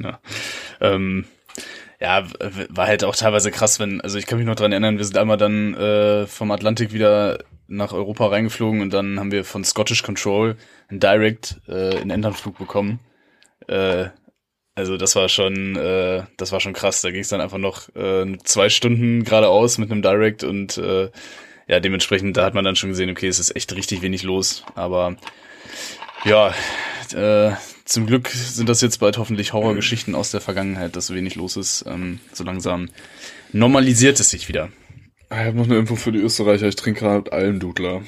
Ja. 0.00 0.20
Ähm, 0.80 1.24
ja, 1.98 2.24
war 2.68 2.86
halt 2.86 3.02
auch 3.02 3.16
teilweise 3.16 3.50
krass, 3.50 3.80
wenn, 3.80 4.00
also 4.00 4.16
ich 4.16 4.26
kann 4.26 4.38
mich 4.38 4.46
noch 4.46 4.54
dran 4.54 4.70
erinnern, 4.70 4.96
wir 4.96 5.04
sind 5.04 5.18
einmal 5.18 5.38
dann 5.38 5.74
äh, 5.74 6.28
vom 6.28 6.52
Atlantik 6.52 6.92
wieder 6.92 7.40
nach 7.68 7.92
Europa 7.92 8.26
reingeflogen 8.26 8.80
und 8.80 8.92
dann 8.92 9.20
haben 9.20 9.30
wir 9.30 9.44
von 9.44 9.62
Scottish 9.62 10.02
Control 10.02 10.56
einen 10.88 11.00
Direct 11.00 11.60
äh, 11.68 12.00
in 12.00 12.10
Enternflug 12.10 12.58
bekommen. 12.58 12.98
Äh, 13.68 14.08
also 14.74 14.96
das 14.96 15.16
war 15.16 15.28
schon, 15.28 15.76
äh, 15.76 16.24
das 16.36 16.52
war 16.52 16.60
schon 16.60 16.72
krass. 16.72 17.02
Da 17.02 17.10
ging 17.10 17.20
es 17.20 17.28
dann 17.28 17.40
einfach 17.40 17.58
noch 17.58 17.94
äh, 17.94 18.36
zwei 18.44 18.68
Stunden 18.68 19.24
geradeaus 19.24 19.78
mit 19.78 19.90
einem 19.90 20.02
Direct 20.02 20.44
und 20.44 20.78
äh, 20.78 21.10
ja, 21.66 21.80
dementsprechend, 21.80 22.36
da 22.36 22.44
hat 22.44 22.54
man 22.54 22.64
dann 22.64 22.76
schon 22.76 22.90
gesehen, 22.90 23.10
okay, 23.10 23.28
es 23.28 23.38
ist 23.38 23.54
echt 23.54 23.74
richtig 23.74 24.00
wenig 24.00 24.22
los. 24.22 24.64
Aber 24.74 25.16
ja, 26.24 26.54
äh, 27.14 27.52
zum 27.84 28.06
Glück 28.06 28.28
sind 28.28 28.68
das 28.68 28.80
jetzt 28.80 28.98
bald 28.98 29.18
hoffentlich 29.18 29.52
Horrorgeschichten 29.52 30.14
aus 30.14 30.30
der 30.30 30.40
Vergangenheit, 30.40 30.96
dass 30.96 31.08
so 31.08 31.14
wenig 31.14 31.34
los 31.34 31.56
ist. 31.56 31.84
Ähm, 31.86 32.20
so 32.32 32.44
langsam 32.44 32.88
normalisiert 33.52 34.18
es 34.20 34.30
sich 34.30 34.48
wieder. 34.48 34.70
Ich 35.30 35.36
habe 35.36 35.56
noch 35.56 35.66
eine 35.66 35.76
Info 35.76 35.94
für 35.94 36.10
die 36.10 36.20
Österreicher. 36.20 36.68
Ich 36.68 36.76
trinke 36.76 37.00
gerade 37.00 37.32
Almdudler. 37.32 38.02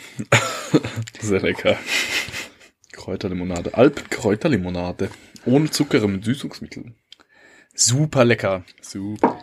Sehr 1.21 1.41
lecker. 1.41 1.77
Kräuterlimonade. 2.93 3.75
Alpenkräuterlimonade. 3.75 5.11
Ohne 5.45 5.71
Zucker 5.71 6.07
mit 6.09 6.25
Süßungsmittel. 6.25 6.95
Super 7.75 8.25
lecker. 8.25 8.65
Super. 8.81 9.39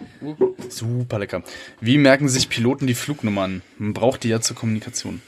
Super 0.69 1.19
lecker. 1.19 1.43
Wie 1.79 1.97
merken 1.97 2.29
sich 2.29 2.49
Piloten 2.49 2.87
die 2.87 2.95
Flugnummern? 2.95 3.61
Man 3.77 3.93
braucht 3.93 4.23
die 4.23 4.29
ja 4.29 4.41
zur 4.41 4.55
Kommunikation. 4.55 5.21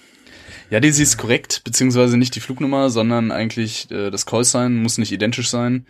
Ja, 0.71 0.79
die 0.79 0.89
ist 0.89 1.17
korrekt, 1.17 1.61
beziehungsweise 1.63 2.17
nicht 2.17 2.35
die 2.35 2.39
Flugnummer, 2.39 2.89
sondern 2.89 3.31
eigentlich 3.31 3.89
äh, 3.91 4.11
das 4.11 4.25
Callsign 4.25 4.81
muss 4.81 4.97
nicht 4.97 5.11
identisch 5.11 5.49
sein. 5.49 5.85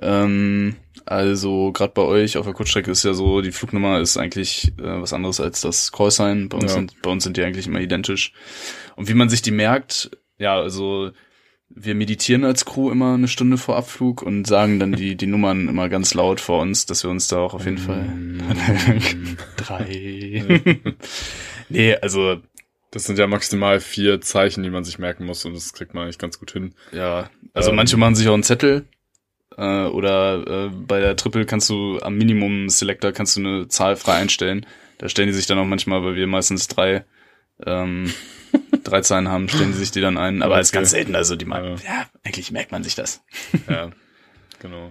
Ähm, 0.00 0.76
also 1.06 1.70
gerade 1.72 1.92
bei 1.94 2.02
euch 2.02 2.36
auf 2.36 2.46
der 2.46 2.54
Kurzstrecke 2.54 2.90
ist 2.90 3.04
ja 3.04 3.14
so, 3.14 3.40
die 3.42 3.52
Flugnummer 3.52 4.00
ist 4.00 4.16
eigentlich 4.16 4.68
äh, 4.78 5.00
was 5.00 5.12
anderes 5.12 5.40
als 5.40 5.60
das 5.60 5.92
Callsign. 5.92 6.48
Bei 6.48 6.56
uns, 6.58 6.72
Ja. 6.72 6.78
sind, 6.78 7.00
bei 7.02 7.10
uns 7.10 7.24
sind 7.24 7.36
die 7.36 7.42
eigentlich 7.44 7.66
immer 7.66 7.80
identisch. 7.80 8.32
Und 8.96 9.08
wie 9.08 9.14
man 9.14 9.28
sich 9.28 9.42
die 9.42 9.50
merkt, 9.50 10.10
ja, 10.38 10.56
also 10.58 11.10
wir 11.76 11.94
meditieren 11.94 12.44
als 12.44 12.64
Crew 12.64 12.90
immer 12.90 13.14
eine 13.14 13.26
Stunde 13.28 13.56
vor 13.58 13.76
Abflug 13.76 14.22
und 14.22 14.46
sagen 14.46 14.78
dann 14.78 14.92
die, 14.92 15.16
die 15.16 15.26
Nummern 15.26 15.68
immer 15.68 15.88
ganz 15.88 16.14
laut 16.14 16.40
vor 16.40 16.60
uns, 16.60 16.86
dass 16.86 17.02
wir 17.02 17.10
uns 17.10 17.26
da 17.28 17.38
auch 17.38 17.54
auf 17.54 17.64
jeden 17.64 17.78
Fall 17.78 18.08
drei. 19.56 20.44
nee, 21.68 21.96
also 21.96 22.36
Das 22.90 23.04
sind 23.04 23.18
ja 23.18 23.26
maximal 23.26 23.80
vier 23.80 24.20
Zeichen, 24.20 24.62
die 24.62 24.70
man 24.70 24.84
sich 24.84 24.98
merken 25.00 25.24
muss 25.26 25.44
und 25.44 25.54
das 25.54 25.72
kriegt 25.72 25.94
man 25.94 26.04
eigentlich 26.04 26.18
ganz 26.18 26.38
gut 26.38 26.52
hin. 26.52 26.74
ja, 26.92 27.28
also 27.54 27.70
Ähm. 27.70 27.76
manche 27.76 27.96
machen 27.96 28.14
sich 28.14 28.28
auch 28.28 28.34
einen 28.34 28.42
Zettel 28.44 28.84
äh, 29.56 29.86
oder 29.86 30.66
äh, 30.66 30.70
bei 30.70 31.00
der 31.00 31.16
Triple 31.16 31.46
kannst 31.46 31.68
du 31.70 31.98
am 32.00 32.16
Minimum 32.16 32.68
Selector 32.68 33.12
kannst 33.12 33.36
du 33.36 33.40
eine 33.40 33.68
Zahl 33.68 33.96
frei 33.96 34.14
einstellen. 34.14 34.66
Da 34.98 35.08
stellen 35.08 35.28
die 35.28 35.34
sich 35.34 35.46
dann 35.46 35.58
auch 35.58 35.64
manchmal, 35.64 36.04
weil 36.04 36.14
wir 36.16 36.26
meistens 36.26 36.68
drei 36.68 37.04
ähm, 37.64 38.12
drei 38.84 39.00
Zahlen 39.00 39.28
haben, 39.28 39.48
stellen 39.48 39.72
die 39.72 39.78
sich 39.78 39.90
die 39.90 40.00
dann 40.00 40.18
ein. 40.18 40.42
Aber 40.42 40.58
es 40.58 40.68
ist 40.68 40.72
Okay. 40.72 40.78
ganz 40.80 40.90
selten, 40.90 41.14
also 41.14 41.36
die 41.36 41.44
mag, 41.44 41.64
Ja. 41.64 41.74
ja, 41.84 42.06
eigentlich 42.24 42.50
merkt 42.52 42.72
man 42.72 42.82
sich 42.84 42.94
das. 42.94 43.22
Ja, 43.68 43.90
genau. 44.60 44.90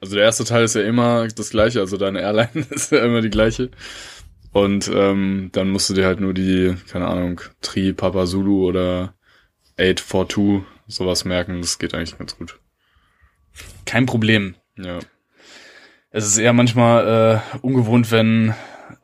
Also 0.00 0.14
der 0.14 0.24
erste 0.24 0.44
Teil 0.44 0.64
ist 0.64 0.74
ja 0.76 0.82
immer 0.82 1.26
das 1.26 1.50
gleiche, 1.50 1.80
also 1.80 1.96
deine 1.96 2.20
Airline 2.20 2.50
ist 2.70 2.92
ja 2.92 3.04
immer 3.04 3.20
die 3.20 3.30
gleiche. 3.30 3.70
Und 4.52 4.88
ähm, 4.94 5.50
dann 5.52 5.70
musst 5.70 5.90
du 5.90 5.94
dir 5.94 6.06
halt 6.06 6.20
nur 6.20 6.32
die, 6.34 6.74
keine 6.90 7.06
Ahnung, 7.08 7.40
Tri, 7.60 7.92
Papa 7.92 8.24
Zulu 8.26 8.64
oder 8.66 9.14
842 9.76 10.62
sowas 10.86 11.24
merken. 11.24 11.60
Das 11.60 11.78
geht 11.78 11.94
eigentlich 11.94 12.16
ganz 12.16 12.36
gut. 12.36 12.58
Kein 13.84 14.06
Problem. 14.06 14.54
Ja. 14.76 14.98
Es 16.10 16.26
ist 16.26 16.38
eher 16.38 16.52
manchmal 16.52 17.42
äh, 17.52 17.58
ungewohnt, 17.60 18.10
wenn 18.10 18.54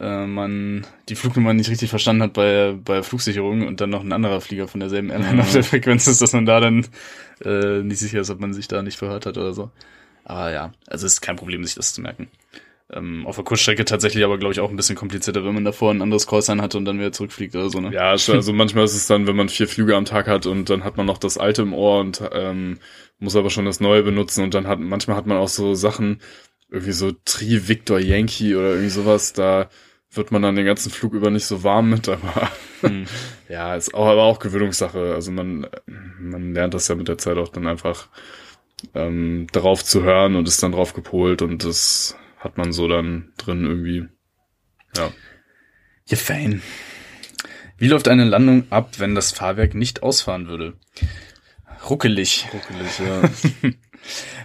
äh, 0.00 0.26
man 0.26 0.86
die 1.08 1.14
Flugnummer 1.14 1.52
nicht 1.52 1.68
richtig 1.70 1.90
verstanden 1.90 2.22
hat 2.22 2.32
bei, 2.32 2.74
bei 2.82 3.02
Flugsicherung 3.02 3.66
und 3.66 3.80
dann 3.80 3.90
noch 3.90 4.02
ein 4.02 4.12
anderer 4.12 4.40
Flieger 4.40 4.68
von 4.68 4.80
derselben 4.80 5.10
Airline 5.10 5.34
Mhm. 5.34 5.40
auf 5.40 5.52
der 5.52 5.64
Frequenz 5.64 6.06
ist, 6.06 6.22
dass 6.22 6.32
man 6.32 6.46
da 6.46 6.60
dann 6.60 6.86
äh, 7.44 7.82
nicht 7.82 7.98
sicher 7.98 8.20
ist, 8.20 8.30
ob 8.30 8.40
man 8.40 8.54
sich 8.54 8.68
da 8.68 8.82
nicht 8.82 8.96
verhört 8.98 9.26
hat 9.26 9.36
oder 9.36 9.52
so. 9.52 9.70
Aber 10.24 10.50
ja, 10.52 10.72
also 10.86 11.06
es 11.06 11.14
ist 11.14 11.20
kein 11.20 11.36
Problem, 11.36 11.62
sich 11.64 11.74
das 11.74 11.92
zu 11.92 12.00
merken. 12.00 12.28
Ähm, 12.92 13.26
auf 13.26 13.36
der 13.36 13.44
Kurzstrecke 13.44 13.84
tatsächlich 13.84 14.24
aber, 14.24 14.38
glaube 14.38 14.52
ich, 14.52 14.60
auch 14.60 14.70
ein 14.70 14.76
bisschen 14.76 14.96
komplizierter, 14.96 15.44
wenn 15.44 15.54
man 15.54 15.64
davor 15.64 15.90
ein 15.90 16.02
anderes 16.02 16.26
Callsign 16.26 16.60
hatte 16.60 16.76
und 16.76 16.84
dann 16.84 16.98
wieder 16.98 17.12
zurückfliegt 17.12 17.56
oder 17.56 17.70
so, 17.70 17.80
ne? 17.80 17.92
Ja, 17.92 18.10
also 18.10 18.52
manchmal 18.52 18.84
ist 18.84 18.94
es 18.94 19.06
dann, 19.06 19.26
wenn 19.26 19.36
man 19.36 19.48
vier 19.48 19.68
Flüge 19.68 19.96
am 19.96 20.04
Tag 20.04 20.28
hat 20.28 20.46
und 20.46 20.68
dann 20.68 20.84
hat 20.84 20.96
man 20.96 21.06
noch 21.06 21.18
das 21.18 21.38
alte 21.38 21.62
im 21.62 21.72
Ohr 21.72 22.00
und 22.00 22.22
ähm, 22.32 22.78
muss 23.18 23.36
aber 23.36 23.48
schon 23.48 23.64
das 23.64 23.80
neue 23.80 24.02
benutzen 24.02 24.44
und 24.44 24.52
dann 24.52 24.66
hat 24.66 24.80
manchmal 24.80 25.16
hat 25.16 25.26
man 25.26 25.38
auch 25.38 25.48
so 25.48 25.74
Sachen, 25.74 26.20
irgendwie 26.70 26.92
so 26.92 27.12
Tri 27.24 27.68
Victor 27.68 27.98
Yankee 27.98 28.54
oder 28.54 28.70
irgendwie 28.70 28.90
sowas, 28.90 29.32
da 29.32 29.70
wird 30.12 30.30
man 30.30 30.42
dann 30.42 30.56
den 30.56 30.66
ganzen 30.66 30.90
Flug 30.90 31.14
über 31.14 31.30
nicht 31.30 31.46
so 31.46 31.62
warm 31.62 31.90
mit, 31.90 32.08
aber 32.08 32.50
Hm. 32.84 33.06
ja, 33.48 33.74
ist 33.74 33.94
auch, 33.94 34.06
aber 34.06 34.22
auch 34.22 34.38
Gewöhnungssache. 34.38 35.14
Also 35.14 35.32
man, 35.32 35.66
man 36.18 36.52
lernt 36.52 36.74
das 36.74 36.88
ja 36.88 36.94
mit 36.94 37.08
der 37.08 37.18
Zeit 37.18 37.36
auch 37.38 37.48
dann 37.48 37.66
einfach 37.66 38.08
ähm, 38.94 39.46
darauf 39.52 39.84
zu 39.84 40.02
hören 40.02 40.36
und 40.36 40.48
ist 40.48 40.62
dann 40.62 40.72
drauf 40.72 40.92
gepolt 40.92 41.42
und 41.42 41.64
das 41.64 42.16
hat 42.44 42.58
man 42.58 42.72
so 42.72 42.86
dann 42.86 43.32
drin 43.38 43.64
irgendwie. 43.64 44.08
Ja. 44.96 45.10
Ja, 46.06 46.16
fein. 46.16 46.62
Wie 47.78 47.88
läuft 47.88 48.06
eine 48.06 48.24
Landung 48.24 48.64
ab, 48.70 48.98
wenn 48.98 49.14
das 49.14 49.32
Fahrwerk 49.32 49.74
nicht 49.74 50.02
ausfahren 50.02 50.46
würde? 50.46 50.74
Ruckelig. 51.88 52.46
Ruckelig, 52.52 52.98
ja. 53.00 53.70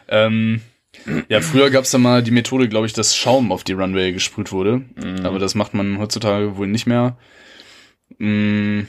Ähm, 0.07 0.61
ja, 1.27 1.41
früher 1.41 1.69
gab's 1.69 1.91
da 1.91 1.97
mal 1.97 2.23
die 2.23 2.31
Methode, 2.31 2.67
glaube 2.67 2.87
ich, 2.87 2.93
dass 2.93 3.15
Schaum 3.15 3.51
auf 3.51 3.63
die 3.63 3.73
Runway 3.73 4.11
gesprüht 4.11 4.51
wurde. 4.51 4.85
Mhm. 4.95 5.23
Aber 5.23 5.37
das 5.37 5.53
macht 5.53 5.73
man 5.73 5.99
heutzutage 5.99 6.57
wohl 6.57 6.67
nicht 6.67 6.87
mehr. 6.87 7.17
Mm, 8.17 8.81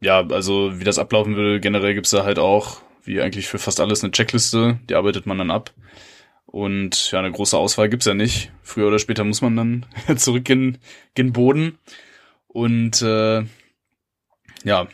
ja, 0.00 0.26
also 0.26 0.80
wie 0.80 0.84
das 0.84 0.98
ablaufen 0.98 1.36
würde, 1.36 1.60
generell 1.60 1.94
gibt's 1.94 2.10
da 2.10 2.24
halt 2.24 2.38
auch, 2.38 2.80
wie 3.04 3.20
eigentlich 3.20 3.46
für 3.48 3.58
fast 3.58 3.80
alles, 3.80 4.02
eine 4.02 4.10
Checkliste. 4.10 4.80
Die 4.88 4.94
arbeitet 4.94 5.26
man 5.26 5.38
dann 5.38 5.50
ab. 5.50 5.72
Und 6.46 7.10
ja, 7.10 7.18
eine 7.18 7.32
große 7.32 7.56
Auswahl 7.56 7.88
gibt's 7.88 8.06
ja 8.06 8.14
nicht. 8.14 8.52
Früher 8.62 8.88
oder 8.88 8.98
später 8.98 9.24
muss 9.24 9.42
man 9.42 9.56
dann 9.56 9.86
zurück 10.16 10.48
in, 10.48 10.78
den 11.16 11.32
Boden. 11.32 11.78
Und 12.46 13.02
äh, 13.02 13.44
ja, 14.64 14.88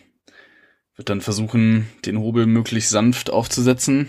wird 0.96 1.08
dann 1.08 1.20
versuchen, 1.20 1.88
den 2.04 2.18
Hobel 2.18 2.46
möglichst 2.46 2.90
sanft 2.90 3.30
aufzusetzen. 3.30 4.08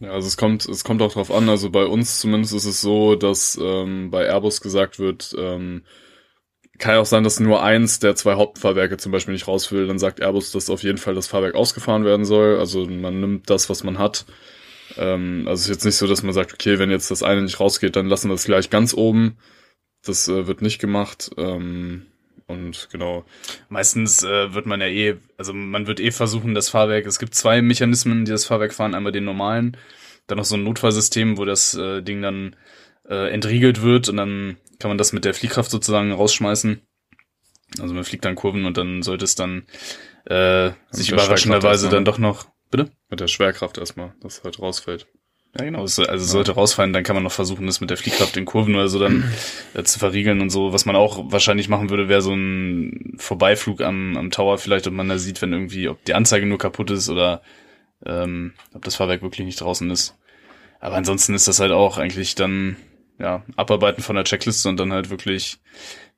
Ja, 0.00 0.10
also 0.10 0.26
es 0.26 0.36
kommt, 0.36 0.66
es 0.66 0.84
kommt 0.84 1.02
auch 1.02 1.12
drauf 1.12 1.30
an. 1.30 1.48
Also 1.48 1.70
bei 1.70 1.84
uns 1.84 2.20
zumindest 2.20 2.54
ist 2.54 2.64
es 2.64 2.80
so, 2.80 3.16
dass 3.16 3.58
ähm, 3.60 4.10
bei 4.10 4.26
Airbus 4.26 4.60
gesagt 4.60 4.98
wird, 4.98 5.34
ähm, 5.38 5.82
kann 6.78 6.94
ja 6.94 7.00
auch 7.00 7.06
sein, 7.06 7.22
dass 7.22 7.38
nur 7.38 7.62
eins 7.62 8.00
der 8.00 8.16
zwei 8.16 8.34
Hauptfahrwerke 8.34 8.96
zum 8.96 9.12
Beispiel 9.12 9.34
nicht 9.34 9.46
raus 9.46 9.70
will. 9.70 9.86
Dann 9.86 9.98
sagt 9.98 10.20
Airbus, 10.20 10.50
dass 10.50 10.70
auf 10.70 10.82
jeden 10.82 10.98
Fall 10.98 11.14
das 11.14 11.28
Fahrwerk 11.28 11.54
ausgefahren 11.54 12.04
werden 12.04 12.24
soll. 12.24 12.58
Also 12.58 12.86
man 12.86 13.20
nimmt 13.20 13.48
das, 13.50 13.70
was 13.70 13.84
man 13.84 13.98
hat. 13.98 14.26
Ähm, 14.96 15.44
also 15.46 15.60
es 15.60 15.62
ist 15.62 15.68
jetzt 15.68 15.84
nicht 15.84 15.96
so, 15.96 16.06
dass 16.06 16.22
man 16.22 16.32
sagt, 16.32 16.52
okay, 16.52 16.78
wenn 16.78 16.90
jetzt 16.90 17.10
das 17.10 17.22
eine 17.22 17.42
nicht 17.42 17.60
rausgeht, 17.60 17.96
dann 17.96 18.08
lassen 18.08 18.28
wir 18.28 18.34
es 18.34 18.44
gleich 18.44 18.70
ganz 18.70 18.94
oben. 18.94 19.36
Das 20.04 20.28
äh, 20.28 20.46
wird 20.46 20.62
nicht 20.62 20.80
gemacht. 20.80 21.30
Ähm, 21.36 22.06
und 22.46 22.88
genau. 22.90 23.24
Meistens 23.68 24.22
äh, 24.22 24.52
wird 24.54 24.66
man 24.66 24.80
ja 24.80 24.86
eh, 24.86 25.16
also 25.38 25.52
man 25.52 25.86
wird 25.86 26.00
eh 26.00 26.10
versuchen, 26.10 26.54
das 26.54 26.68
Fahrwerk, 26.68 27.06
es 27.06 27.18
gibt 27.18 27.34
zwei 27.34 27.62
Mechanismen, 27.62 28.24
die 28.24 28.30
das 28.30 28.44
Fahrwerk 28.44 28.74
fahren, 28.74 28.94
einmal 28.94 29.12
den 29.12 29.24
normalen, 29.24 29.76
dann 30.26 30.38
noch 30.38 30.44
so 30.44 30.56
ein 30.56 30.64
Notfallsystem, 30.64 31.38
wo 31.38 31.44
das 31.44 31.74
äh, 31.74 32.02
Ding 32.02 32.20
dann 32.20 32.56
äh, 33.08 33.32
entriegelt 33.32 33.82
wird 33.82 34.08
und 34.08 34.16
dann 34.16 34.56
kann 34.78 34.90
man 34.90 34.98
das 34.98 35.12
mit 35.12 35.24
der 35.24 35.34
Fliehkraft 35.34 35.70
sozusagen 35.70 36.12
rausschmeißen. 36.12 36.82
Also 37.80 37.94
man 37.94 38.04
fliegt 38.04 38.24
dann 38.24 38.34
Kurven 38.34 38.66
und 38.66 38.76
dann 38.76 39.02
sollte 39.02 39.24
es 39.24 39.34
dann 39.34 39.64
äh, 40.26 40.70
sich 40.90 41.08
der 41.08 41.18
überraschenderweise 41.18 41.88
Schwerkraft 41.88 41.92
dann 41.92 42.04
doch 42.04 42.18
noch. 42.18 42.51
Bitte? 42.72 42.90
Mit 43.10 43.20
der 43.20 43.28
Schwerkraft 43.28 43.78
erstmal, 43.78 44.14
dass 44.20 44.42
halt 44.42 44.58
rausfällt. 44.58 45.06
Ja, 45.56 45.66
genau. 45.66 45.84
Es, 45.84 45.98
also 45.98 46.24
sollte 46.24 46.52
rausfallen, 46.52 46.94
dann 46.94 47.04
kann 47.04 47.14
man 47.14 47.22
noch 47.22 47.32
versuchen, 47.32 47.66
das 47.66 47.82
mit 47.82 47.90
der 47.90 47.98
Fliehkraft 47.98 48.36
in 48.38 48.46
Kurven 48.46 48.74
oder 48.74 48.88
so 48.88 48.98
dann 48.98 49.30
äh, 49.74 49.82
zu 49.82 49.98
verriegeln 49.98 50.40
und 50.40 50.48
so. 50.48 50.72
Was 50.72 50.86
man 50.86 50.96
auch 50.96 51.30
wahrscheinlich 51.30 51.68
machen 51.68 51.90
würde, 51.90 52.08
wäre 52.08 52.22
so 52.22 52.32
ein 52.32 53.14
Vorbeiflug 53.18 53.82
am, 53.82 54.16
am 54.16 54.30
Tower 54.30 54.56
vielleicht, 54.56 54.86
ob 54.86 54.94
man 54.94 55.08
da 55.08 55.18
sieht, 55.18 55.42
wenn 55.42 55.52
irgendwie, 55.52 55.88
ob 55.88 56.02
die 56.04 56.14
Anzeige 56.14 56.46
nur 56.46 56.58
kaputt 56.58 56.90
ist 56.90 57.10
oder 57.10 57.42
ähm, 58.06 58.54
ob 58.72 58.82
das 58.84 58.96
Fahrwerk 58.96 59.20
wirklich 59.22 59.44
nicht 59.44 59.60
draußen 59.60 59.90
ist. 59.90 60.16
Aber 60.80 60.96
ansonsten 60.96 61.34
ist 61.34 61.46
das 61.46 61.60
halt 61.60 61.72
auch 61.72 61.98
eigentlich 61.98 62.34
dann, 62.34 62.76
ja, 63.18 63.44
Abarbeiten 63.54 64.02
von 64.02 64.16
der 64.16 64.24
Checkliste 64.24 64.68
und 64.70 64.80
dann 64.80 64.92
halt 64.92 65.10
wirklich 65.10 65.58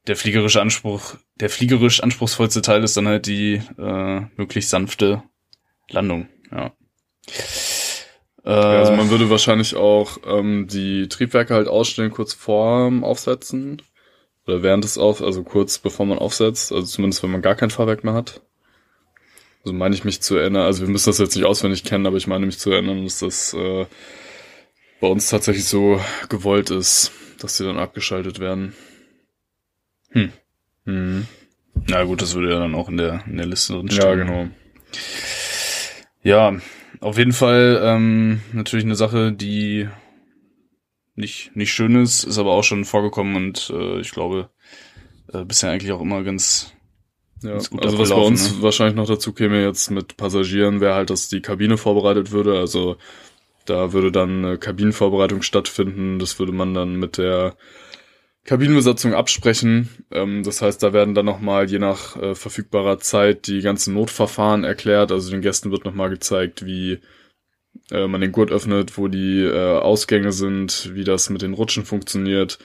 der 0.06 0.16
fliegerische 0.16 0.60
Anspruch, 0.60 1.16
der 1.34 1.50
fliegerisch 1.50 2.02
anspruchsvollste 2.02 2.62
Teil 2.62 2.84
ist 2.84 2.96
dann 2.96 3.08
halt 3.08 3.26
die 3.26 3.60
äh, 3.78 4.20
möglichst 4.36 4.70
sanfte 4.70 5.22
Landung, 5.90 6.28
ja. 6.54 6.72
Äh, 8.44 8.50
Ja, 8.50 8.78
also 8.80 8.92
man 8.92 9.10
würde 9.10 9.30
wahrscheinlich 9.30 9.74
auch 9.74 10.18
ähm, 10.26 10.66
die 10.68 11.08
Triebwerke 11.08 11.54
halt 11.54 11.68
ausstellen 11.68 12.10
kurz 12.10 12.34
vorm 12.34 13.02
Aufsetzen 13.02 13.82
oder 14.46 14.62
während 14.62 14.84
des 14.84 14.98
Auf, 14.98 15.22
also 15.22 15.42
kurz 15.42 15.78
bevor 15.78 16.04
man 16.06 16.18
aufsetzt, 16.18 16.70
also 16.72 16.86
zumindest 16.86 17.22
wenn 17.22 17.30
man 17.30 17.42
gar 17.42 17.54
kein 17.54 17.70
Fahrwerk 17.70 18.04
mehr 18.04 18.14
hat. 18.14 18.42
Also 19.64 19.72
meine 19.72 19.94
ich 19.94 20.04
mich 20.04 20.20
zu 20.20 20.36
erinnern, 20.36 20.64
also 20.64 20.82
wir 20.82 20.88
müssen 20.90 21.08
das 21.08 21.18
jetzt 21.18 21.34
nicht 21.34 21.46
auswendig 21.46 21.84
kennen, 21.84 22.06
aber 22.06 22.18
ich 22.18 22.26
meine 22.26 22.44
mich 22.44 22.58
zu 22.58 22.70
erinnern, 22.70 23.02
dass 23.04 23.20
das 23.20 23.54
äh, 23.54 23.86
bei 25.00 25.06
uns 25.06 25.30
tatsächlich 25.30 25.64
so 25.64 25.98
gewollt 26.28 26.68
ist, 26.68 27.12
dass 27.40 27.56
die 27.56 27.64
dann 27.64 27.78
abgeschaltet 27.78 28.40
werden. 28.40 28.74
Hm. 30.10 30.32
Mhm. 30.84 31.26
Na 31.88 32.04
gut, 32.04 32.20
das 32.20 32.34
würde 32.34 32.52
ja 32.52 32.58
dann 32.58 32.74
auch 32.74 32.90
in 32.90 32.98
der, 32.98 33.24
in 33.26 33.38
der 33.38 33.46
Liste 33.46 33.72
drin 33.72 33.90
stehen. 33.90 34.04
Ja, 34.04 34.14
genau. 34.14 34.48
Ja, 36.24 36.56
auf 37.00 37.18
jeden 37.18 37.32
Fall 37.32 37.80
ähm, 37.84 38.40
natürlich 38.52 38.84
eine 38.84 38.96
Sache, 38.96 39.32
die 39.32 39.88
nicht, 41.14 41.54
nicht 41.54 41.72
schön 41.72 41.94
ist, 42.02 42.24
ist 42.24 42.38
aber 42.38 42.52
auch 42.52 42.64
schon 42.64 42.84
vorgekommen 42.84 43.36
und 43.36 43.70
äh, 43.70 44.00
ich 44.00 44.10
glaube, 44.10 44.48
äh, 45.32 45.44
bisher 45.44 45.70
eigentlich 45.70 45.92
auch 45.92 46.00
immer 46.00 46.22
ganz, 46.24 46.72
Ja, 47.42 47.56
Ist 47.56 47.70
gut 47.70 47.84
also 47.84 47.98
was 47.98 48.08
bei 48.10 48.16
uns 48.16 48.56
ne? 48.56 48.62
wahrscheinlich 48.62 48.96
noch 48.96 49.06
dazu 49.06 49.32
käme 49.32 49.62
jetzt 49.62 49.90
mit 49.90 50.16
Passagieren, 50.16 50.80
wäre 50.80 50.94
halt, 50.94 51.10
dass 51.10 51.28
die 51.28 51.42
Kabine 51.42 51.76
vorbereitet 51.76 52.32
würde. 52.32 52.58
Also 52.58 52.96
da 53.66 53.92
würde 53.92 54.10
dann 54.10 54.44
eine 54.44 54.58
Kabinenvorbereitung 54.58 55.42
stattfinden. 55.42 56.18
Das 56.18 56.38
würde 56.38 56.52
man 56.52 56.74
dann 56.74 56.96
mit 56.96 57.18
der 57.18 57.54
Kabinenbesatzung 58.44 59.14
absprechen. 59.14 59.88
Ähm, 60.10 60.42
das 60.42 60.60
heißt, 60.62 60.82
da 60.82 60.92
werden 60.92 61.14
dann 61.14 61.26
nochmal 61.26 61.68
je 61.70 61.78
nach 61.78 62.16
äh, 62.16 62.34
verfügbarer 62.34 62.98
Zeit 62.98 63.46
die 63.46 63.62
ganzen 63.62 63.94
Notverfahren 63.94 64.64
erklärt. 64.64 65.12
Also 65.12 65.30
den 65.30 65.40
Gästen 65.40 65.70
wird 65.70 65.84
nochmal 65.84 66.10
gezeigt, 66.10 66.66
wie 66.66 67.00
äh, 67.90 68.06
man 68.06 68.20
den 68.20 68.32
Gurt 68.32 68.50
öffnet, 68.50 68.98
wo 68.98 69.08
die 69.08 69.42
äh, 69.42 69.78
Ausgänge 69.78 70.32
sind, 70.32 70.90
wie 70.94 71.04
das 71.04 71.30
mit 71.30 71.42
den 71.42 71.54
Rutschen 71.54 71.84
funktioniert. 71.84 72.58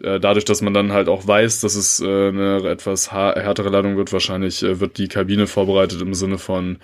Äh, 0.00 0.20
dadurch, 0.20 0.44
dass 0.44 0.62
man 0.62 0.74
dann 0.74 0.92
halt 0.92 1.08
auch 1.08 1.26
weiß, 1.26 1.60
dass 1.60 1.74
es 1.74 2.00
äh, 2.00 2.28
eine 2.28 2.68
etwas 2.68 3.12
härtere 3.12 3.68
Landung 3.70 3.96
wird, 3.96 4.12
wahrscheinlich 4.12 4.62
äh, 4.62 4.80
wird 4.80 4.98
die 4.98 5.08
Kabine 5.08 5.46
vorbereitet 5.46 6.00
im 6.00 6.14
Sinne 6.14 6.38
von 6.38 6.78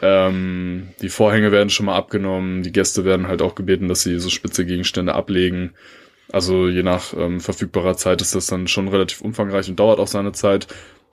ähm, 0.00 0.88
die 1.02 1.10
Vorhänge 1.10 1.52
werden 1.52 1.68
schon 1.70 1.86
mal 1.86 1.96
abgenommen, 1.96 2.62
die 2.62 2.72
Gäste 2.72 3.04
werden 3.04 3.28
halt 3.28 3.42
auch 3.42 3.54
gebeten, 3.54 3.88
dass 3.88 4.02
sie 4.02 4.18
so 4.18 4.30
spitze 4.30 4.64
Gegenstände 4.64 5.14
ablegen. 5.14 5.74
Also 6.30 6.68
je 6.68 6.82
nach 6.82 7.14
ähm, 7.14 7.40
verfügbarer 7.40 7.96
Zeit 7.96 8.22
ist 8.22 8.34
das 8.34 8.46
dann 8.46 8.68
schon 8.68 8.88
relativ 8.88 9.20
umfangreich 9.20 9.68
und 9.68 9.78
dauert 9.78 9.98
auch 9.98 10.06
seine 10.06 10.32
Zeit. 10.32 10.66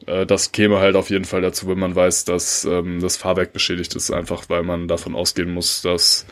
Äh, 0.06 0.26
das 0.26 0.52
käme 0.52 0.80
halt 0.80 0.96
auf 0.96 1.10
jeden 1.10 1.26
Fall 1.26 1.42
dazu, 1.42 1.68
wenn 1.68 1.80
man 1.80 1.96
weiß, 1.96 2.26
dass 2.26 2.66
ähm, 2.66 3.02
das 3.02 3.18
Fahrwerk 3.18 3.54
beschädigt 3.54 3.96
ist, 3.96 4.12
einfach 4.12 4.50
weil 4.50 4.64
man 4.64 4.88
davon 4.88 5.16
ausgehen 5.16 5.52
muss, 5.52 5.82
dass 5.82 6.26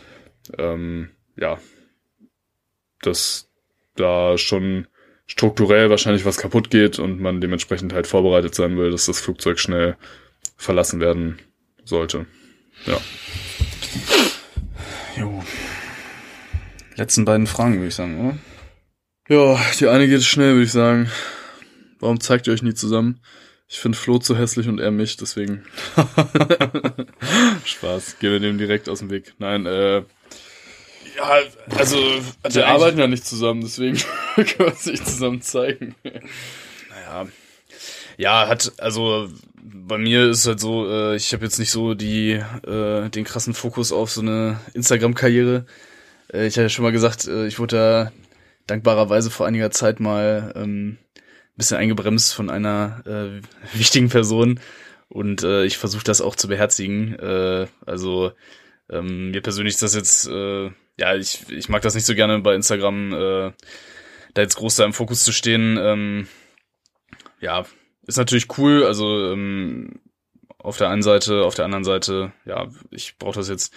ähm, 0.58 1.10
ja, 1.36 1.60
dass 3.02 3.50
da 3.96 4.38
schon 4.38 4.88
strukturell 5.26 5.90
wahrscheinlich 5.90 6.26
was 6.26 6.38
kaputt 6.38 6.70
geht 6.70 7.00
und 7.00 7.20
man 7.20 7.42
dementsprechend 7.42 7.94
halt 7.94 8.08
vorbereitet 8.08 8.56
sein 8.56 8.78
will, 8.78 8.92
dass 8.92 9.08
das 9.08 9.20
Flugzeug 9.20 9.60
schnell 9.60 9.98
verlassen 10.56 11.00
werden 11.00 11.40
sollte. 11.84 12.26
Ja. 12.86 12.98
Jo. 15.18 15.44
Letzten 16.96 17.26
beiden 17.26 17.48
Fragen, 17.48 17.76
würde 17.76 17.88
ich 17.88 17.96
sagen, 17.96 18.20
oder? 18.20 18.38
Ja, 19.30 19.60
die 19.80 19.88
eine 19.88 20.08
geht 20.08 20.24
schnell, 20.24 20.54
würde 20.54 20.64
ich 20.64 20.72
sagen. 20.72 21.12
Warum 22.00 22.20
zeigt 22.22 22.48
ihr 22.48 22.54
euch 22.54 22.62
nie 22.62 22.74
zusammen? 22.74 23.20
Ich 23.68 23.80
finde 23.80 23.98
Flo 23.98 24.20
zu 24.20 24.38
hässlich 24.38 24.70
und 24.70 24.80
er 24.80 24.92
mich, 24.92 25.18
deswegen. 25.18 25.66
Spaß. 27.66 28.20
Gehen 28.20 28.32
wir 28.32 28.40
dem 28.40 28.58
direkt 28.58 28.88
aus 28.88 29.00
dem 29.00 29.10
Weg. 29.10 29.34
Nein, 29.40 29.66
äh. 29.66 30.04
Ja, 31.18 31.40
also, 31.78 31.98
wir 32.50 32.68
arbeiten 32.68 33.00
ja 33.00 33.08
nicht 33.08 33.26
zusammen, 33.26 33.62
deswegen 33.62 33.98
können 34.36 34.60
wir 34.60 34.68
uns 34.68 34.86
nicht 34.86 35.06
zusammen 35.06 35.42
zeigen. 35.42 35.96
Naja. 36.90 37.28
Ja, 38.16 38.48
hat, 38.48 38.72
also, 38.78 39.28
bei 39.62 39.98
mir 39.98 40.30
ist 40.30 40.48
halt 40.48 40.62
so, 40.62 40.90
äh, 40.90 41.18
ich 41.18 41.34
habe 41.34 41.44
jetzt 41.44 41.60
nicht 41.60 41.72
so 41.72 41.96
die, 41.96 42.32
äh, 42.32 43.10
den 43.10 43.26
krassen 43.26 43.54
Fokus 43.54 43.92
auf 43.92 44.12
so 44.12 44.22
eine 44.22 44.62
Instagram-Karriere. 44.74 45.66
Äh, 46.32 46.48
ich 46.48 46.54
hatte 46.54 46.64
ja 46.64 46.70
schon 46.70 46.84
mal 46.84 46.92
gesagt, 46.92 47.28
äh, 47.28 47.48
ich 47.48 47.60
wurde 47.60 47.76
da 47.76 48.12
dankbarerweise 48.68 49.32
vor 49.32 49.48
einiger 49.48 49.72
Zeit 49.72 50.00
mal 50.00 50.54
ähm, 50.56 50.98
bisschen 51.56 51.78
eingebremst 51.78 52.36
von 52.36 52.50
einer 52.50 53.02
äh, 53.06 53.42
wichtigen 53.78 54.10
Person 54.10 54.60
und 55.10 55.44
äh, 55.44 55.66
ich 55.66 55.78
versuche 55.78 56.04
das 56.04 56.22
auch 56.22 56.36
zu 56.36 56.48
beherzigen. 56.48 57.18
Äh, 57.18 57.68
also 57.86 58.32
ähm, 58.90 59.32
mir 59.32 59.42
persönlich 59.42 59.76
ist 59.76 59.84
das 59.84 59.96
jetzt, 59.96 60.28
äh, 60.28 60.66
ja, 60.98 61.16
ich, 61.16 61.50
ich 61.50 61.70
mag 61.70 61.82
das 61.82 61.96
nicht 61.96 62.06
so 62.06 62.16
gerne 62.16 62.40
bei 62.40 62.56
Instagram, 62.56 63.14
äh, 63.14 63.52
da 64.34 64.42
jetzt 64.42 64.56
groß 64.56 64.76
da 64.76 64.86
im 64.86 64.94
Fokus 64.94 65.24
zu 65.24 65.32
stehen. 65.32 65.78
Ähm, 65.80 66.28
ja, 67.40 67.66
ist 68.06 68.18
natürlich 68.18 68.58
cool, 68.58 68.84
also 68.84 69.32
ähm, 69.32 70.00
auf 70.60 70.78
der 70.78 70.90
einen 70.90 71.04
Seite, 71.04 71.44
auf 71.44 71.56
der 71.56 71.66
anderen 71.66 71.84
Seite, 71.84 72.34
ja, 72.46 72.68
ich 72.92 73.18
brauche 73.18 73.36
das 73.36 73.50
jetzt 73.50 73.74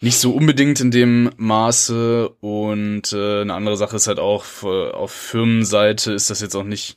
nicht 0.00 0.18
so 0.18 0.32
unbedingt 0.32 0.80
in 0.80 0.90
dem 0.90 1.30
Maße 1.36 2.28
und 2.40 3.12
äh, 3.12 3.40
eine 3.42 3.54
andere 3.54 3.76
Sache 3.76 3.96
ist 3.96 4.06
halt 4.06 4.18
auch 4.18 4.62
auf 4.62 5.10
Firmenseite 5.10 6.12
ist 6.12 6.30
das 6.30 6.40
jetzt 6.40 6.54
auch 6.54 6.64
nicht 6.64 6.96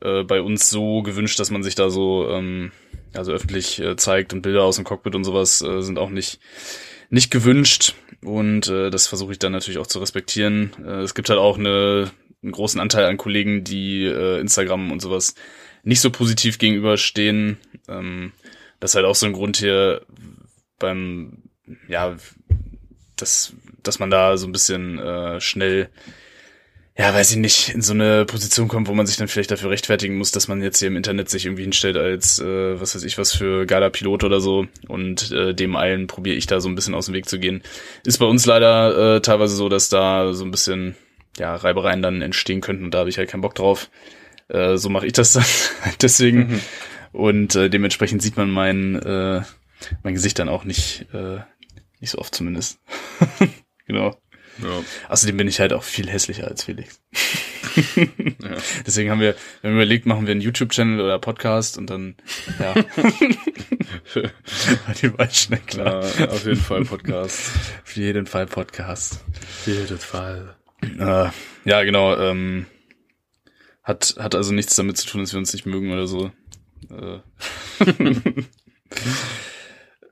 äh, 0.00 0.24
bei 0.24 0.40
uns 0.40 0.70
so 0.70 1.02
gewünscht, 1.02 1.38
dass 1.38 1.50
man 1.50 1.62
sich 1.62 1.74
da 1.74 1.90
so 1.90 2.28
ähm, 2.28 2.72
also 3.14 3.32
öffentlich 3.32 3.80
äh, 3.80 3.96
zeigt 3.96 4.32
und 4.32 4.42
Bilder 4.42 4.64
aus 4.64 4.76
dem 4.76 4.84
Cockpit 4.84 5.14
und 5.14 5.24
sowas 5.24 5.62
äh, 5.62 5.82
sind 5.82 5.98
auch 5.98 6.10
nicht 6.10 6.40
nicht 7.10 7.30
gewünscht 7.30 7.94
und 8.24 8.68
äh, 8.68 8.90
das 8.90 9.06
versuche 9.06 9.32
ich 9.32 9.38
dann 9.38 9.52
natürlich 9.52 9.78
auch 9.78 9.86
zu 9.86 9.98
respektieren. 9.98 10.72
Äh, 10.84 11.02
es 11.02 11.14
gibt 11.14 11.28
halt 11.28 11.38
auch 11.38 11.58
eine, 11.58 12.10
einen 12.42 12.52
großen 12.52 12.80
Anteil 12.80 13.04
an 13.04 13.18
Kollegen, 13.18 13.64
die 13.64 14.04
äh, 14.04 14.40
Instagram 14.40 14.90
und 14.90 15.02
sowas 15.02 15.34
nicht 15.84 16.00
so 16.00 16.10
positiv 16.10 16.58
gegenüberstehen. 16.58 17.58
Ähm, 17.88 18.32
das 18.82 18.90
ist 18.90 18.94
halt 18.96 19.06
auch 19.06 19.14
so 19.14 19.26
ein 19.26 19.32
Grund 19.32 19.58
hier 19.58 20.04
beim, 20.80 21.44
ja, 21.86 22.16
dass, 23.14 23.54
dass 23.84 24.00
man 24.00 24.10
da 24.10 24.36
so 24.36 24.48
ein 24.48 24.52
bisschen 24.52 24.98
äh, 24.98 25.40
schnell 25.40 25.88
ja, 26.98 27.14
weiß 27.14 27.30
ich 27.30 27.36
nicht, 27.36 27.68
in 27.68 27.80
so 27.80 27.94
eine 27.94 28.26
Position 28.26 28.66
kommt, 28.66 28.88
wo 28.88 28.92
man 28.92 29.06
sich 29.06 29.16
dann 29.16 29.28
vielleicht 29.28 29.52
dafür 29.52 29.70
rechtfertigen 29.70 30.18
muss, 30.18 30.32
dass 30.32 30.48
man 30.48 30.60
jetzt 30.60 30.80
hier 30.80 30.88
im 30.88 30.96
Internet 30.96 31.30
sich 31.30 31.46
irgendwie 31.46 31.62
hinstellt 31.62 31.96
als, 31.96 32.40
äh, 32.40 32.80
was 32.80 32.96
weiß 32.96 33.04
ich, 33.04 33.16
was 33.18 33.32
für 33.32 33.66
geiler 33.66 33.88
Pilot 33.88 34.24
oder 34.24 34.40
so. 34.40 34.66
Und 34.88 35.30
äh, 35.30 35.54
dem 35.54 35.76
allen 35.76 36.08
probiere 36.08 36.36
ich 36.36 36.48
da 36.48 36.60
so 36.60 36.68
ein 36.68 36.74
bisschen 36.74 36.94
aus 36.94 37.06
dem 37.06 37.14
Weg 37.14 37.28
zu 37.28 37.38
gehen. 37.38 37.62
Ist 38.04 38.18
bei 38.18 38.26
uns 38.26 38.44
leider 38.46 39.16
äh, 39.16 39.20
teilweise 39.20 39.54
so, 39.54 39.68
dass 39.68 39.90
da 39.90 40.34
so 40.34 40.44
ein 40.44 40.50
bisschen, 40.50 40.96
ja, 41.38 41.54
Reibereien 41.54 42.02
dann 42.02 42.20
entstehen 42.20 42.60
könnten 42.60 42.84
und 42.84 42.92
da 42.92 42.98
habe 42.98 43.08
ich 43.10 43.16
halt 43.16 43.30
keinen 43.30 43.42
Bock 43.42 43.54
drauf. 43.54 43.88
Äh, 44.48 44.76
so 44.76 44.90
mache 44.90 45.06
ich 45.06 45.12
das 45.12 45.34
dann 45.34 45.44
deswegen. 46.02 46.38
Mhm. 46.38 46.60
Und 47.12 47.54
äh, 47.54 47.68
dementsprechend 47.68 48.22
sieht 48.22 48.36
man 48.36 48.50
mein, 48.50 48.96
äh, 48.96 49.42
mein 50.02 50.14
Gesicht 50.14 50.38
dann 50.38 50.48
auch 50.48 50.64
nicht, 50.64 51.06
äh, 51.12 51.40
nicht 52.00 52.10
so 52.10 52.18
oft 52.18 52.34
zumindest. 52.34 52.80
genau. 53.86 54.16
Ja. 54.62 54.82
Außerdem 55.08 55.36
bin 55.36 55.48
ich 55.48 55.60
halt 55.60 55.72
auch 55.72 55.82
viel 55.82 56.10
hässlicher 56.10 56.46
als 56.46 56.64
Felix. 56.64 57.00
ja. 57.96 58.06
Deswegen 58.86 59.10
haben 59.10 59.20
wir, 59.20 59.34
wir 59.60 59.70
haben 59.70 59.76
überlegt, 59.76 60.04
machen 60.06 60.26
wir 60.26 60.32
einen 60.32 60.42
YouTube-Channel 60.42 61.00
oder 61.00 61.18
Podcast 61.18 61.78
und 61.78 61.88
dann, 61.88 62.16
ja. 62.58 62.74
Die 65.00 65.18
war 65.18 65.30
schnell 65.30 65.60
klar. 65.60 66.04
Ja, 66.18 66.28
auf 66.28 66.44
jeden 66.44 66.60
Fall 66.60 66.84
Podcast. 66.84 67.50
Für 67.84 68.00
jeden 68.00 68.26
Fall 68.26 68.46
Podcast. 68.46 69.24
Für 69.64 69.70
jeden 69.72 69.98
Fall. 69.98 70.56
Äh, 70.82 71.30
ja, 71.64 71.82
genau. 71.84 72.16
Ähm, 72.16 72.66
hat, 73.82 74.16
hat 74.18 74.34
also 74.34 74.52
nichts 74.52 74.76
damit 74.76 74.98
zu 74.98 75.06
tun, 75.06 75.20
dass 75.22 75.32
wir 75.32 75.38
uns 75.38 75.52
nicht 75.52 75.66
mögen 75.66 75.92
oder 75.92 76.06
so. 76.06 76.30
Äh. 76.90 77.20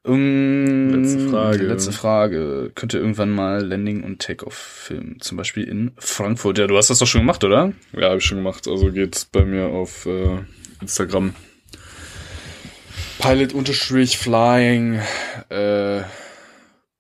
Um, 0.03 1.03
letzte 1.03 1.29
Frage. 1.29 1.63
Letzte 1.65 1.93
Frage. 1.93 2.73
Könnt 2.75 2.95
ihr 2.95 3.01
irgendwann 3.01 3.31
mal 3.31 3.63
Landing 3.63 4.03
und 4.03 4.23
Takeoff 4.23 4.55
filmen? 4.55 5.21
Zum 5.21 5.37
Beispiel 5.37 5.65
in 5.65 5.93
Frankfurt. 5.99 6.57
Ja, 6.57 6.67
du 6.67 6.77
hast 6.77 6.89
das 6.89 7.01
doch 7.01 7.07
schon 7.07 7.21
gemacht, 7.21 7.45
oder? 7.45 7.75
Ja, 7.93 8.09
habe 8.09 8.17
ich 8.17 8.25
schon 8.25 8.39
gemacht. 8.39 8.67
Also 8.67 8.93
geht's 8.93 9.27
bei 9.27 9.45
mir 9.45 9.67
auf 9.67 10.07
äh, 10.07 10.39
Instagram. 10.81 11.35
Pilot-Flying 13.21 15.01
äh, 15.51 16.03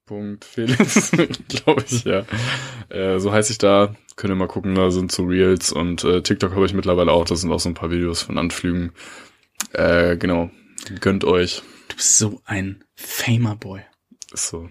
Punkt 0.05 0.45
Felix, 0.45 1.13
glaube 1.49 1.85
ich, 1.89 2.05
ja. 2.05 2.25
Äh, 2.91 3.19
so 3.19 3.33
heiße 3.33 3.53
ich 3.53 3.59
da. 3.59 3.95
Könnt 4.17 4.33
ihr 4.33 4.37
mal 4.37 4.49
gucken, 4.49 4.75
da 4.75 4.91
sind 4.91 5.11
so 5.11 5.25
Reels 5.25 5.73
und 5.73 6.05
äh, 6.05 6.21
TikTok 6.21 6.55
habe 6.55 6.67
ich 6.67 6.75
mittlerweile 6.75 7.13
auch. 7.13 7.25
Da 7.25 7.37
sind 7.37 7.51
auch 7.51 7.61
so 7.61 7.71
ein 7.71 7.75
paar 7.75 7.91
Videos 7.91 8.21
von 8.21 8.37
Anflügen. 8.37 8.93
Äh, 9.73 10.17
genau. 10.17 10.51
Gönnt 11.01 11.25
euch. 11.25 11.63
Du 11.89 11.97
bist 11.97 12.19
so 12.19 12.41
ein 12.45 12.85
Famer 12.95 13.57
Boy. 13.57 13.81
So. 14.33 14.71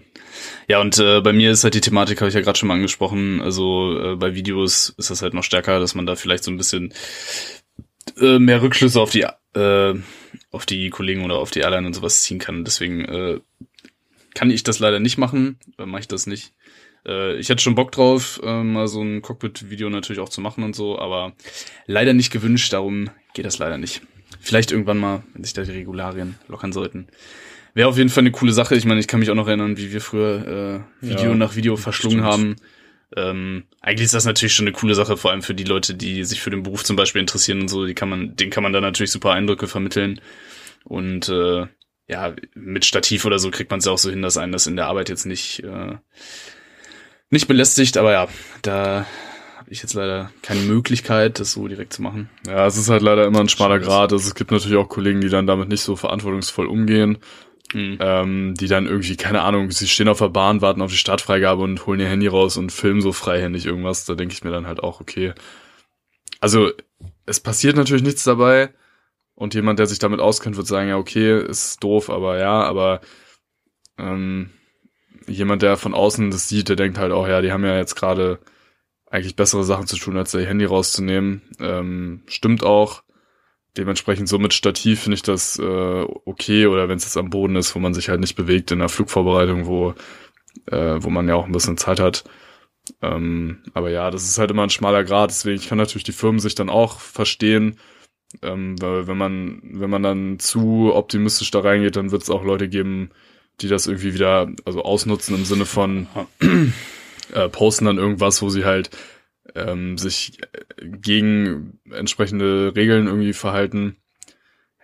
Ja, 0.68 0.80
und 0.80 0.98
äh, 0.98 1.20
bei 1.20 1.32
mir 1.32 1.50
ist 1.50 1.64
halt 1.64 1.74
die 1.74 1.80
Thematik, 1.80 2.20
habe 2.20 2.28
ich 2.28 2.34
ja 2.34 2.40
gerade 2.40 2.58
schon 2.58 2.68
mal 2.68 2.74
angesprochen. 2.74 3.40
Also 3.42 4.12
äh, 4.12 4.16
bei 4.16 4.34
Videos 4.34 4.94
ist 4.96 5.10
das 5.10 5.22
halt 5.22 5.34
noch 5.34 5.44
stärker, 5.44 5.80
dass 5.80 5.94
man 5.94 6.06
da 6.06 6.16
vielleicht 6.16 6.44
so 6.44 6.50
ein 6.50 6.56
bisschen 6.56 6.94
äh, 8.18 8.38
mehr 8.38 8.62
Rückschlüsse 8.62 9.00
auf 9.00 9.10
die 9.10 9.26
äh, 9.54 9.94
auf 10.50 10.66
die 10.66 10.90
Kollegen 10.90 11.24
oder 11.24 11.36
auf 11.36 11.50
die 11.50 11.60
Airline 11.60 11.86
und 11.86 11.94
sowas 11.94 12.22
ziehen 12.22 12.38
kann. 12.38 12.64
Deswegen 12.64 13.04
äh, 13.04 13.40
kann 14.34 14.50
ich 14.50 14.62
das 14.62 14.78
leider 14.78 15.00
nicht 15.00 15.18
machen, 15.18 15.58
äh, 15.78 15.86
mache 15.86 16.00
ich 16.00 16.08
das 16.08 16.26
nicht. 16.26 16.54
Äh, 17.06 17.36
ich 17.36 17.48
hätte 17.48 17.62
schon 17.62 17.74
Bock 17.74 17.92
drauf, 17.92 18.40
äh, 18.42 18.62
mal 18.62 18.88
so 18.88 19.02
ein 19.02 19.22
Cockpit-Video 19.22 19.90
natürlich 19.90 20.20
auch 20.20 20.28
zu 20.28 20.40
machen 20.40 20.64
und 20.64 20.74
so, 20.74 20.98
aber 20.98 21.34
leider 21.86 22.14
nicht 22.14 22.32
gewünscht, 22.32 22.72
darum 22.72 23.10
geht 23.34 23.44
das 23.44 23.58
leider 23.58 23.78
nicht. 23.78 24.02
Vielleicht 24.38 24.72
irgendwann 24.72 24.98
mal, 24.98 25.22
wenn 25.34 25.44
sich 25.44 25.52
da 25.52 25.62
die 25.62 25.72
Regularien 25.72 26.36
lockern 26.48 26.72
sollten. 26.72 27.08
Wäre 27.74 27.88
auf 27.88 27.98
jeden 27.98 28.10
Fall 28.10 28.22
eine 28.22 28.30
coole 28.30 28.52
Sache. 28.52 28.74
Ich 28.74 28.84
meine, 28.84 29.00
ich 29.00 29.08
kann 29.08 29.20
mich 29.20 29.30
auch 29.30 29.34
noch 29.34 29.46
erinnern, 29.46 29.76
wie 29.76 29.92
wir 29.92 30.00
früher 30.00 30.84
äh, 31.02 31.06
Video 31.06 31.30
ja, 31.30 31.34
nach 31.34 31.56
Video 31.56 31.76
verschlungen 31.76 32.18
stimmt. 32.18 32.32
haben. 32.32 32.56
Ähm, 33.16 33.64
eigentlich 33.80 34.06
ist 34.06 34.14
das 34.14 34.24
natürlich 34.24 34.54
schon 34.54 34.66
eine 34.66 34.72
coole 34.72 34.94
Sache, 34.94 35.16
vor 35.16 35.30
allem 35.30 35.42
für 35.42 35.54
die 35.54 35.64
Leute, 35.64 35.94
die 35.94 36.24
sich 36.24 36.40
für 36.40 36.50
den 36.50 36.62
Beruf 36.62 36.84
zum 36.84 36.96
Beispiel 36.96 37.20
interessieren 37.20 37.60
und 37.60 37.68
so. 37.68 37.86
Die 37.86 37.94
kann 37.94 38.08
man, 38.08 38.36
denen 38.36 38.50
kann 38.50 38.62
man 38.62 38.72
da 38.72 38.80
natürlich 38.80 39.10
super 39.10 39.32
Eindrücke 39.32 39.66
vermitteln. 39.66 40.20
Und 40.84 41.28
äh, 41.28 41.66
ja, 42.08 42.34
mit 42.54 42.84
Stativ 42.84 43.24
oder 43.24 43.38
so 43.38 43.50
kriegt 43.50 43.70
man 43.70 43.78
es 43.78 43.84
ja 43.84 43.92
auch 43.92 43.98
so 43.98 44.10
hin, 44.10 44.22
dass 44.22 44.36
einen 44.36 44.52
das 44.52 44.66
in 44.66 44.76
der 44.76 44.86
Arbeit 44.86 45.08
jetzt 45.08 45.26
nicht 45.26 45.62
äh, 45.62 45.96
nicht 47.30 47.46
belästigt. 47.46 47.96
Aber 47.96 48.12
ja, 48.12 48.28
da 48.62 49.06
habe 49.70 49.76
ich 49.76 49.82
jetzt 49.82 49.94
leider 49.94 50.32
keine 50.42 50.62
Möglichkeit, 50.62 51.38
das 51.38 51.52
so 51.52 51.68
direkt 51.68 51.92
zu 51.92 52.02
machen. 52.02 52.28
Ja, 52.44 52.66
es 52.66 52.76
ist 52.76 52.90
halt 52.90 53.02
leider 53.02 53.24
immer 53.24 53.38
ein 53.38 53.48
schmaler 53.48 53.78
Grad. 53.78 54.12
Also 54.12 54.26
es 54.26 54.34
gibt 54.34 54.50
natürlich 54.50 54.76
auch 54.76 54.88
Kollegen, 54.88 55.20
die 55.20 55.28
dann 55.28 55.46
damit 55.46 55.68
nicht 55.68 55.82
so 55.82 55.94
verantwortungsvoll 55.94 56.66
umgehen. 56.66 57.18
Mhm. 57.72 57.98
Ähm, 58.00 58.54
die 58.56 58.66
dann 58.66 58.88
irgendwie, 58.88 59.14
keine 59.14 59.42
Ahnung, 59.42 59.70
sie 59.70 59.86
stehen 59.86 60.08
auf 60.08 60.18
der 60.18 60.28
Bahn, 60.28 60.60
warten 60.60 60.82
auf 60.82 60.90
die 60.90 60.96
Startfreigabe 60.96 61.62
und 61.62 61.86
holen 61.86 62.00
ihr 62.00 62.08
Handy 62.08 62.26
raus 62.26 62.56
und 62.56 62.72
filmen 62.72 63.00
so 63.00 63.12
freihändig 63.12 63.64
irgendwas. 63.64 64.04
Da 64.06 64.16
denke 64.16 64.34
ich 64.34 64.42
mir 64.42 64.50
dann 64.50 64.66
halt 64.66 64.82
auch, 64.82 65.00
okay. 65.00 65.34
Also, 66.40 66.72
es 67.26 67.38
passiert 67.38 67.76
natürlich 67.76 68.02
nichts 68.02 68.24
dabei. 68.24 68.74
Und 69.36 69.54
jemand, 69.54 69.78
der 69.78 69.86
sich 69.86 70.00
damit 70.00 70.18
auskennt, 70.18 70.56
wird 70.56 70.66
sagen, 70.66 70.88
ja, 70.88 70.96
okay, 70.96 71.40
ist 71.46 71.84
doof, 71.84 72.10
aber 72.10 72.40
ja, 72.40 72.60
aber 72.64 73.02
ähm, 73.98 74.50
jemand, 75.28 75.62
der 75.62 75.76
von 75.76 75.94
außen 75.94 76.32
das 76.32 76.48
sieht, 76.48 76.68
der 76.68 76.74
denkt 76.74 76.98
halt 76.98 77.12
auch, 77.12 77.28
ja, 77.28 77.40
die 77.40 77.52
haben 77.52 77.64
ja 77.64 77.76
jetzt 77.76 77.94
gerade 77.94 78.40
eigentlich 79.10 79.36
bessere 79.36 79.64
Sachen 79.64 79.86
zu 79.86 79.96
tun, 79.96 80.16
als 80.16 80.34
ihr 80.34 80.46
Handy 80.46 80.64
rauszunehmen. 80.64 81.42
Ähm, 81.60 82.22
stimmt 82.28 82.64
auch. 82.64 83.02
Dementsprechend 83.76 84.28
so 84.28 84.38
mit 84.38 84.54
Stativ 84.54 85.00
finde 85.02 85.16
ich 85.16 85.22
das 85.22 85.58
äh, 85.58 85.62
okay 86.24 86.66
oder 86.66 86.88
wenn 86.88 86.96
es 86.98 87.04
jetzt 87.04 87.16
am 87.16 87.30
Boden 87.30 87.56
ist, 87.56 87.74
wo 87.74 87.78
man 87.80 87.94
sich 87.94 88.08
halt 88.08 88.20
nicht 88.20 88.36
bewegt 88.36 88.70
in 88.72 88.80
der 88.80 88.88
Flugvorbereitung, 88.88 89.66
wo, 89.66 89.94
äh, 90.66 90.96
wo 91.00 91.10
man 91.10 91.28
ja 91.28 91.34
auch 91.36 91.46
ein 91.46 91.52
bisschen 91.52 91.78
Zeit 91.78 92.00
hat, 92.00 92.24
Ähm, 93.02 93.58
aber 93.74 93.90
ja, 93.90 94.10
das 94.10 94.24
ist 94.24 94.38
halt 94.38 94.50
immer 94.50 94.64
ein 94.64 94.70
schmaler 94.70 95.04
Grad. 95.04 95.30
Deswegen, 95.30 95.56
ich 95.60 95.68
kann 95.68 95.78
natürlich 95.78 96.04
die 96.04 96.12
Firmen 96.12 96.40
sich 96.40 96.54
dann 96.54 96.68
auch 96.70 97.00
verstehen. 97.00 97.78
Ähm, 98.42 98.80
weil 98.80 99.06
wenn 99.08 99.16
man, 99.18 99.60
wenn 99.64 99.90
man 99.90 100.02
dann 100.02 100.38
zu 100.38 100.92
optimistisch 100.94 101.50
da 101.50 101.60
reingeht, 101.60 101.96
dann 101.96 102.12
wird 102.12 102.22
es 102.22 102.30
auch 102.30 102.44
Leute 102.44 102.68
geben, 102.68 103.10
die 103.60 103.68
das 103.68 103.86
irgendwie 103.86 104.14
wieder, 104.14 104.50
also 104.64 104.82
ausnutzen 104.82 105.36
im 105.36 105.44
Sinne 105.44 105.66
von 105.66 106.06
äh, 107.34 107.48
posten 107.48 107.84
dann 107.86 107.98
irgendwas, 107.98 108.42
wo 108.42 108.48
sie 108.48 108.64
halt 108.64 108.90
ähm, 109.54 109.98
sich 109.98 110.38
gegen 110.80 111.80
entsprechende 111.90 112.72
Regeln 112.76 113.06
irgendwie 113.06 113.32
verhalten. 113.32 113.96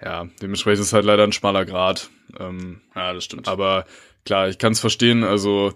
Ja, 0.02 0.28
dementsprechend 0.42 0.80
ist 0.80 0.88
es 0.88 0.92
halt 0.92 1.04
leider 1.04 1.24
ein 1.24 1.32
schmaler 1.32 1.64
Grad. 1.64 2.10
Ähm, 2.38 2.80
Ja, 2.94 3.12
das 3.12 3.24
stimmt. 3.24 3.48
aber 3.48 3.86
klar, 4.24 4.48
ich 4.48 4.58
kann 4.58 4.72
es 4.72 4.80
verstehen. 4.80 5.24
Also 5.24 5.72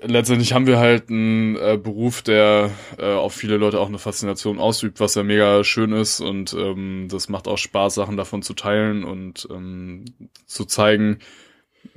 letztendlich 0.00 0.52
haben 0.52 0.66
wir 0.66 0.78
halt 0.78 1.10
einen 1.10 1.56
äh, 1.56 1.78
Beruf, 1.82 2.22
der 2.22 2.70
äh, 2.98 3.12
auf 3.12 3.34
viele 3.34 3.56
Leute 3.56 3.78
auch 3.78 3.88
eine 3.88 3.98
Faszination 3.98 4.58
ausübt, 4.58 5.00
was 5.00 5.14
ja 5.14 5.22
mega 5.22 5.62
schön 5.64 5.92
ist 5.92 6.20
und 6.20 6.54
ähm, 6.54 7.08
das 7.10 7.28
macht 7.28 7.46
auch 7.48 7.58
Spaß, 7.58 7.94
Sachen 7.94 8.16
davon 8.16 8.42
zu 8.42 8.54
teilen 8.54 9.04
und 9.04 9.46
ähm, 9.50 10.04
zu 10.46 10.64
zeigen, 10.64 11.18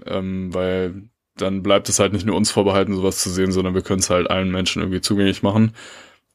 ähm, 0.05 0.53
weil 0.53 1.09
dann 1.38 1.63
bleibt 1.63 1.89
es 1.89 1.99
halt 1.99 2.13
nicht 2.13 2.25
nur 2.25 2.36
uns 2.36 2.51
vorbehalten, 2.51 2.95
sowas 2.95 3.17
zu 3.17 3.29
sehen, 3.29 3.51
sondern 3.51 3.73
wir 3.75 3.81
können 3.81 3.99
es 3.99 4.09
halt 4.09 4.29
allen 4.29 4.51
Menschen 4.51 4.81
irgendwie 4.81 5.01
zugänglich 5.01 5.43
machen. 5.43 5.75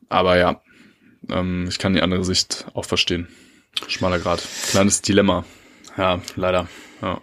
Aber 0.09 0.37
ja, 0.37 0.61
ähm, 1.31 1.67
ich 1.69 1.79
kann 1.79 1.95
die 1.95 2.03
andere 2.03 2.25
Sicht 2.25 2.67
auch 2.75 2.85
verstehen. 2.85 3.29
Schmaler 3.89 4.19
Grad. 4.19 4.47
Kleines 4.71 5.01
Dilemma. 5.03 5.45
ja, 5.97 6.21
leider. 6.37 6.69
Ja. 7.03 7.21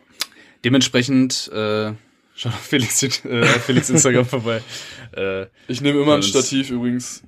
Dementsprechend, 0.65 1.49
äh, 1.53 1.93
schaut 2.35 2.53
auf 2.53 2.61
Felix, 2.61 3.03
äh, 3.03 3.45
Felix 3.59 3.89
Instagram 3.89 4.25
vorbei. 4.25 4.61
Äh, 5.15 5.47
Ich 5.67 5.81
nehme 5.81 6.01
immer 6.01 6.15
ein 6.15 6.23
Stativ 6.23 6.69
übrigens. 6.71 7.23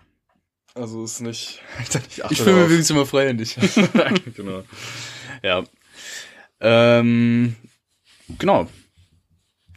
Also 0.74 1.04
ist 1.04 1.20
nicht. 1.22 1.62
Ich, 2.10 2.24
ich 2.32 2.42
filme 2.42 2.64
übrigens 2.66 2.90
immer 2.90 3.06
freihändig. 3.06 3.56
genau. 4.36 4.64
ja. 5.44 5.64
Ähm, 6.62 7.56
genau. 8.38 8.68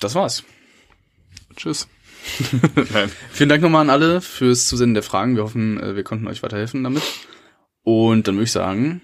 Das 0.01 0.15
war's. 0.15 0.45
Tschüss. 1.57 1.89
Vielen 3.33 3.49
Dank 3.49 3.63
nochmal 3.63 3.83
an 3.83 3.91
alle 3.91 4.21
fürs 4.21 4.69
Zusenden 4.69 4.95
der 4.95 5.03
Fragen. 5.03 5.37
Wir 5.37 5.45
hoffen, 5.45 5.81
äh, 5.81 5.97
wir 5.97 6.05
konnten 6.05 6.29
euch 6.29 6.43
weiterhelfen 6.43 6.85
damit. 6.85 7.03
Und 7.83 8.29
dann 8.29 8.37
würde 8.37 8.45
ich 8.45 8.53
sagen, 8.53 9.01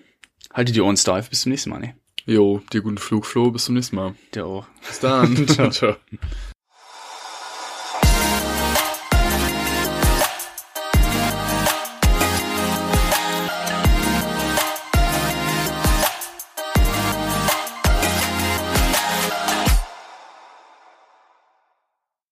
haltet 0.52 0.76
die 0.76 0.80
Ohren 0.80 0.96
steif. 0.96 1.30
Bis 1.30 1.42
zum 1.42 1.50
nächsten 1.50 1.70
Mal. 1.70 1.80
Ne? 1.80 1.94
Jo, 2.26 2.62
dir 2.72 2.82
guten 2.82 2.98
Flug, 2.98 3.26
Flo. 3.26 3.50
Bis 3.50 3.64
zum 3.64 3.74
nächsten 3.74 3.96
Mal. 3.96 4.14
Der 4.34 4.46
auch. 4.46 4.66
Bis 4.86 5.00
dann. 5.00 5.48
Ciao. 5.72 5.96